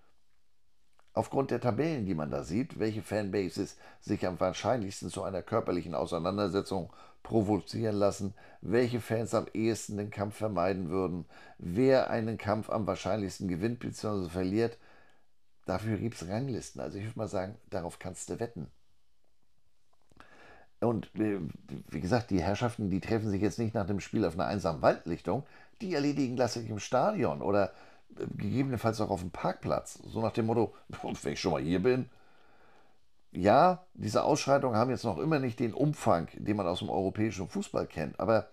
aufgrund 1.12 1.50
der 1.50 1.60
Tabellen, 1.60 2.06
die 2.06 2.14
man 2.14 2.30
da 2.30 2.44
sieht, 2.44 2.78
welche 2.78 3.02
Fanbases 3.02 3.76
sich 4.00 4.26
am 4.26 4.38
wahrscheinlichsten 4.38 5.10
zu 5.10 5.22
einer 5.22 5.42
körperlichen 5.42 5.94
Auseinandersetzung 5.94 6.92
provozieren 7.22 7.96
lassen, 7.96 8.34
welche 8.60 9.00
Fans 9.00 9.34
am 9.34 9.46
ehesten 9.52 9.96
den 9.96 10.10
Kampf 10.10 10.36
vermeiden 10.36 10.88
würden, 10.88 11.26
wer 11.58 12.10
einen 12.10 12.38
Kampf 12.38 12.70
am 12.70 12.86
wahrscheinlichsten 12.86 13.48
gewinnt 13.48 13.80
bzw. 13.80 14.28
verliert, 14.28 14.78
dafür 15.66 15.98
gibt 15.98 16.20
es 16.20 16.28
Ranglisten. 16.28 16.80
Also 16.80 16.98
ich 16.98 17.04
würde 17.04 17.18
mal 17.18 17.28
sagen, 17.28 17.56
darauf 17.68 17.98
kannst 17.98 18.30
du 18.30 18.40
wetten. 18.40 18.68
Und 20.80 21.14
äh, 21.16 21.38
wie 21.90 22.00
gesagt, 22.00 22.30
die 22.30 22.42
Herrschaften, 22.42 22.88
die 22.88 23.00
treffen 23.00 23.30
sich 23.30 23.42
jetzt 23.42 23.58
nicht 23.58 23.74
nach 23.74 23.86
dem 23.86 24.00
Spiel 24.00 24.24
auf 24.24 24.34
einer 24.34 24.46
einsamen 24.46 24.80
Waldlichtung, 24.80 25.44
die 25.82 25.94
erledigen 25.94 26.36
lasse 26.36 26.60
ich 26.62 26.70
im 26.70 26.78
Stadion 26.78 27.42
oder 27.42 27.72
gegebenenfalls 28.36 29.00
auch 29.00 29.10
auf 29.10 29.20
dem 29.20 29.30
Parkplatz. 29.30 30.00
So 30.06 30.20
nach 30.20 30.32
dem 30.32 30.46
Motto, 30.46 30.74
wenn 31.22 31.32
ich 31.32 31.40
schon 31.40 31.52
mal 31.52 31.62
hier 31.62 31.82
bin. 31.82 32.08
Ja, 33.32 33.84
diese 33.94 34.24
Ausschreitungen 34.24 34.76
haben 34.76 34.90
jetzt 34.90 35.04
noch 35.04 35.18
immer 35.18 35.38
nicht 35.38 35.60
den 35.60 35.72
Umfang, 35.72 36.28
den 36.34 36.56
man 36.56 36.66
aus 36.66 36.80
dem 36.80 36.90
europäischen 36.90 37.48
Fußball 37.48 37.86
kennt, 37.86 38.18
aber 38.18 38.48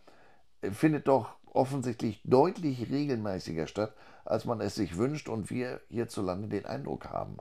äh, 0.61 0.69
findet 0.69 1.07
doch 1.07 1.31
offensichtlich 1.51 2.21
deutlich 2.23 2.91
regelmäßiger 2.91 3.65
statt, 3.65 3.93
als 4.25 4.45
man 4.45 4.61
es 4.61 4.75
sich 4.75 4.97
wünscht 4.97 5.29
und 5.29 5.49
wir 5.49 5.81
hierzulande 5.89 6.47
den 6.47 6.65
Eindruck 6.65 7.05
haben. 7.05 7.37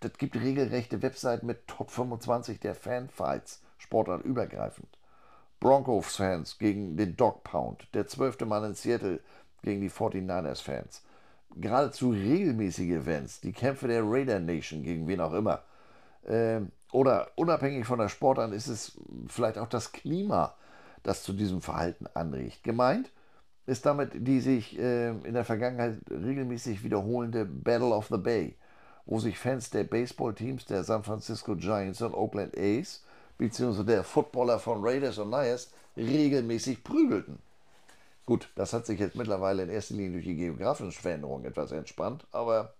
Das 0.00 0.14
gibt 0.14 0.34
regelrechte 0.34 1.00
Webseiten 1.02 1.46
mit 1.46 1.68
Top 1.68 1.90
25 1.92 2.58
der 2.58 2.74
Fanfights 2.74 3.62
sportartübergreifend. 3.78 4.88
Broncos-Fans 5.60 6.58
gegen 6.58 6.96
den 6.96 7.16
Dog 7.16 7.44
Pound, 7.44 7.86
der 7.94 8.08
zwölfte 8.08 8.46
Mann 8.46 8.64
in 8.64 8.74
Seattle 8.74 9.20
gegen 9.62 9.80
die 9.80 9.90
49ers-Fans. 9.90 11.04
Geradezu 11.56 12.10
regelmäßige 12.10 12.90
Events, 12.90 13.40
die 13.40 13.52
Kämpfe 13.52 13.88
der 13.88 14.02
Raider 14.04 14.40
Nation 14.40 14.82
gegen 14.82 15.06
wen 15.06 15.20
auch 15.20 15.32
immer. 15.32 15.62
Ähm, 16.26 16.72
oder 16.92 17.30
unabhängig 17.36 17.86
von 17.86 17.98
der 17.98 18.08
Sportart 18.08 18.52
ist 18.52 18.68
es 18.68 18.98
vielleicht 19.28 19.58
auch 19.58 19.68
das 19.68 19.92
Klima, 19.92 20.54
das 21.02 21.22
zu 21.22 21.32
diesem 21.32 21.60
Verhalten 21.60 22.06
anregt. 22.14 22.62
Gemeint 22.62 23.10
ist 23.66 23.86
damit 23.86 24.10
die 24.14 24.40
sich 24.40 24.78
äh, 24.78 25.10
in 25.10 25.34
der 25.34 25.44
Vergangenheit 25.44 25.98
regelmäßig 26.10 26.84
wiederholende 26.84 27.44
Battle 27.44 27.94
of 27.94 28.08
the 28.10 28.18
Bay, 28.18 28.56
wo 29.06 29.18
sich 29.18 29.38
Fans 29.38 29.70
der 29.70 29.84
Baseballteams 29.84 30.64
der 30.66 30.84
San 30.84 31.04
Francisco 31.04 31.56
Giants 31.56 32.02
und 32.02 32.14
Oakland 32.14 32.56
A's 32.56 33.04
beziehungsweise 33.38 33.86
der 33.86 34.04
Footballer 34.04 34.58
von 34.58 34.84
Raiders 34.84 35.18
und 35.18 35.30
Niners 35.30 35.72
regelmäßig 35.96 36.84
prügelten. 36.84 37.38
Gut, 38.26 38.50
das 38.54 38.72
hat 38.72 38.86
sich 38.86 39.00
jetzt 39.00 39.16
mittlerweile 39.16 39.64
in 39.64 39.68
erster 39.68 39.94
Linie 39.94 40.12
durch 40.12 40.24
die 40.24 40.36
geografische 40.36 41.00
Veränderung 41.00 41.44
etwas 41.44 41.72
entspannt, 41.72 42.26
aber 42.30 42.74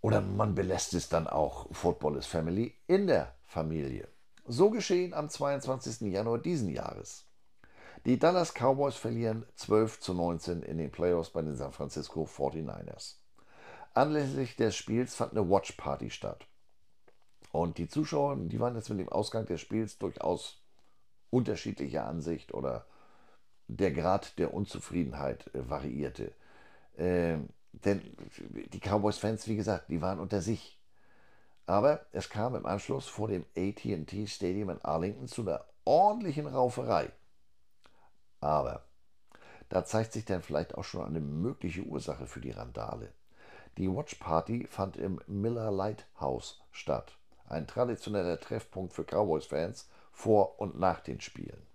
Oder 0.00 0.20
man 0.22 0.54
belässt 0.54 0.94
es 0.94 1.08
dann 1.08 1.26
auch, 1.26 1.66
Football 1.74 2.16
is 2.16 2.26
Family, 2.26 2.74
in 2.86 3.06
der 3.06 3.34
Familie. 3.44 4.08
So 4.46 4.70
geschehen 4.70 5.12
am 5.12 5.28
22. 5.28 6.12
Januar 6.12 6.38
diesen 6.38 6.70
Jahres. 6.70 7.26
Die 8.06 8.18
Dallas 8.18 8.54
Cowboys 8.54 8.96
verlieren 8.96 9.44
12 9.56 10.00
zu 10.00 10.14
19 10.14 10.62
in 10.62 10.78
den 10.78 10.90
Playoffs 10.90 11.30
bei 11.30 11.42
den 11.42 11.56
San 11.56 11.72
Francisco 11.72 12.24
49ers. 12.24 13.16
Anlässlich 13.92 14.56
des 14.56 14.74
Spiels 14.74 15.14
fand 15.14 15.32
eine 15.32 15.50
Watch 15.50 15.72
Party 15.72 16.08
statt. 16.10 16.46
Und 17.52 17.76
die 17.76 17.88
Zuschauer, 17.88 18.36
die 18.36 18.60
waren 18.60 18.76
jetzt 18.76 18.88
mit 18.88 19.00
dem 19.00 19.08
Ausgang 19.10 19.44
des 19.44 19.60
Spiels 19.60 19.98
durchaus 19.98 20.62
unterschiedlicher 21.28 22.06
Ansicht 22.06 22.54
oder 22.54 22.86
der 23.76 23.92
Grad 23.92 24.38
der 24.38 24.52
Unzufriedenheit 24.52 25.54
äh, 25.54 25.68
variierte. 25.68 26.32
Ähm, 26.98 27.48
denn 27.72 28.02
die 28.72 28.80
Cowboys-Fans, 28.80 29.46
wie 29.46 29.56
gesagt, 29.56 29.90
die 29.90 30.02
waren 30.02 30.18
unter 30.18 30.40
sich. 30.40 30.78
Aber 31.66 32.04
es 32.12 32.28
kam 32.28 32.56
im 32.56 32.66
Anschluss 32.66 33.06
vor 33.06 33.28
dem 33.28 33.44
ATT 33.56 34.28
Stadium 34.28 34.70
in 34.70 34.84
Arlington 34.84 35.28
zu 35.28 35.42
einer 35.42 35.64
ordentlichen 35.84 36.46
Rauferei. 36.46 37.10
Aber 38.40 38.84
da 39.68 39.84
zeigt 39.84 40.12
sich 40.12 40.24
dann 40.24 40.42
vielleicht 40.42 40.74
auch 40.74 40.82
schon 40.82 41.06
eine 41.06 41.20
mögliche 41.20 41.82
Ursache 41.82 42.26
für 42.26 42.40
die 42.40 42.50
Randale. 42.50 43.12
Die 43.78 43.88
Watch 43.88 44.16
Party 44.16 44.66
fand 44.68 44.96
im 44.96 45.20
Miller 45.28 45.70
Lighthouse 45.70 46.60
statt, 46.72 47.16
ein 47.46 47.68
traditioneller 47.68 48.40
Treffpunkt 48.40 48.92
für 48.92 49.04
Cowboys-Fans 49.04 49.88
vor 50.12 50.58
und 50.60 50.78
nach 50.78 51.00
den 51.00 51.20
Spielen. 51.20 51.69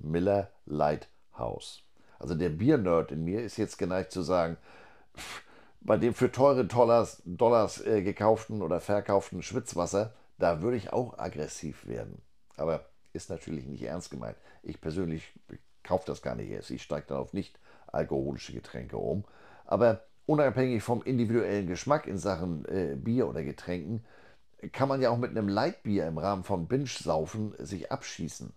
Miller 0.00 0.50
Lighthouse. 0.66 1.82
Also 2.18 2.34
der 2.34 2.50
Biernerd 2.50 3.12
in 3.12 3.24
mir 3.24 3.42
ist 3.42 3.56
jetzt 3.56 3.78
geneigt 3.78 4.12
zu 4.12 4.22
sagen, 4.22 4.56
bei 5.80 5.96
dem 5.96 6.14
für 6.14 6.30
teure 6.30 6.64
Dollars, 6.64 7.22
Dollars 7.24 7.84
äh, 7.84 8.02
gekauften 8.02 8.62
oder 8.62 8.80
verkauften 8.80 9.42
Schwitzwasser, 9.42 10.12
da 10.38 10.62
würde 10.62 10.76
ich 10.76 10.92
auch 10.92 11.18
aggressiv 11.18 11.86
werden. 11.86 12.20
Aber 12.56 12.84
ist 13.12 13.30
natürlich 13.30 13.66
nicht 13.66 13.82
ernst 13.82 14.10
gemeint. 14.10 14.36
Ich 14.62 14.80
persönlich 14.80 15.32
kaufe 15.82 16.04
das 16.06 16.22
gar 16.22 16.34
nicht 16.34 16.50
erst. 16.50 16.70
Ich 16.70 16.82
steige 16.82 17.06
dann 17.08 17.18
auf 17.18 17.32
nicht 17.32 17.58
alkoholische 17.86 18.52
Getränke 18.52 18.98
um. 18.98 19.24
Aber 19.64 20.04
unabhängig 20.26 20.82
vom 20.82 21.02
individuellen 21.02 21.66
Geschmack 21.66 22.06
in 22.06 22.18
Sachen 22.18 22.64
äh, 22.66 22.96
Bier 22.96 23.28
oder 23.28 23.42
Getränken, 23.42 24.04
kann 24.72 24.88
man 24.88 25.00
ja 25.00 25.10
auch 25.10 25.16
mit 25.16 25.30
einem 25.30 25.48
Leitbier 25.48 26.06
im 26.06 26.18
Rahmen 26.18 26.44
von 26.44 26.68
Binge-Saufen 26.68 27.54
sich 27.58 27.90
abschießen. 27.90 28.52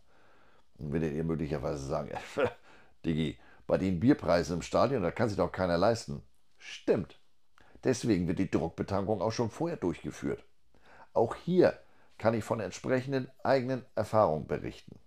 Und 0.77 0.93
werdet 0.93 1.13
ihr 1.13 1.23
möglicherweise 1.23 1.85
sagen, 1.85 2.11
Diggi, 3.05 3.37
bei 3.67 3.77
den 3.77 3.99
Bierpreisen 3.99 4.57
im 4.57 4.61
Stadion, 4.61 5.03
da 5.03 5.11
kann 5.11 5.29
sich 5.29 5.37
doch 5.37 5.51
keiner 5.51 5.77
leisten. 5.77 6.21
Stimmt. 6.57 7.19
Deswegen 7.83 8.27
wird 8.27 8.39
die 8.39 8.49
Druckbetankung 8.49 9.21
auch 9.21 9.31
schon 9.31 9.49
vorher 9.49 9.77
durchgeführt. 9.77 10.43
Auch 11.13 11.35
hier 11.35 11.77
kann 12.17 12.33
ich 12.33 12.43
von 12.43 12.59
entsprechenden 12.59 13.29
eigenen 13.43 13.85
Erfahrungen 13.95 14.47
berichten. 14.47 14.99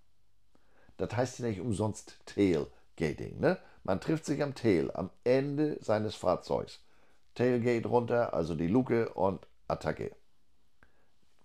Das 0.96 1.14
heißt 1.16 1.38
ja 1.38 1.46
nicht 1.46 1.60
umsonst 1.60 2.18
Tailgating. 2.26 3.40
Ne? 3.40 3.58
Man 3.84 4.00
trifft 4.00 4.24
sich 4.24 4.42
am 4.42 4.54
Tail, 4.54 4.90
am 4.92 5.10
Ende 5.24 5.78
seines 5.80 6.14
Fahrzeugs. 6.14 6.80
Tailgate 7.34 7.86
runter, 7.86 8.34
also 8.34 8.54
die 8.54 8.66
Luke 8.66 9.12
und 9.14 9.46
Attacke. 9.68 10.14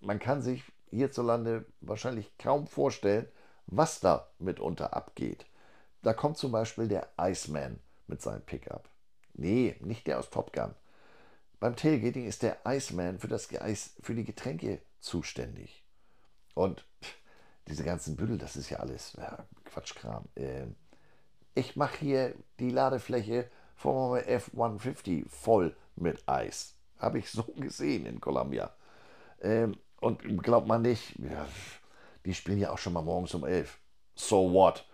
Man 0.00 0.18
kann 0.18 0.42
sich 0.42 0.64
hierzulande 0.90 1.66
wahrscheinlich 1.80 2.36
kaum 2.38 2.66
vorstellen, 2.66 3.28
was 3.66 4.00
da 4.00 4.28
mitunter 4.38 4.94
abgeht. 4.94 5.46
Da 6.02 6.12
kommt 6.12 6.36
zum 6.36 6.52
Beispiel 6.52 6.88
der 6.88 7.08
Iceman 7.18 7.78
mit 8.06 8.20
seinem 8.20 8.42
Pickup. 8.42 8.88
Nee, 9.34 9.76
nicht 9.80 10.06
der 10.06 10.18
aus 10.18 10.30
Top 10.30 10.52
Gun. 10.52 10.74
Beim 11.60 11.76
Tailgating 11.76 12.26
ist 12.26 12.42
der 12.42 12.58
Iceman 12.66 13.18
für, 13.18 13.28
das 13.28 13.48
Eis, 13.60 13.94
für 14.00 14.14
die 14.14 14.24
Getränke 14.24 14.82
zuständig. 15.00 15.84
Und 16.54 16.84
diese 17.68 17.84
ganzen 17.84 18.16
Bündel, 18.16 18.38
das 18.38 18.56
ist 18.56 18.68
ja 18.70 18.78
alles 18.78 19.14
ja, 19.16 19.46
Quatschkram. 19.64 20.24
Ähm, 20.36 20.74
ich 21.54 21.76
mache 21.76 21.98
hier 21.98 22.34
die 22.58 22.70
Ladefläche 22.70 23.48
vom 23.76 24.16
F-150 24.16 25.28
voll 25.28 25.76
mit 25.96 26.28
Eis. 26.28 26.74
Habe 26.98 27.18
ich 27.18 27.30
so 27.30 27.44
gesehen 27.56 28.06
in 28.06 28.20
Columbia. 28.20 28.74
Ähm, 29.40 29.76
und 30.00 30.42
glaubt 30.42 30.66
man 30.66 30.82
nicht, 30.82 31.16
ja, 31.18 31.46
die 32.24 32.34
spielen 32.34 32.58
ja 32.58 32.70
auch 32.70 32.78
schon 32.78 32.92
mal 32.92 33.02
morgens 33.02 33.34
um 33.34 33.44
11. 33.44 33.78
So 34.14 34.52
what? 34.52 34.86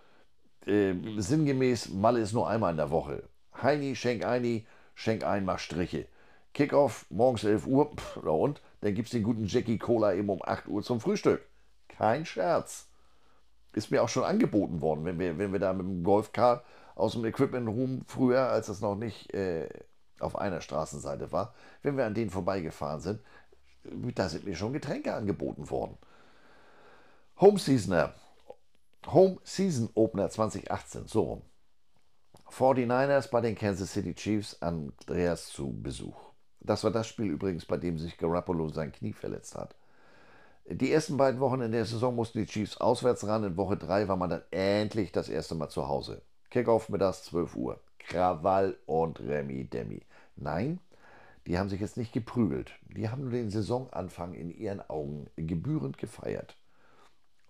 Äh, 0.65 0.95
sinngemäß, 1.17 1.89
Malle 1.89 2.19
ist 2.19 2.33
nur 2.33 2.49
einmal 2.49 2.71
in 2.71 2.77
der 2.77 2.91
Woche. 2.91 3.23
Heini, 3.61 3.95
schenk 3.95 4.25
Eini, 4.25 4.65
schenk 4.95 5.23
ein, 5.23 5.45
mach 5.45 5.59
Striche. 5.59 6.07
Kickoff, 6.53 7.05
morgens 7.09 7.43
11 7.43 7.67
Uhr, 7.67 7.91
pff, 7.95 8.17
und? 8.17 8.61
Dann 8.81 8.93
gibt's 8.93 9.11
den 9.11 9.23
guten 9.23 9.45
Jackie 9.45 9.77
Cola 9.77 10.13
eben 10.13 10.29
um 10.29 10.41
8 10.43 10.67
Uhr 10.67 10.81
zum 10.81 10.99
Frühstück. 10.99 11.41
Kein 11.87 12.25
Scherz. 12.25 12.87
Ist 13.73 13.91
mir 13.91 14.01
auch 14.01 14.09
schon 14.09 14.23
angeboten 14.23 14.81
worden, 14.81 15.05
wenn 15.05 15.19
wir, 15.19 15.37
wenn 15.37 15.51
wir 15.51 15.59
da 15.59 15.73
mit 15.73 15.85
dem 15.85 16.03
Golfcar 16.03 16.63
aus 16.95 17.13
dem 17.13 17.25
Equipment 17.25 17.67
Room 17.67 18.01
früher, 18.07 18.49
als 18.49 18.67
das 18.67 18.81
noch 18.81 18.95
nicht 18.95 19.33
äh, 19.33 19.69
auf 20.19 20.37
einer 20.37 20.61
Straßenseite 20.61 21.31
war, 21.31 21.53
wenn 21.81 21.97
wir 21.97 22.05
an 22.05 22.13
denen 22.13 22.29
vorbeigefahren 22.29 22.99
sind, 22.99 23.21
da 24.15 24.27
sind 24.27 24.45
mir 24.45 24.55
schon 24.55 24.73
Getränke 24.73 25.13
angeboten 25.13 25.69
worden. 25.69 25.97
Home 27.41 27.57
Seasoner. 27.57 28.13
Home 29.07 29.37
Season 29.45 29.89
Opener 29.95 30.29
2018, 30.29 31.07
so 31.07 31.21
rum. 31.21 31.41
49ers 32.51 33.29
bei 33.31 33.39
den 33.39 33.55
Kansas 33.55 33.93
City 33.93 34.13
Chiefs, 34.13 34.61
Andreas 34.61 35.47
zu 35.47 35.71
Besuch. 35.71 36.17
Das 36.59 36.83
war 36.83 36.91
das 36.91 37.07
Spiel 37.07 37.27
übrigens, 37.27 37.65
bei 37.65 37.77
dem 37.77 37.97
sich 37.97 38.17
Garoppolo 38.17 38.67
sein 38.67 38.91
Knie 38.91 39.13
verletzt 39.13 39.55
hat. 39.55 39.73
Die 40.65 40.91
ersten 40.91 41.15
beiden 41.15 41.39
Wochen 41.39 41.61
in 41.61 41.71
der 41.71 41.85
Saison 41.85 42.13
mussten 42.13 42.39
die 42.39 42.45
Chiefs 42.45 42.75
auswärts 42.75 43.25
ran. 43.25 43.45
In 43.45 43.55
Woche 43.55 43.77
3 43.77 44.09
war 44.09 44.17
man 44.17 44.31
dann 44.31 44.43
endlich 44.51 45.13
das 45.13 45.29
erste 45.29 45.55
Mal 45.55 45.69
zu 45.69 45.87
Hause. 45.87 46.21
Kickoff 46.49 46.89
mittags 46.89 47.23
12 47.23 47.55
Uhr. 47.55 47.79
Krawall 47.99 48.77
und 48.85 49.21
Remi 49.21 49.63
Demi. 49.63 50.01
Nein, 50.35 50.81
die 51.47 51.57
haben 51.57 51.69
sich 51.69 51.79
jetzt 51.79 51.95
nicht 51.95 52.11
geprügelt. 52.11 52.73
Die 52.89 53.07
haben 53.07 53.29
den 53.29 53.49
Saisonanfang 53.49 54.33
in 54.33 54.51
ihren 54.51 54.81
Augen 54.89 55.29
gebührend 55.37 55.97
gefeiert. 55.97 56.58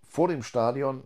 Vor 0.09 0.27
dem 0.27 0.41
Stadion 0.41 1.03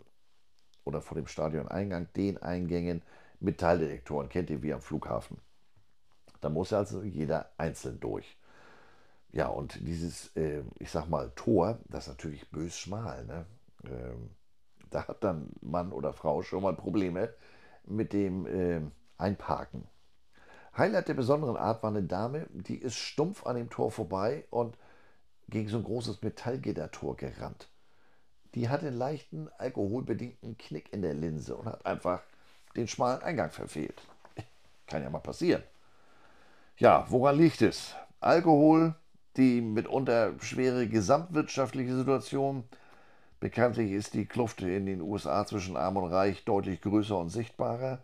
oder 0.85 1.01
vor 1.01 1.15
dem 1.15 1.27
Stadioneingang, 1.27 2.07
den 2.15 2.41
Eingängen, 2.41 3.01
Metalldetektoren, 3.41 4.29
kennt 4.29 4.49
ihr 4.49 4.63
wie 4.63 4.73
am 4.73 4.81
Flughafen. 4.81 5.39
Da 6.39 6.47
muss 6.47 6.71
also 6.71 7.03
jeder 7.03 7.51
einzeln 7.57 7.99
durch. 7.99 8.37
Ja, 9.33 9.47
und 9.47 9.85
dieses, 9.85 10.33
äh, 10.37 10.63
ich 10.79 10.89
sag 10.89 11.09
mal, 11.09 11.33
Tor, 11.35 11.79
das 11.89 12.05
ist 12.05 12.13
natürlich 12.13 12.49
bös 12.49 12.79
schmal. 12.79 13.25
Ne? 13.25 13.45
Ähm, 13.83 14.29
da 14.89 15.05
hat 15.05 15.21
dann 15.21 15.49
Mann 15.59 15.91
oder 15.91 16.13
Frau 16.13 16.41
schon 16.41 16.63
mal 16.63 16.75
Probleme 16.75 17.33
mit 17.85 18.13
dem 18.13 18.45
äh, 18.45 18.79
Einparken. 19.17 19.85
Highlight 20.77 21.09
der 21.09 21.15
besonderen 21.15 21.57
Art 21.57 21.83
war 21.83 21.89
eine 21.89 22.03
Dame, 22.03 22.47
die 22.51 22.77
ist 22.77 22.95
stumpf 22.95 23.45
an 23.45 23.57
dem 23.57 23.69
Tor 23.69 23.91
vorbei 23.91 24.45
und 24.49 24.77
gegen 25.49 25.67
so 25.67 25.77
ein 25.77 25.83
großes 25.83 26.21
Metallgittertor 26.21 27.17
gerannt. 27.17 27.67
Die 28.55 28.69
hatte 28.69 28.87
einen 28.87 28.97
leichten 28.97 29.49
alkoholbedingten 29.57 30.57
Knick 30.57 30.93
in 30.93 31.01
der 31.01 31.13
Linse 31.13 31.55
und 31.55 31.65
hat 31.65 31.85
einfach 31.85 32.21
den 32.75 32.87
schmalen 32.87 33.21
Eingang 33.21 33.49
verfehlt. 33.49 34.01
Kann 34.87 35.03
ja 35.03 35.09
mal 35.09 35.19
passieren. 35.19 35.63
Ja, 36.77 37.05
woran 37.09 37.37
liegt 37.37 37.61
es? 37.61 37.95
Alkohol, 38.19 38.95
die 39.37 39.61
mitunter 39.61 40.33
schwere 40.39 40.87
gesamtwirtschaftliche 40.87 41.95
Situation. 41.95 42.63
Bekanntlich 43.39 43.91
ist 43.91 44.13
die 44.13 44.25
Kluft 44.25 44.61
in 44.61 44.85
den 44.85 45.01
USA 45.01 45.45
zwischen 45.45 45.75
Arm 45.75 45.97
und 45.97 46.11
Reich 46.11 46.45
deutlich 46.45 46.81
größer 46.81 47.17
und 47.17 47.29
sichtbarer. 47.29 48.03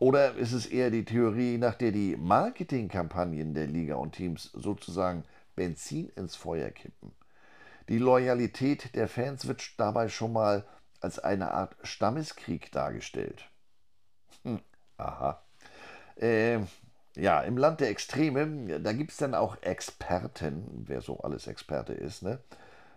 Oder 0.00 0.34
ist 0.34 0.52
es 0.52 0.66
eher 0.66 0.90
die 0.90 1.04
Theorie, 1.04 1.58
nach 1.58 1.74
der 1.74 1.92
die 1.92 2.16
Marketingkampagnen 2.16 3.54
der 3.54 3.66
Liga 3.66 3.96
und 3.96 4.12
Teams 4.12 4.50
sozusagen 4.54 5.24
Benzin 5.56 6.08
ins 6.16 6.36
Feuer 6.36 6.70
kippen? 6.70 7.12
Die 7.88 7.98
Loyalität 7.98 8.94
der 8.94 9.08
Fans 9.08 9.46
wird 9.46 9.62
dabei 9.78 10.08
schon 10.08 10.32
mal 10.32 10.64
als 11.00 11.18
eine 11.18 11.52
Art 11.52 11.76
Stammeskrieg 11.82 12.70
dargestellt. 12.72 13.50
Hm, 14.42 14.60
aha. 14.98 15.42
Äh, 16.16 16.60
ja, 17.16 17.40
im 17.40 17.56
Land 17.56 17.80
der 17.80 17.88
Extreme, 17.88 18.80
da 18.80 18.92
gibt 18.92 19.12
es 19.12 19.16
dann 19.16 19.34
auch 19.34 19.62
Experten, 19.62 20.84
wer 20.86 21.00
so 21.00 21.20
alles 21.20 21.46
Experte 21.46 21.94
ist, 21.94 22.22
ne? 22.22 22.40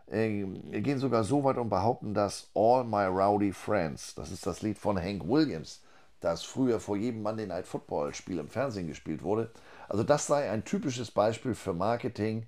Äh, 0.07 0.43
gehen 0.81 0.99
sogar 0.99 1.23
so 1.23 1.43
weit 1.43 1.57
und 1.57 1.69
behaupten, 1.69 2.13
dass 2.13 2.49
All 2.53 2.83
My 2.83 3.05
Rowdy 3.05 3.53
Friends, 3.53 4.13
das 4.15 4.29
ist 4.31 4.45
das 4.45 4.61
Lied 4.61 4.77
von 4.77 5.01
Hank 5.01 5.27
Williams, 5.27 5.81
das 6.19 6.43
früher 6.43 6.79
vor 6.79 6.97
jedem 6.97 7.21
Monday 7.23 7.47
Night 7.47 7.65
Football 7.65 8.13
Spiel 8.13 8.39
im 8.39 8.49
Fernsehen 8.49 8.87
gespielt 8.87 9.23
wurde. 9.23 9.51
Also 9.87 10.03
das 10.03 10.27
sei 10.27 10.49
ein 10.49 10.65
typisches 10.65 11.11
Beispiel 11.11 11.55
für 11.55 11.73
Marketing, 11.73 12.45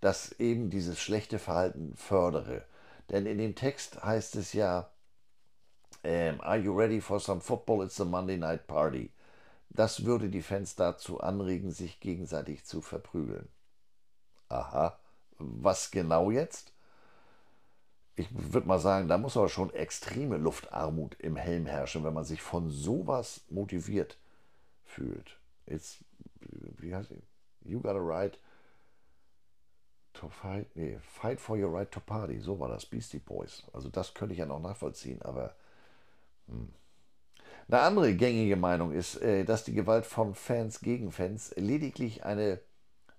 das 0.00 0.32
eben 0.32 0.70
dieses 0.70 1.00
schlechte 1.00 1.38
Verhalten 1.38 1.94
fördere. 1.96 2.64
Denn 3.10 3.26
in 3.26 3.38
dem 3.38 3.54
Text 3.54 4.02
heißt 4.02 4.36
es 4.36 4.52
ja, 4.52 4.90
ähm, 6.04 6.40
Are 6.40 6.58
you 6.58 6.76
ready 6.76 7.00
for 7.00 7.20
some 7.20 7.40
football? 7.40 7.84
It's 7.84 8.00
a 8.00 8.04
Monday 8.04 8.36
Night 8.36 8.66
Party. 8.66 9.10
Das 9.70 10.04
würde 10.04 10.28
die 10.28 10.42
Fans 10.42 10.76
dazu 10.76 11.20
anregen, 11.20 11.70
sich 11.70 12.00
gegenseitig 12.00 12.64
zu 12.64 12.80
verprügeln. 12.80 13.48
Aha, 14.48 14.98
was 15.38 15.90
genau 15.90 16.30
jetzt? 16.30 16.72
Ich 18.14 18.28
würde 18.30 18.66
mal 18.66 18.78
sagen, 18.78 19.08
da 19.08 19.18
muss 19.18 19.36
aber 19.36 19.50
schon 19.50 19.74
extreme 19.74 20.38
Luftarmut 20.38 21.16
im 21.20 21.36
Helm 21.36 21.66
herrschen, 21.66 22.04
wenn 22.04 22.14
man 22.14 22.24
sich 22.24 22.40
von 22.40 22.70
sowas 22.70 23.42
motiviert 23.50 24.16
fühlt. 24.84 25.38
It's, 25.66 25.98
wie 26.78 26.94
heißt 26.94 27.10
die? 27.10 27.22
You 27.68 27.80
got 27.80 27.96
a 27.96 28.00
right 28.00 28.38
to 30.20 30.28
fight, 30.28 30.66
nee, 30.74 30.98
fight 31.00 31.40
for 31.40 31.56
your 31.56 31.72
right 31.72 31.90
to 31.90 32.00
party, 32.00 32.40
so 32.40 32.58
war 32.58 32.68
das, 32.68 32.86
Beastie 32.86 33.18
Boys. 33.18 33.64
Also 33.72 33.88
das 33.88 34.14
könnte 34.14 34.32
ich 34.32 34.38
ja 34.38 34.46
noch 34.46 34.60
nachvollziehen, 34.60 35.22
aber 35.22 35.54
hm. 36.48 36.68
Eine 37.68 37.80
andere 37.80 38.14
gängige 38.14 38.56
Meinung 38.56 38.92
ist, 38.92 39.16
äh, 39.16 39.44
dass 39.44 39.64
die 39.64 39.74
Gewalt 39.74 40.06
von 40.06 40.34
Fans 40.34 40.80
gegen 40.80 41.10
Fans 41.10 41.52
lediglich 41.56 42.24
eine 42.24 42.60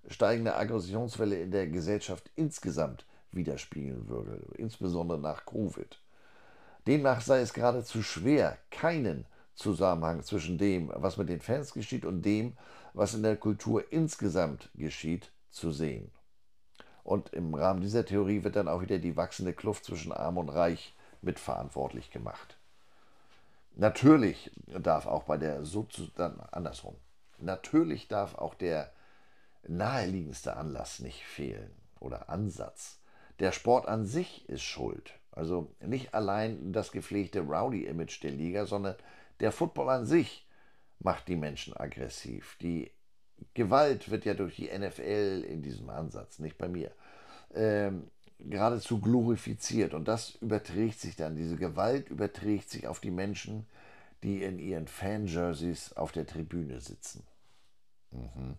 steigende 0.08 0.56
Aggressionswelle 0.56 1.38
in 1.38 1.50
der 1.50 1.66
Gesellschaft 1.66 2.30
insgesamt 2.34 3.04
widerspiegeln 3.30 4.08
würde, 4.08 4.40
insbesondere 4.56 5.18
nach 5.18 5.44
Covid. 5.44 6.00
Demnach 6.86 7.20
sei 7.20 7.40
es 7.40 7.52
geradezu 7.52 8.02
schwer, 8.02 8.56
keinen 8.70 9.26
Zusammenhang 9.54 10.22
zwischen 10.22 10.56
dem, 10.56 10.90
was 10.94 11.18
mit 11.18 11.28
den 11.28 11.40
Fans 11.40 11.74
geschieht 11.74 12.06
und 12.06 12.22
dem, 12.22 12.56
was 12.94 13.12
in 13.12 13.22
der 13.22 13.36
Kultur 13.36 13.92
insgesamt 13.92 14.70
geschieht, 14.74 15.30
zu 15.50 15.72
sehen. 15.72 16.10
Und 17.08 17.32
im 17.32 17.54
Rahmen 17.54 17.80
dieser 17.80 18.04
Theorie 18.04 18.44
wird 18.44 18.56
dann 18.56 18.68
auch 18.68 18.82
wieder 18.82 18.98
die 18.98 19.16
wachsende 19.16 19.54
Kluft 19.54 19.86
zwischen 19.86 20.12
Arm 20.12 20.36
und 20.36 20.50
Reich 20.50 20.94
mitverantwortlich 21.22 22.10
gemacht. 22.10 22.58
Natürlich 23.76 24.50
darf 24.66 25.06
auch 25.06 25.22
bei 25.22 25.38
der 25.38 25.64
Sozi 25.64 26.10
dann 26.16 26.38
andersrum. 26.52 26.96
Natürlich 27.38 28.08
darf 28.08 28.34
auch 28.34 28.52
der 28.52 28.92
naheliegendste 29.66 30.54
Anlass 30.54 31.00
nicht 31.00 31.24
fehlen 31.24 31.70
oder 31.98 32.28
Ansatz. 32.28 33.00
Der 33.38 33.52
Sport 33.52 33.88
an 33.88 34.04
sich 34.04 34.46
ist 34.46 34.60
schuld. 34.62 35.14
Also 35.32 35.74
nicht 35.80 36.12
allein 36.12 36.74
das 36.74 36.92
gepflegte 36.92 37.40
Rowdy-Image 37.40 38.22
der 38.22 38.32
Liga, 38.32 38.66
sondern 38.66 38.96
der 39.40 39.52
Football 39.52 39.88
an 39.88 40.04
sich 40.04 40.46
macht 40.98 41.26
die 41.28 41.36
Menschen 41.36 41.74
aggressiv. 41.74 42.58
Die 42.60 42.92
Gewalt 43.54 44.10
wird 44.10 44.24
ja 44.24 44.34
durch 44.34 44.56
die 44.56 44.70
NFL 44.76 45.44
in 45.48 45.62
diesem 45.62 45.90
Ansatz, 45.90 46.38
nicht 46.38 46.58
bei 46.58 46.68
mir, 46.68 46.90
ähm, 47.54 48.10
geradezu 48.38 49.00
glorifiziert. 49.00 49.94
Und 49.94 50.08
das 50.08 50.36
überträgt 50.36 51.00
sich 51.00 51.16
dann, 51.16 51.36
diese 51.36 51.56
Gewalt 51.56 52.08
überträgt 52.08 52.70
sich 52.70 52.86
auf 52.86 53.00
die 53.00 53.10
Menschen, 53.10 53.66
die 54.22 54.42
in 54.42 54.58
ihren 54.58 54.88
Fan-Jerseys 54.88 55.92
auf 55.94 56.12
der 56.12 56.26
Tribüne 56.26 56.80
sitzen. 56.80 57.24
Mhm. 58.10 58.54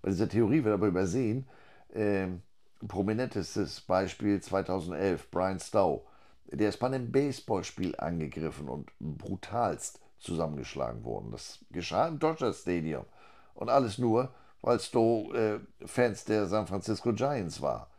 Bei 0.00 0.10
dieser 0.10 0.28
Theorie 0.28 0.64
wird 0.64 0.74
aber 0.74 0.88
übersehen, 0.88 1.48
äh, 1.94 2.28
prominentestes 2.86 3.80
Beispiel 3.82 4.40
2011, 4.40 5.30
Brian 5.30 5.60
Stowe. 5.60 6.02
Der 6.46 6.68
ist 6.68 6.78
bei 6.78 6.88
einem 6.88 7.12
Baseballspiel 7.12 7.96
angegriffen 7.96 8.68
und 8.68 8.90
brutalst 8.98 10.00
zusammengeschlagen 10.18 11.04
worden. 11.04 11.30
Das 11.30 11.64
geschah 11.70 12.08
im 12.08 12.18
Dodger 12.18 12.52
Stadium. 12.52 13.06
Und 13.54 13.70
alles 13.70 13.98
nur, 13.98 14.34
weil 14.60 14.80
Stowe 14.80 15.34
äh, 15.80 15.86
Fans 15.86 16.24
der 16.24 16.46
San 16.46 16.66
Francisco 16.66 17.12
Giants 17.12 17.60
war 17.62 17.91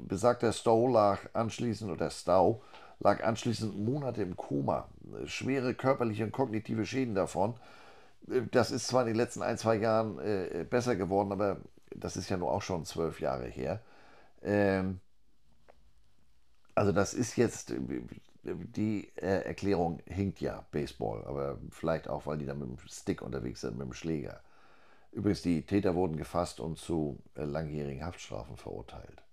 besagter 0.00 0.52
Stowe 0.52 0.92
lag 0.92 1.20
anschließend, 1.32 1.90
oder 1.90 2.10
Stowe 2.10 2.60
lag 3.00 3.22
anschließend 3.22 3.78
Monate 3.78 4.22
im 4.22 4.36
Koma. 4.36 4.88
Schwere 5.26 5.74
körperliche 5.74 6.24
und 6.24 6.32
kognitive 6.32 6.86
Schäden 6.86 7.14
davon. 7.14 7.54
Das 8.50 8.70
ist 8.70 8.86
zwar 8.86 9.02
in 9.02 9.08
den 9.08 9.16
letzten 9.16 9.42
ein, 9.42 9.58
zwei 9.58 9.76
Jahren 9.76 10.18
äh, 10.18 10.64
besser 10.68 10.96
geworden, 10.96 11.32
aber 11.32 11.58
das 11.94 12.16
ist 12.16 12.28
ja 12.30 12.36
nur 12.36 12.50
auch 12.50 12.62
schon 12.62 12.84
zwölf 12.84 13.20
Jahre 13.20 13.46
her. 13.46 13.80
Ähm, 14.42 15.00
also 16.74 16.92
das 16.92 17.14
ist 17.14 17.36
jetzt, 17.36 17.74
die 18.42 19.12
äh, 19.16 19.44
Erklärung 19.44 20.00
hinkt 20.06 20.40
ja, 20.40 20.64
Baseball, 20.70 21.24
aber 21.26 21.58
vielleicht 21.70 22.08
auch, 22.08 22.26
weil 22.26 22.38
die 22.38 22.46
da 22.46 22.54
mit 22.54 22.68
dem 22.68 22.78
Stick 22.88 23.22
unterwegs 23.22 23.60
sind, 23.60 23.78
mit 23.78 23.86
dem 23.86 23.92
Schläger. 23.92 24.40
Übrigens, 25.12 25.42
die 25.42 25.62
Täter 25.64 25.94
wurden 25.94 26.16
gefasst 26.16 26.58
und 26.60 26.78
zu 26.78 27.18
äh, 27.36 27.44
langjährigen 27.44 28.04
Haftstrafen 28.04 28.56
verurteilt. 28.56 29.23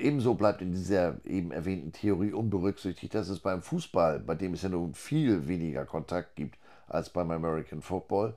Ebenso 0.00 0.34
bleibt 0.34 0.62
in 0.62 0.72
dieser 0.72 1.24
eben 1.26 1.52
erwähnten 1.52 1.92
Theorie 1.92 2.32
unberücksichtigt, 2.32 3.14
dass 3.14 3.28
es 3.28 3.40
beim 3.40 3.62
Fußball, 3.62 4.20
bei 4.20 4.34
dem 4.34 4.54
es 4.54 4.62
ja 4.62 4.70
nun 4.70 4.94
viel 4.94 5.46
weniger 5.46 5.84
Kontakt 5.84 6.36
gibt 6.36 6.58
als 6.86 7.10
beim 7.10 7.30
American 7.30 7.82
Football, 7.82 8.34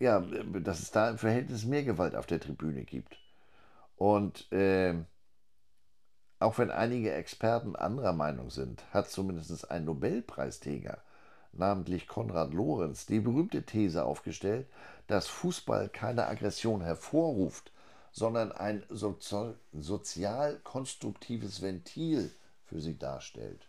ja, 0.00 0.20
dass 0.20 0.80
es 0.80 0.90
da 0.90 1.10
im 1.10 1.18
Verhältnis 1.18 1.64
mehr 1.64 1.84
Gewalt 1.84 2.16
auf 2.16 2.26
der 2.26 2.40
Tribüne 2.40 2.84
gibt. 2.84 3.16
Und 3.96 4.50
äh, 4.52 4.94
auch 6.40 6.58
wenn 6.58 6.70
einige 6.70 7.12
Experten 7.12 7.76
anderer 7.76 8.12
Meinung 8.12 8.50
sind, 8.50 8.84
hat 8.92 9.08
zumindest 9.08 9.70
ein 9.70 9.84
Nobelpreisträger, 9.84 10.98
namentlich 11.52 12.08
Konrad 12.08 12.52
Lorenz, 12.52 13.06
die 13.06 13.20
berühmte 13.20 13.62
These 13.62 14.04
aufgestellt, 14.04 14.66
dass 15.06 15.28
Fußball 15.28 15.88
keine 15.88 16.26
Aggression 16.26 16.82
hervorruft, 16.82 17.72
sondern 18.14 18.50
ein 18.52 18.84
sozial, 18.90 19.58
sozial 19.72 20.60
konstruktives 20.62 21.62
Ventil 21.62 22.30
für 22.64 22.80
sie 22.80 22.96
darstellt. 22.96 23.66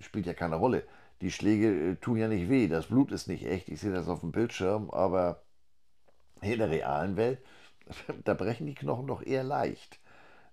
spielt 0.01 0.27
ja 0.27 0.35
keine 0.35 0.57
Rolle. 0.57 0.85
Die 1.21 1.31
Schläge 1.31 1.91
äh, 1.91 1.97
tun 1.97 2.17
ja 2.17 2.29
nicht 2.29 2.49
weh, 2.49 2.69
das 2.69 2.87
Blut 2.87 3.13
ist 3.13 3.29
nicht 3.29 3.45
echt, 3.47 3.69
ich 3.69 3.81
sehe 3.81 3.93
das 3.93 4.09
auf 4.09 4.21
dem 4.21 4.33
Bildschirm, 4.33 4.91
aber 4.91 5.43
in 6.41 6.59
der 6.59 6.71
realen 6.71 7.17
Welt, 7.17 7.43
da 8.25 8.35
brechen 8.35 8.67
die 8.67 8.75
Knochen 8.75 9.07
doch 9.07 9.23
eher 9.23 9.45
leicht. 9.45 9.99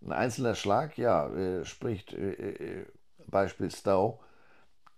Ein 0.01 0.11
einzelner 0.11 0.55
Schlag, 0.55 0.97
ja, 0.97 1.27
äh, 1.29 1.65
spricht 1.65 2.13
äh, 2.13 2.31
äh 2.31 2.85
Beispiel 3.27 3.71
Stau, 3.71 4.21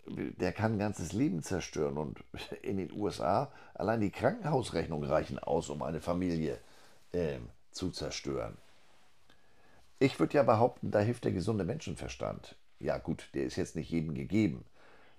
der 0.07 0.51
kann 0.51 0.73
ein 0.73 0.79
ganzes 0.79 1.13
Leben 1.13 1.43
zerstören. 1.43 1.97
Und 1.97 2.23
in 2.61 2.77
den 2.77 2.91
USA 2.91 3.51
allein 3.73 4.01
die 4.01 4.11
Krankenhausrechnungen 4.11 5.09
reichen 5.09 5.39
aus, 5.39 5.69
um 5.69 5.81
eine 5.81 6.01
Familie 6.01 6.59
äh, 7.11 7.39
zu 7.71 7.91
zerstören. 7.91 8.57
Ich 9.99 10.19
würde 10.19 10.35
ja 10.35 10.43
behaupten, 10.43 10.91
da 10.91 10.99
hilft 10.99 11.25
der 11.25 11.31
gesunde 11.31 11.63
Menschenverstand. 11.63 12.55
Ja 12.79 12.97
gut, 12.97 13.29
der 13.33 13.45
ist 13.45 13.55
jetzt 13.55 13.75
nicht 13.75 13.89
jedem 13.89 14.13
gegeben. 14.13 14.63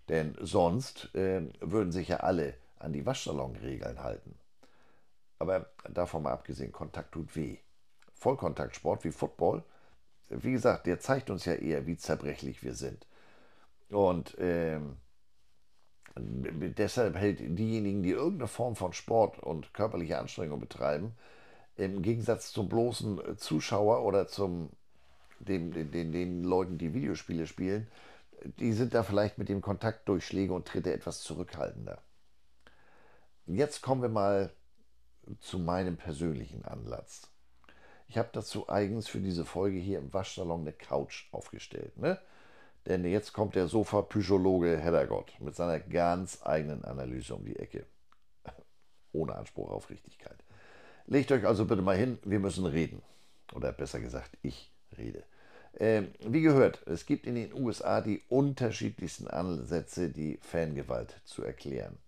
Denn 0.08 0.36
sonst 0.40 1.14
äh, 1.14 1.42
würden 1.60 1.92
sich 1.92 2.08
ja 2.08 2.18
alle 2.18 2.54
an 2.78 2.92
die 2.92 3.04
Waschsalonregeln 3.04 4.02
halten. 4.02 4.38
Aber 5.38 5.66
davon 5.88 6.22
mal 6.22 6.32
abgesehen, 6.32 6.72
Kontakt 6.72 7.12
tut 7.12 7.34
weh. 7.36 7.58
Vollkontaktsport 8.14 9.04
wie 9.04 9.12
Football, 9.12 9.62
wie 10.30 10.52
gesagt, 10.52 10.86
der 10.86 11.00
zeigt 11.00 11.30
uns 11.30 11.44
ja 11.44 11.54
eher, 11.54 11.86
wie 11.86 11.96
zerbrechlich 11.96 12.62
wir 12.62 12.74
sind. 12.74 13.06
Und 13.90 14.36
ähm, 14.38 14.96
deshalb 16.16 17.16
hält 17.16 17.40
diejenigen, 17.40 18.02
die 18.02 18.10
irgendeine 18.10 18.48
Form 18.48 18.76
von 18.76 18.92
Sport 18.92 19.38
und 19.38 19.72
körperliche 19.72 20.18
Anstrengung 20.18 20.60
betreiben, 20.60 21.14
im 21.76 22.02
Gegensatz 22.02 22.52
zum 22.52 22.68
bloßen 22.68 23.38
Zuschauer 23.38 24.04
oder 24.04 24.26
zum 24.26 24.70
dem, 25.38 25.72
den, 25.72 26.12
den 26.12 26.42
Leuten, 26.42 26.78
die 26.78 26.92
Videospiele 26.92 27.46
spielen, 27.46 27.86
die 28.58 28.72
sind 28.72 28.94
da 28.94 29.02
vielleicht 29.02 29.38
mit 29.38 29.48
dem 29.48 29.60
Kontakt 29.60 30.08
durch 30.08 30.26
Schläge 30.26 30.52
und 30.52 30.66
Tritte 30.66 30.92
etwas 30.92 31.22
zurückhaltender. 31.22 32.02
Jetzt 33.46 33.82
kommen 33.82 34.02
wir 34.02 34.08
mal 34.08 34.52
zu 35.40 35.58
meinem 35.58 35.96
persönlichen 35.96 36.64
Anlass. 36.64 37.28
Ich 38.08 38.16
habe 38.16 38.30
dazu 38.32 38.68
eigens 38.68 39.08
für 39.08 39.20
diese 39.20 39.44
Folge 39.44 39.78
hier 39.78 39.98
im 39.98 40.12
Waschsalon 40.12 40.62
eine 40.62 40.72
Couch 40.72 41.26
aufgestellt. 41.32 41.96
Ne? 41.98 42.18
Denn 42.88 43.04
jetzt 43.04 43.34
kommt 43.34 43.54
der 43.54 43.68
Sofa-Psychologe 43.68 44.78
Heddergott 44.78 45.38
mit 45.40 45.54
seiner 45.54 45.78
ganz 45.78 46.40
eigenen 46.42 46.84
Analyse 46.84 47.34
um 47.34 47.44
die 47.44 47.56
Ecke. 47.56 47.84
Ohne 49.12 49.34
Anspruch 49.34 49.70
auf 49.70 49.90
Richtigkeit. 49.90 50.42
Legt 51.06 51.30
euch 51.30 51.46
also 51.46 51.66
bitte 51.66 51.82
mal 51.82 51.98
hin, 51.98 52.18
wir 52.24 52.40
müssen 52.40 52.64
reden. 52.64 53.02
Oder 53.54 53.72
besser 53.72 54.00
gesagt, 54.00 54.38
ich 54.40 54.72
rede. 54.96 55.22
Ähm, 55.78 56.12
wie 56.20 56.40
gehört, 56.40 56.82
es 56.86 57.04
gibt 57.04 57.26
in 57.26 57.34
den 57.34 57.52
USA 57.52 58.00
die 58.00 58.22
unterschiedlichsten 58.30 59.28
Ansätze, 59.28 60.08
die 60.08 60.38
Fangewalt 60.40 61.20
zu 61.24 61.44
erklären. 61.44 61.98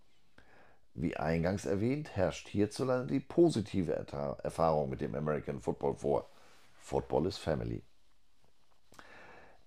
Wie 0.95 1.15
eingangs 1.15 1.65
erwähnt, 1.65 2.15
herrscht 2.15 2.47
hierzulande 2.49 3.13
die 3.13 3.19
positive 3.19 3.93
Erfahrung 3.93 4.89
mit 4.89 4.99
dem 4.99 5.13
American 5.13 5.61
Football 5.61 5.95
vor. 5.95 6.27
Football 6.73 7.27
is 7.27 7.37
Family. 7.37 7.83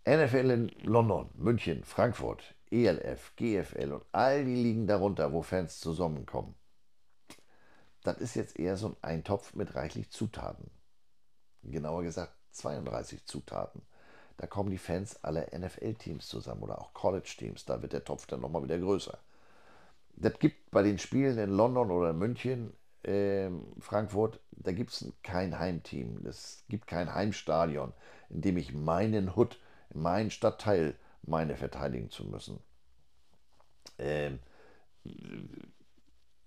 NFL 0.07 0.51
in 0.51 0.69
London, 0.83 1.31
München, 1.35 1.85
Frankfurt, 1.85 2.55
ELF, 2.71 3.35
GFL 3.37 3.93
und 3.93 4.05
all 4.13 4.45
die 4.45 4.55
Ligen 4.55 4.87
darunter, 4.87 5.33
wo 5.33 5.43
Fans 5.43 5.81
zusammenkommen. 5.81 6.55
Das 8.03 8.19
ist 8.19 8.35
jetzt 8.35 8.59
eher 8.59 8.77
so 8.77 8.89
ein 8.89 8.97
Eintopf 9.01 9.55
mit 9.55 9.75
reichlich 9.75 10.11
Zutaten. 10.11 10.71
Genauer 11.63 12.03
gesagt 12.03 12.35
32 12.53 13.25
Zutaten. 13.25 13.83
Da 14.37 14.47
kommen 14.47 14.71
die 14.71 14.79
Fans 14.79 15.23
aller 15.25 15.47
NFL-Teams 15.57 16.27
zusammen 16.29 16.63
oder 16.63 16.79
auch 16.81 16.93
College-Teams. 16.93 17.65
Da 17.65 17.81
wird 17.81 17.93
der 17.93 18.05
Topf 18.05 18.27
dann 18.27 18.41
nochmal 18.41 18.65
wieder 18.65 18.79
größer 18.79 19.19
das 20.17 20.39
gibt 20.39 20.71
bei 20.71 20.83
den 20.83 20.99
Spielen 20.99 21.39
in 21.39 21.51
London 21.51 21.91
oder 21.91 22.13
München, 22.13 22.73
äh, 23.03 23.51
Frankfurt, 23.81 24.41
da 24.53 24.73
gibt 24.73 24.91
es 24.91 25.13
kein 25.23 25.59
Heimteam. 25.59 26.25
Es 26.27 26.65
gibt 26.69 26.87
kein 26.87 27.15
Heimstadion, 27.15 27.93
in 28.31 28.41
dem 28.41 28.57
ich 28.57 28.73
meinen 28.73 29.37
Hut, 29.37 29.61
meinen 29.95 30.31
Stadtteil 30.31 30.95
meine 31.23 31.57
verteidigen 31.57 32.11
zu 32.11 32.25
müssen. 32.25 32.59
Ähm, 33.99 34.39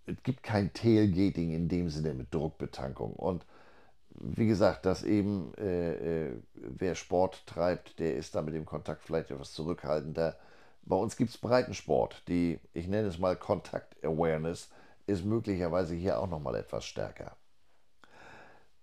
es 0.05 0.23
gibt 0.23 0.43
kein 0.43 0.73
Tailgating 0.73 1.51
in 1.51 1.67
dem 1.67 1.89
Sinne 1.89 2.13
mit 2.13 2.33
Druckbetankung. 2.33 3.13
Und 3.13 3.45
wie 4.19 4.47
gesagt, 4.47 4.85
dass 4.85 5.03
eben 5.03 5.53
äh, 5.57 6.27
äh, 6.27 6.41
wer 6.53 6.95
Sport 6.95 7.45
treibt, 7.45 7.99
der 7.99 8.15
ist 8.15 8.35
da 8.35 8.41
mit 8.41 8.53
dem 8.53 8.65
Kontakt 8.65 9.03
vielleicht 9.03 9.31
etwas 9.31 9.53
zurückhaltender. 9.53 10.37
Bei 10.83 10.95
uns 10.95 11.17
gibt 11.17 11.31
es 11.31 11.37
Breitensport. 11.37 12.23
Die, 12.27 12.59
ich 12.73 12.87
nenne 12.87 13.09
es 13.09 13.19
mal 13.19 13.35
Kontakt-Awareness, 13.35 14.69
ist 15.05 15.25
möglicherweise 15.25 15.95
hier 15.95 16.19
auch 16.19 16.27
nochmal 16.27 16.55
etwas 16.55 16.85
stärker. 16.85 17.35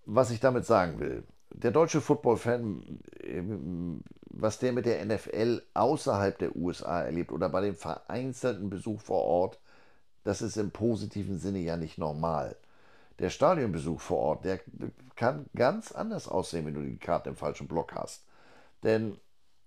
Was 0.06 0.30
ich 0.30 0.40
damit 0.40 0.66
sagen 0.66 1.00
will, 1.00 1.24
der 1.50 1.70
deutsche 1.70 2.00
Football-Fan, 2.00 3.00
ähm, 3.22 4.02
was 4.36 4.58
der 4.58 4.72
mit 4.72 4.86
der 4.86 5.04
NFL 5.04 5.62
außerhalb 5.74 6.38
der 6.38 6.56
USA 6.56 7.02
erlebt 7.02 7.32
oder 7.32 7.48
bei 7.48 7.60
dem 7.60 7.76
vereinzelten 7.76 8.70
Besuch 8.70 9.00
vor 9.00 9.22
Ort, 9.22 9.60
das 10.24 10.42
ist 10.42 10.56
im 10.56 10.70
positiven 10.70 11.38
Sinne 11.38 11.58
ja 11.58 11.76
nicht 11.76 11.98
normal. 11.98 12.56
Der 13.18 13.30
Stadionbesuch 13.30 14.00
vor 14.00 14.18
Ort, 14.18 14.44
der 14.44 14.60
kann 15.16 15.46
ganz 15.54 15.92
anders 15.92 16.28
aussehen, 16.28 16.66
wenn 16.66 16.74
du 16.74 16.82
die 16.82 16.98
Karte 16.98 17.30
im 17.30 17.36
falschen 17.36 17.68
Block 17.68 17.94
hast. 17.94 18.24
Denn 18.82 19.18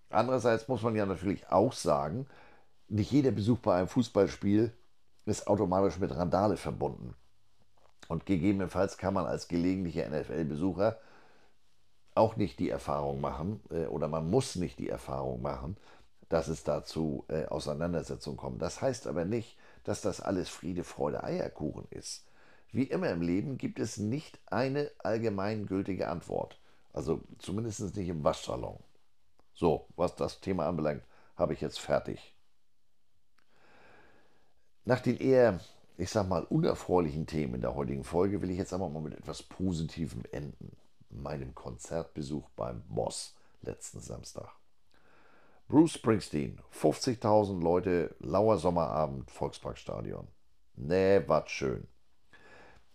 Andererseits 0.09 0.68
muss 0.68 0.82
man 0.84 0.95
ja 0.95 1.05
natürlich 1.05 1.49
auch 1.49 1.74
sagen, 1.74 2.28
nicht 2.88 3.11
jeder 3.11 3.32
Besuch 3.32 3.59
bei 3.59 3.78
einem 3.78 3.88
Fußballspiel 3.88 4.72
ist 5.26 5.47
automatisch 5.47 5.99
mit 5.99 6.15
Randale 6.15 6.55
verbunden. 6.55 7.13
Und 8.07 8.26
gegebenenfalls 8.26 8.97
kann 8.97 9.13
man 9.13 9.26
als 9.26 9.49
gelegentlicher 9.49 10.07
NFL-Besucher 10.09 10.97
auch 12.18 12.36
nicht 12.36 12.59
die 12.59 12.70
Erfahrung 12.70 13.22
machen, 13.22 13.61
äh, 13.70 13.86
oder 13.86 14.07
man 14.07 14.30
muss 14.30 14.55
nicht 14.55 14.80
die 14.80 14.89
Erfahrung 14.89 15.41
machen, 15.41 15.78
dass 16.30 16.47
es 16.47 16.63
dazu 16.63 17.26
äh, 17.30 17.45
Auseinandersetzungen 17.45 18.38
kommt. 18.38 18.61
Das 18.61 18.82
heißt 18.82 19.07
aber 19.07 19.26
nicht, 19.26 19.57
dass 19.84 20.01
das 20.01 20.20
alles 20.20 20.49
Friede, 20.49 20.84
Freude, 20.84 21.24
Eierkuchen 21.24 21.88
ist. 21.89 22.26
Wie 22.72 22.84
immer 22.84 23.09
im 23.09 23.22
Leben 23.22 23.57
gibt 23.57 23.80
es 23.80 23.97
nicht 23.97 24.39
eine 24.47 24.91
allgemeingültige 24.99 26.09
Antwort. 26.09 26.59
Also 26.91 27.22
zumindest 27.39 27.95
nicht 27.95 28.09
im 28.09 28.24
Waschsalon. 28.24 28.80
So, 29.53 29.88
was 29.95 30.15
das 30.15 30.41
Thema 30.41 30.68
anbelangt, 30.68 31.03
habe 31.36 31.53
ich 31.53 31.61
jetzt 31.61 31.80
fertig. 31.80 32.36
Nach 34.84 34.99
den 34.99 35.18
eher, 35.18 35.59
ich 35.97 36.09
sag 36.09 36.28
mal, 36.28 36.43
unerfreulichen 36.43 37.26
Themen 37.26 37.61
der 37.61 37.76
heutigen 37.76 38.03
Folge 38.03 38.41
will 38.41 38.49
ich 38.49 38.57
jetzt 38.57 38.74
aber 38.74 38.89
mal 38.89 39.01
mit 39.01 39.13
etwas 39.13 39.43
Positivem 39.43 40.24
enden. 40.32 40.76
Meinem 41.10 41.55
Konzertbesuch 41.55 42.49
beim 42.55 42.84
Boss 42.88 43.36
letzten 43.62 43.99
Samstag. 43.99 44.49
Bruce 45.68 45.93
Springsteen, 45.93 46.60
50.000 46.74 47.62
Leute, 47.62 48.16
lauer 48.20 48.58
Sommerabend, 48.58 49.30
Volksparkstadion. 49.32 50.28
Nee, 50.76 51.22
was 51.28 51.49
schön. 51.49 51.88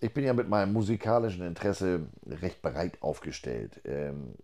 Ich 0.01 0.13
bin 0.13 0.25
ja 0.25 0.33
mit 0.33 0.49
meinem 0.49 0.73
musikalischen 0.73 1.47
Interesse 1.47 2.09
recht 2.27 2.63
breit 2.63 3.03
aufgestellt. 3.03 3.81
Ähm, 3.85 4.35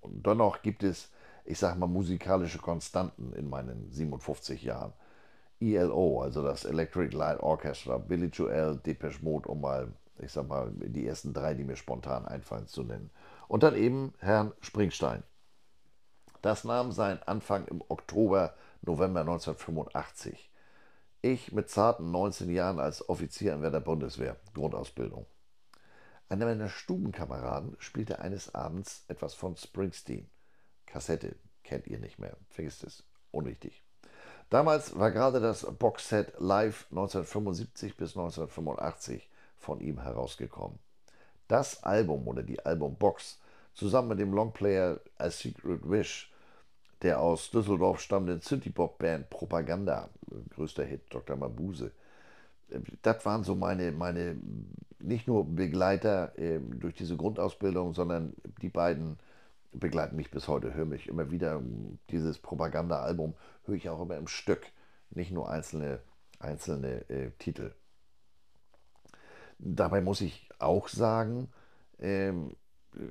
und 0.00 0.26
dennoch 0.26 0.62
gibt 0.62 0.82
es 0.82 1.10
ich 1.50 1.58
sage 1.58 1.78
mal, 1.78 1.86
musikalische 1.86 2.58
Konstanten 2.58 3.32
in 3.32 3.48
meinen 3.48 3.90
57 3.90 4.62
Jahren. 4.62 4.92
ELO, 5.60 6.22
also 6.22 6.42
das 6.42 6.64
Electric 6.64 7.14
Light 7.14 7.40
Orchestra, 7.40 7.98
Billy 7.98 8.26
Joel, 8.26 8.76
Depeche 8.78 9.22
Mode, 9.22 9.48
um 9.48 9.60
mal, 9.60 9.88
ich 10.22 10.32
sag 10.32 10.48
mal, 10.48 10.70
die 10.74 11.06
ersten 11.06 11.32
drei, 11.32 11.54
die 11.54 11.64
mir 11.64 11.76
spontan 11.76 12.26
einfallen 12.26 12.66
zu 12.66 12.82
nennen. 12.82 13.10
Und 13.48 13.62
dann 13.62 13.76
eben 13.76 14.14
Herrn 14.18 14.52
Springstein. 14.60 15.22
Das 16.42 16.64
nahm 16.64 16.92
seinen 16.92 17.22
Anfang 17.24 17.66
im 17.66 17.82
Oktober, 17.88 18.54
November 18.82 19.20
1985. 19.20 20.50
Ich 21.22 21.52
mit 21.52 21.68
zarten 21.68 22.10
19 22.10 22.50
Jahren 22.50 22.80
als 22.80 23.08
Offizier 23.08 23.52
in 23.52 23.60
der 23.60 23.80
Bundeswehr, 23.80 24.36
Grundausbildung. 24.54 25.26
Einer 26.30 26.46
meiner 26.46 26.68
Stubenkameraden 26.68 27.76
spielte 27.78 28.20
eines 28.20 28.54
Abends 28.54 29.04
etwas 29.08 29.34
von 29.34 29.56
Springsteen. 29.56 30.30
Kassette 30.86 31.36
kennt 31.62 31.86
ihr 31.88 31.98
nicht 31.98 32.18
mehr. 32.18 32.36
Vergisst 32.48 32.84
es. 32.84 33.04
Unwichtig. 33.32 33.84
Damals 34.48 34.98
war 34.98 35.10
gerade 35.10 35.40
das 35.40 35.66
Boxset 35.78 36.32
Live 36.38 36.86
1975 36.90 37.96
bis 37.96 38.16
1985 38.16 39.29
von 39.60 39.80
ihm 39.80 40.00
herausgekommen. 40.00 40.78
Das 41.48 41.82
Album 41.82 42.26
oder 42.26 42.42
die 42.42 42.64
Albumbox 42.64 43.40
zusammen 43.74 44.08
mit 44.08 44.18
dem 44.18 44.32
Longplayer 44.32 45.00
A 45.18 45.30
Secret 45.30 45.88
Wish 45.88 46.30
der 47.02 47.20
aus 47.20 47.50
Düsseldorf 47.50 48.00
stammenden 48.00 48.40
Synthie-Pop-Band 48.40 49.30
Propaganda, 49.30 50.10
größter 50.50 50.84
Hit 50.84 51.02
Dr. 51.10 51.36
Mabuse. 51.36 51.92
Das 53.02 53.24
waren 53.24 53.42
so 53.42 53.54
meine, 53.54 53.90
meine 53.92 54.36
nicht 54.98 55.26
nur 55.26 55.44
Begleiter 55.46 56.38
äh, 56.38 56.60
durch 56.60 56.94
diese 56.94 57.16
Grundausbildung, 57.16 57.94
sondern 57.94 58.34
die 58.60 58.68
beiden 58.68 59.18
begleiten 59.72 60.16
mich 60.16 60.30
bis 60.30 60.46
heute, 60.46 60.74
höre 60.74 60.84
mich 60.84 61.08
immer 61.08 61.30
wieder. 61.30 61.62
Dieses 62.10 62.38
Propaganda-Album 62.38 63.34
höre 63.64 63.76
ich 63.76 63.88
auch 63.88 64.02
immer 64.02 64.16
im 64.16 64.28
Stück, 64.28 64.66
nicht 65.10 65.32
nur 65.32 65.48
einzelne, 65.48 66.00
einzelne 66.38 67.08
äh, 67.08 67.30
Titel. 67.38 67.72
Dabei 69.62 70.00
muss 70.00 70.20
ich 70.20 70.48
auch 70.58 70.88
sagen, 70.88 71.48
ähm, 71.98 72.56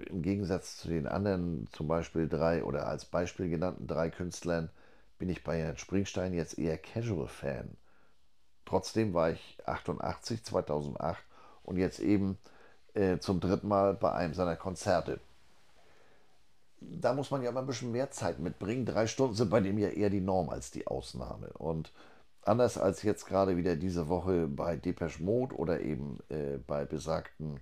im 0.09 0.21
Gegensatz 0.21 0.77
zu 0.77 0.89
den 0.89 1.07
anderen, 1.07 1.67
zum 1.71 1.87
Beispiel 1.87 2.27
drei 2.27 2.63
oder 2.63 2.87
als 2.87 3.05
Beispiel 3.05 3.49
genannten 3.49 3.87
drei 3.87 4.09
Künstlern, 4.09 4.69
bin 5.17 5.29
ich 5.29 5.43
bei 5.43 5.59
Herrn 5.59 5.77
Springstein 5.77 6.33
jetzt 6.33 6.57
eher 6.57 6.77
Casual-Fan. 6.77 7.69
Trotzdem 8.65 9.13
war 9.13 9.31
ich 9.31 9.57
88, 9.65 10.43
2008 10.43 11.23
und 11.63 11.77
jetzt 11.77 11.99
eben 11.99 12.37
äh, 12.93 13.19
zum 13.19 13.39
dritten 13.39 13.67
Mal 13.67 13.93
bei 13.93 14.11
einem 14.11 14.33
seiner 14.33 14.55
Konzerte 14.55 15.19
da 16.81 17.13
muss 17.13 17.31
man 17.31 17.41
ja 17.41 17.49
immer 17.49 17.61
ein 17.61 17.67
bisschen 17.67 17.91
mehr 17.91 18.11
Zeit 18.11 18.39
mitbringen. 18.39 18.85
Drei 18.85 19.07
Stunden 19.07 19.35
sind 19.35 19.49
bei 19.49 19.59
dem 19.59 19.77
ja 19.77 19.89
eher 19.89 20.09
die 20.09 20.21
Norm 20.21 20.49
als 20.49 20.71
die 20.71 20.87
Ausnahme. 20.87 21.49
Und 21.57 21.91
anders 22.43 22.77
als 22.77 23.03
jetzt 23.03 23.25
gerade 23.25 23.57
wieder 23.57 23.75
diese 23.75 24.07
Woche 24.07 24.47
bei 24.47 24.75
Depeche 24.75 25.23
Mode 25.23 25.55
oder 25.55 25.81
eben 25.81 26.19
äh, 26.29 26.57
bei 26.57 26.85
besagten 26.85 27.59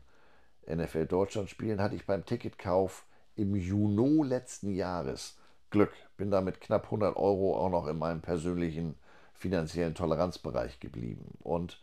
NFL 0.68 1.06
Deutschland 1.06 1.50
Spielen, 1.50 1.82
hatte 1.82 1.96
ich 1.96 2.06
beim 2.06 2.26
Ticketkauf 2.26 3.06
im 3.36 3.56
Juni 3.56 4.24
letzten 4.28 4.72
Jahres 4.72 5.38
Glück. 5.70 5.94
Bin 6.18 6.32
da 6.32 6.42
mit 6.42 6.62
knapp 6.62 6.86
100 6.86 7.16
Euro 7.16 7.58
auch 7.58 7.70
noch 7.70 7.88
in 7.88 7.98
meinem 7.98 8.22
persönlichen 8.22 8.96
finanziellen 9.34 9.96
Toleranzbereich 9.96 10.80
geblieben. 10.80 11.38
Und 11.40 11.82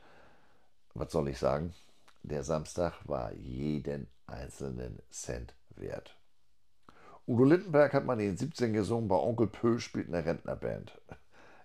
was 0.94 1.12
soll 1.12 1.28
ich 1.28 1.38
sagen? 1.38 1.74
Der 2.22 2.42
Samstag 2.42 2.94
war 3.04 3.32
jeden 3.34 4.08
einzelnen 4.26 4.98
Cent 5.10 5.54
wert. 5.76 6.16
Udo 7.26 7.44
Lindenberg 7.44 7.94
hat 7.94 8.04
mal 8.04 8.20
in 8.20 8.30
den 8.30 8.36
17 8.36 8.72
gesungen, 8.72 9.08
bei 9.08 9.16
Onkel 9.16 9.46
Pö 9.46 9.78
spielt 9.78 10.08
eine 10.08 10.24
Rentnerband. 10.24 11.00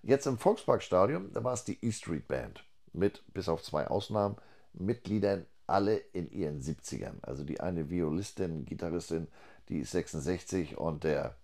Jetzt 0.02 0.28
im 0.28 0.38
Volksparkstadion, 0.38 1.32
da 1.34 1.43
war 1.43 1.54
es 1.54 1.64
die 1.64 1.78
E 1.86 1.91
Street 1.91 2.28
Band. 2.28 2.64
Mit, 2.93 3.24
bis 3.34 3.50
auf 3.50 3.62
zwei 3.62 3.88
Ausnahmen, 3.88 4.38
Mitgliedern 4.74 5.45
alle 5.68 5.97
in 5.97 6.32
ihren 6.32 6.62
70ern. 6.62 7.18
Also 7.22 7.43
die 7.43 7.60
eine 7.60 7.89
Violistin, 7.89 8.66
Gitarristin, 8.66 9.28
die 9.70 9.80
ist 9.80 9.91
66 9.91 10.78
und 10.78 11.04
der, 11.04 11.36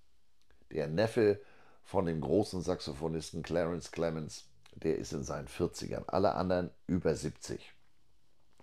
der 0.71 0.87
Neffe 0.87 1.39
von 1.83 2.05
dem 2.05 2.21
großen 2.21 2.61
Saxophonisten 2.61 3.43
Clarence 3.43 3.91
Clemens, 3.91 4.45
der 4.73 4.97
ist 4.97 5.13
in 5.13 5.23
seinen 5.23 5.47
40ern. 5.47 6.03
Alle 6.07 6.33
anderen 6.35 6.71
über 6.87 7.15
70. 7.15 7.73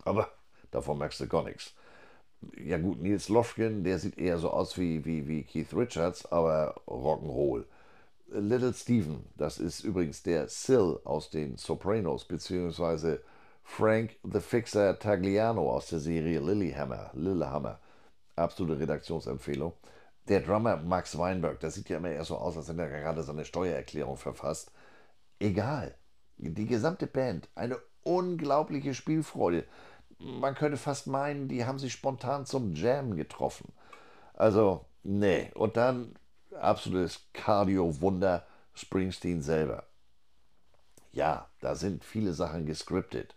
Aber 0.05 0.29
davon 0.73 0.99
merkst 0.99 1.21
du 1.21 1.29
gar 1.29 1.45
nichts. 1.45 1.75
Ja 2.57 2.79
gut, 2.79 3.01
Nils 3.01 3.29
Lofgren, 3.29 3.85
der 3.85 4.01
sieht 4.01 4.19
eher 4.19 4.39
so 4.39 4.51
aus 4.51 4.77
wie, 4.77 5.05
wie, 5.05 5.29
wie 5.29 5.45
Keith 5.45 5.73
Richards, 5.73 6.27
aber 6.27 6.75
Rock'n'Roll. 6.89 7.65
Little 8.35 8.73
Steven, 8.73 9.25
das 9.37 9.59
ist 9.59 9.85
übrigens 9.85 10.23
der 10.23 10.49
Sil 10.49 11.01
aus 11.05 11.31
den 11.31 11.57
Sopranos, 11.57 12.25
beziehungsweise 12.25 13.23
Frank 13.63 14.17
the 14.25 14.41
Fixer 14.41 14.99
Tagliano 14.99 15.71
aus 15.71 15.89
der 15.89 15.99
Serie 15.99 16.41
Lilyhammer. 16.41 17.11
Lillehammer. 17.15 17.79
Absolute 18.37 18.81
Redaktionsempfehlung. 18.81 19.75
Der 20.29 20.41
Drummer 20.41 20.77
Max 20.77 21.19
Weinberg, 21.19 21.61
das 21.61 21.75
sieht 21.75 21.89
ja 21.89 21.99
immer 21.99 22.11
eher 22.11 22.25
so 22.25 22.37
aus, 22.37 22.57
als 22.57 22.69
wenn 22.69 22.79
er 22.79 22.89
gerade 22.89 23.23
seine 23.23 23.45
Steuererklärung 23.45 24.17
verfasst. 24.17 24.71
Egal. 25.39 25.95
Die 26.39 26.67
gesamte 26.67 27.07
Band, 27.07 27.49
eine 27.55 27.79
unglaubliche 28.03 28.95
Spielfreude. 28.95 29.65
Man 30.19 30.55
könnte 30.55 30.77
fast 30.77 31.07
meinen, 31.07 31.49
die 31.49 31.65
haben 31.65 31.79
sich 31.79 31.93
spontan 31.93 32.47
zum 32.47 32.75
Jam 32.75 33.17
getroffen. 33.17 33.73
Also, 34.35 34.87
nee. 35.03 35.51
Und 35.55 35.77
dann 35.77 36.15
absolutes 36.63 37.21
Cardio-Wunder 37.33 38.47
Springsteen 38.75 39.43
selber. 39.43 39.85
Ja, 41.13 41.49
da 41.61 41.75
sind 41.75 42.05
viele 42.05 42.33
Sachen 42.33 42.65
gescriptet. 42.67 43.35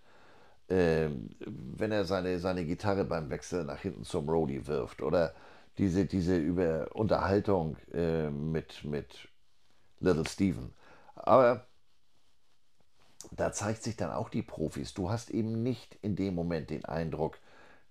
Ähm, 0.70 1.30
wenn 1.46 1.92
er 1.92 2.06
seine, 2.06 2.40
seine 2.40 2.66
Gitarre 2.66 3.04
beim 3.04 3.30
Wechsel 3.30 3.66
nach 3.66 3.80
hinten 3.80 4.04
zum 4.04 4.30
Roadie 4.30 4.66
wirft 4.66 5.02
oder 5.02 5.36
diese, 5.78 6.06
diese 6.06 6.38
über 6.38 6.88
Unterhaltung 6.96 7.78
äh, 7.94 8.30
mit, 8.30 8.84
mit 8.84 9.28
Little 10.00 10.28
Steven. 10.28 10.74
Aber 11.16 11.68
da 13.32 13.52
zeigt 13.52 13.84
sich 13.84 13.96
dann 13.96 14.12
auch 14.12 14.30
die 14.30 14.42
Profis. 14.42 14.94
Du 14.94 15.10
hast 15.10 15.30
eben 15.30 15.62
nicht 15.62 15.98
in 16.02 16.16
dem 16.16 16.34
Moment 16.36 16.70
den 16.70 16.86
Eindruck, 16.86 17.38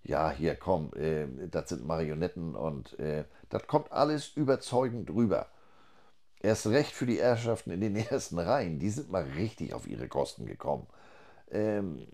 ja, 0.05 0.31
hier 0.31 0.55
komm, 0.55 0.93
äh, 0.95 1.27
das 1.51 1.71
sind 1.71 1.87
Marionetten 1.87 2.55
und 2.55 2.99
äh, 2.99 3.25
das 3.49 3.67
kommt 3.67 3.91
alles 3.91 4.29
überzeugend 4.37 5.11
rüber. 5.11 5.49
Erst 6.41 6.67
recht 6.67 6.93
für 6.93 7.07
die 7.07 7.21
Herrschaften 7.21 7.71
in 7.71 7.81
den 7.81 7.97
ersten 8.11 8.39
Reihen, 8.39 8.79
die 8.79 8.91
sind 8.91 9.11
mal 9.11 9.25
richtig 9.37 9.73
auf 9.73 9.87
ihre 9.87 10.09
Kosten 10.09 10.45
gekommen. 10.47 10.87
Ähm, 11.51 12.07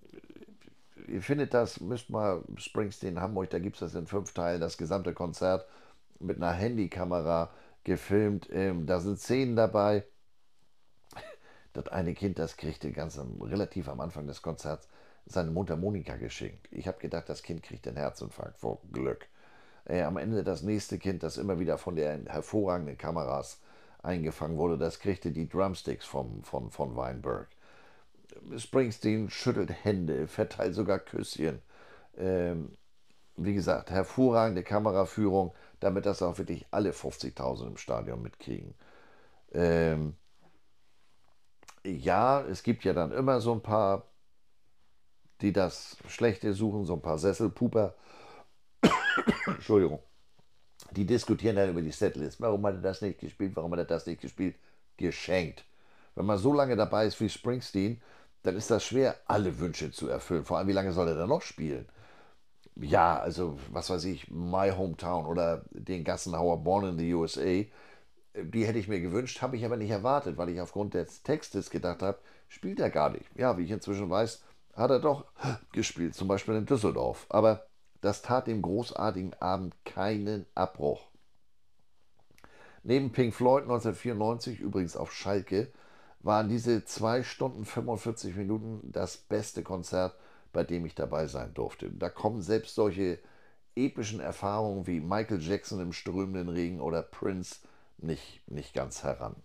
ihr 1.08 1.22
findet 1.22 1.52
das, 1.52 1.80
müsst 1.80 2.10
mal 2.10 2.42
Springsteen 2.56 3.20
Hamburg, 3.20 3.50
da 3.50 3.58
gibt 3.58 3.76
es 3.76 3.80
das 3.80 3.94
in 3.94 4.06
fünf 4.06 4.32
Teilen, 4.32 4.60
das 4.60 4.78
gesamte 4.78 5.12
Konzert 5.12 5.66
mit 6.20 6.36
einer 6.36 6.52
Handykamera 6.52 7.50
gefilmt. 7.82 8.48
Ähm, 8.52 8.86
da 8.86 9.00
sind 9.00 9.18
Szenen 9.18 9.56
dabei. 9.56 10.04
Das 11.72 11.86
eine 11.86 12.14
Kind, 12.14 12.40
das 12.40 12.56
kriegte 12.56 12.90
ganz 12.90 13.16
am, 13.16 13.40
relativ 13.42 13.88
am 13.88 14.00
Anfang 14.00 14.26
des 14.26 14.42
Konzerts 14.42 14.88
seine 15.32 15.50
Mutter 15.50 15.76
Monika 15.76 16.16
geschenkt. 16.16 16.68
Ich 16.70 16.86
habe 16.86 16.98
gedacht, 16.98 17.28
das 17.28 17.42
Kind 17.42 17.62
kriegt 17.62 17.86
einen 17.86 17.96
Herzinfarkt 17.96 18.58
vor 18.58 18.80
Glück. 18.92 19.26
Äh, 19.84 20.02
am 20.02 20.16
Ende 20.16 20.44
das 20.44 20.62
nächste 20.62 20.98
Kind, 20.98 21.22
das 21.22 21.36
immer 21.36 21.58
wieder 21.58 21.78
von 21.78 21.96
den 21.96 22.26
hervorragenden 22.26 22.98
Kameras 22.98 23.60
eingefangen 24.02 24.56
wurde, 24.56 24.78
das 24.78 24.98
kriegte 24.98 25.30
die 25.30 25.48
Drumsticks 25.48 26.06
vom, 26.06 26.42
von, 26.42 26.70
von 26.70 26.96
Weinberg. 26.96 27.48
Springsteen 28.56 29.28
schüttelt 29.30 29.70
Hände, 29.84 30.26
verteilt 30.26 30.74
sogar 30.74 30.98
Küsschen. 30.98 31.60
Ähm, 32.16 32.76
wie 33.36 33.54
gesagt, 33.54 33.90
hervorragende 33.90 34.62
Kameraführung, 34.62 35.54
damit 35.80 36.06
das 36.06 36.22
auch 36.22 36.38
wirklich 36.38 36.66
alle 36.70 36.90
50.000 36.90 37.66
im 37.66 37.76
Stadion 37.76 38.22
mitkriegen. 38.22 38.74
Ähm, 39.52 40.14
ja, 41.84 42.42
es 42.42 42.62
gibt 42.62 42.84
ja 42.84 42.92
dann 42.92 43.12
immer 43.12 43.40
so 43.40 43.52
ein 43.52 43.62
paar 43.62 44.09
die 45.42 45.52
das 45.52 45.96
Schlechte 46.08 46.52
suchen, 46.54 46.84
so 46.84 46.94
ein 46.94 47.02
paar 47.02 47.18
Sesselpuper. 47.18 47.94
Entschuldigung. 49.46 50.00
Die 50.92 51.06
diskutieren 51.06 51.56
dann 51.56 51.70
über 51.70 51.82
die 51.82 51.92
Setlist. 51.92 52.40
Warum 52.40 52.64
hat 52.66 52.74
er 52.74 52.80
das 52.80 53.00
nicht 53.02 53.20
gespielt? 53.20 53.52
Warum 53.54 53.72
hat 53.72 53.80
er 53.80 53.84
das 53.84 54.06
nicht 54.06 54.20
gespielt? 54.20 54.56
Geschenkt. 54.96 55.64
Wenn 56.14 56.26
man 56.26 56.38
so 56.38 56.52
lange 56.52 56.76
dabei 56.76 57.06
ist 57.06 57.20
wie 57.20 57.28
Springsteen, 57.28 58.00
dann 58.42 58.56
ist 58.56 58.70
das 58.70 58.84
schwer, 58.84 59.16
alle 59.26 59.58
Wünsche 59.58 59.92
zu 59.92 60.08
erfüllen. 60.08 60.44
Vor 60.44 60.58
allem, 60.58 60.68
wie 60.68 60.72
lange 60.72 60.92
soll 60.92 61.08
er 61.08 61.14
dann 61.14 61.28
noch 61.28 61.42
spielen? 61.42 61.86
Ja, 62.76 63.18
also, 63.18 63.58
was 63.70 63.90
weiß 63.90 64.04
ich, 64.04 64.30
My 64.30 64.70
Hometown 64.70 65.26
oder 65.26 65.64
den 65.70 66.04
Gassenhauer 66.04 66.62
Born 66.64 66.88
in 66.90 66.98
the 66.98 67.14
USA, 67.14 67.64
die 68.34 68.66
hätte 68.66 68.78
ich 68.78 68.88
mir 68.88 69.00
gewünscht, 69.00 69.42
habe 69.42 69.56
ich 69.56 69.64
aber 69.64 69.76
nicht 69.76 69.90
erwartet, 69.90 70.38
weil 70.38 70.48
ich 70.48 70.60
aufgrund 70.60 70.94
des 70.94 71.22
Textes 71.22 71.68
gedacht 71.70 72.02
habe, 72.02 72.18
spielt 72.48 72.80
er 72.80 72.90
gar 72.90 73.10
nicht. 73.10 73.26
Ja, 73.36 73.58
wie 73.58 73.64
ich 73.64 73.70
inzwischen 73.70 74.08
weiß, 74.08 74.42
hat 74.74 74.90
er 74.90 75.00
doch 75.00 75.26
gespielt, 75.72 76.14
zum 76.14 76.28
Beispiel 76.28 76.54
in 76.54 76.66
Düsseldorf. 76.66 77.26
Aber 77.28 77.66
das 78.00 78.22
tat 78.22 78.46
dem 78.46 78.62
großartigen 78.62 79.34
Abend 79.34 79.74
keinen 79.84 80.46
Abbruch. 80.54 81.08
Neben 82.82 83.12
Pink 83.12 83.34
Floyd 83.34 83.64
1994, 83.64 84.60
übrigens 84.60 84.96
auf 84.96 85.12
Schalke, 85.12 85.70
waren 86.20 86.48
diese 86.48 86.84
2 86.84 87.22
Stunden 87.22 87.64
45 87.64 88.36
Minuten 88.36 88.80
das 88.90 89.16
beste 89.16 89.62
Konzert, 89.62 90.14
bei 90.52 90.64
dem 90.64 90.86
ich 90.86 90.94
dabei 90.94 91.26
sein 91.26 91.52
durfte. 91.54 91.90
Da 91.90 92.08
kommen 92.08 92.42
selbst 92.42 92.74
solche 92.74 93.18
epischen 93.76 94.20
Erfahrungen 94.20 94.86
wie 94.86 95.00
Michael 95.00 95.40
Jackson 95.40 95.80
im 95.80 95.92
strömenden 95.92 96.48
Regen 96.48 96.80
oder 96.80 97.02
Prince 97.02 97.60
nicht, 97.98 98.42
nicht 98.48 98.74
ganz 98.74 99.02
heran. 99.02 99.36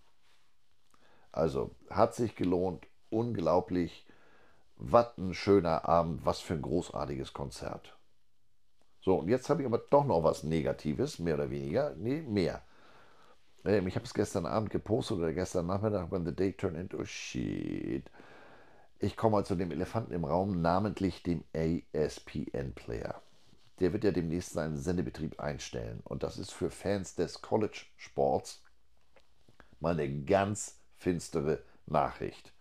Also 1.31 1.75
hat 1.89 2.15
sich 2.15 2.35
gelohnt, 2.35 2.87
unglaublich 3.09 4.04
was 4.77 5.17
ein 5.17 5.33
schöner 5.33 5.87
Abend, 5.87 6.25
was 6.25 6.39
für 6.39 6.53
ein 6.53 6.61
großartiges 6.61 7.33
Konzert. 7.33 7.97
So, 9.01 9.19
und 9.19 9.29
jetzt 9.29 9.49
habe 9.49 9.61
ich 9.61 9.67
aber 9.67 9.77
doch 9.77 10.05
noch 10.05 10.23
was 10.23 10.43
Negatives, 10.43 11.19
mehr 11.19 11.35
oder 11.35 11.51
weniger. 11.51 11.93
Nee, 11.95 12.21
mehr. 12.21 12.63
Ähm, 13.63 13.87
ich 13.87 13.95
habe 13.95 14.05
es 14.05 14.13
gestern 14.13 14.45
Abend 14.45 14.69
gepostet 14.71 15.17
oder 15.17 15.33
gestern 15.33 15.67
Nachmittag, 15.67 16.11
when 16.11 16.25
the 16.25 16.35
day 16.35 16.53
turned 16.53 16.77
into 16.77 17.03
shit. 17.05 18.09
Ich 18.99 19.15
komme 19.17 19.37
also 19.37 19.55
dem 19.55 19.71
Elefanten 19.71 20.13
im 20.13 20.25
Raum, 20.25 20.61
namentlich 20.61 21.21
dem 21.21 21.43
ASPN-Player. 21.53 23.21
Der 23.79 23.93
wird 23.93 24.03
ja 24.05 24.11
demnächst 24.11 24.53
seinen 24.53 24.77
Sendebetrieb 24.77 25.39
einstellen. 25.39 26.01
Und 26.05 26.23
das 26.23 26.37
ist 26.37 26.51
für 26.51 26.71
Fans 26.71 27.15
des 27.15 27.41
College-Sports 27.41 28.63
mal 29.79 29.91
eine 29.91 30.23
ganz 30.23 30.79
finstere 30.97 31.61
Nachricht. 31.85 32.54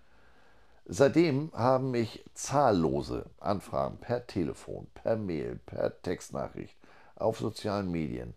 Seitdem 0.87 1.51
haben 1.55 1.91
mich 1.91 2.25
zahllose 2.35 3.31
Anfragen 3.41 3.99
per 3.99 4.27
Telefon, 4.27 4.87
per 4.93 5.17
Mail, 5.17 5.57
per 5.65 6.03
Textnachricht, 6.03 6.77
auf 7.17 7.39
sozialen 7.39 7.91
Medien. 7.91 8.35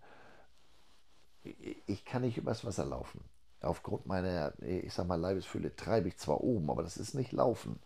Ich 1.44 2.06
kann 2.06 2.22
nicht 2.22 2.38
übers 2.38 2.64
Wasser 2.64 2.86
laufen. 2.86 3.24
Aufgrund 3.60 4.06
meiner, 4.06 4.54
ich 4.62 4.94
sag 4.94 5.08
mal, 5.08 5.20
Leibesfülle 5.20 5.76
treibe 5.76 6.08
ich 6.08 6.18
zwar 6.18 6.42
oben, 6.42 6.70
aber 6.70 6.84
das 6.84 6.96
ist 6.98 7.16
nicht 7.16 7.32
Laufen. 7.32 7.80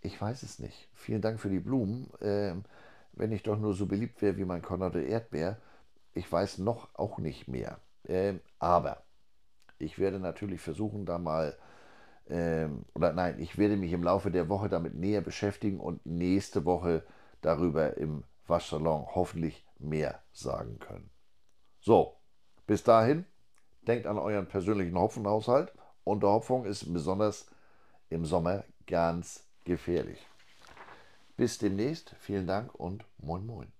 Ich 0.00 0.20
weiß 0.20 0.42
es 0.44 0.58
nicht. 0.58 0.88
Vielen 0.94 1.22
Dank 1.22 1.40
für 1.40 1.48
die 1.48 1.60
Blumen. 1.60 2.10
Ähm, 2.20 2.64
wenn 3.12 3.32
ich 3.32 3.42
doch 3.42 3.58
nur 3.58 3.74
so 3.74 3.86
beliebt 3.86 4.22
wäre 4.22 4.36
wie 4.36 4.44
mein 4.44 4.62
Konrad 4.62 4.94
Erdbeer, 4.94 5.58
ich 6.14 6.30
weiß 6.30 6.58
noch 6.58 6.94
auch 6.94 7.18
nicht 7.18 7.48
mehr. 7.48 7.80
Ähm, 8.04 8.40
aber 8.58 9.02
ich 9.78 9.98
werde 9.98 10.20
natürlich 10.20 10.60
versuchen, 10.60 11.04
da 11.06 11.18
mal 11.18 11.56
ähm, 12.28 12.84
oder 12.94 13.12
nein, 13.12 13.38
ich 13.38 13.58
werde 13.58 13.76
mich 13.76 13.92
im 13.92 14.02
Laufe 14.02 14.30
der 14.30 14.48
Woche 14.48 14.68
damit 14.68 14.94
näher 14.94 15.20
beschäftigen 15.20 15.80
und 15.80 16.04
nächste 16.04 16.64
Woche 16.64 17.04
darüber 17.40 17.96
im 17.96 18.24
Waschsalon 18.46 19.06
hoffentlich 19.14 19.64
mehr 19.78 20.22
sagen 20.32 20.78
können. 20.78 21.10
So, 21.80 22.16
bis 22.66 22.82
dahin, 22.82 23.24
denkt 23.82 24.06
an 24.06 24.18
euren 24.18 24.46
persönlichen 24.46 24.98
Hopfenhaushalt. 24.98 25.72
Unterhopfung 26.04 26.64
ist 26.64 26.92
besonders 26.92 27.46
im 28.10 28.24
Sommer 28.24 28.64
ganz 28.86 29.46
gefährlich. 29.64 30.26
Bis 31.36 31.58
demnächst, 31.58 32.14
vielen 32.18 32.46
Dank 32.46 32.74
und 32.74 33.04
moin 33.18 33.46
moin. 33.46 33.77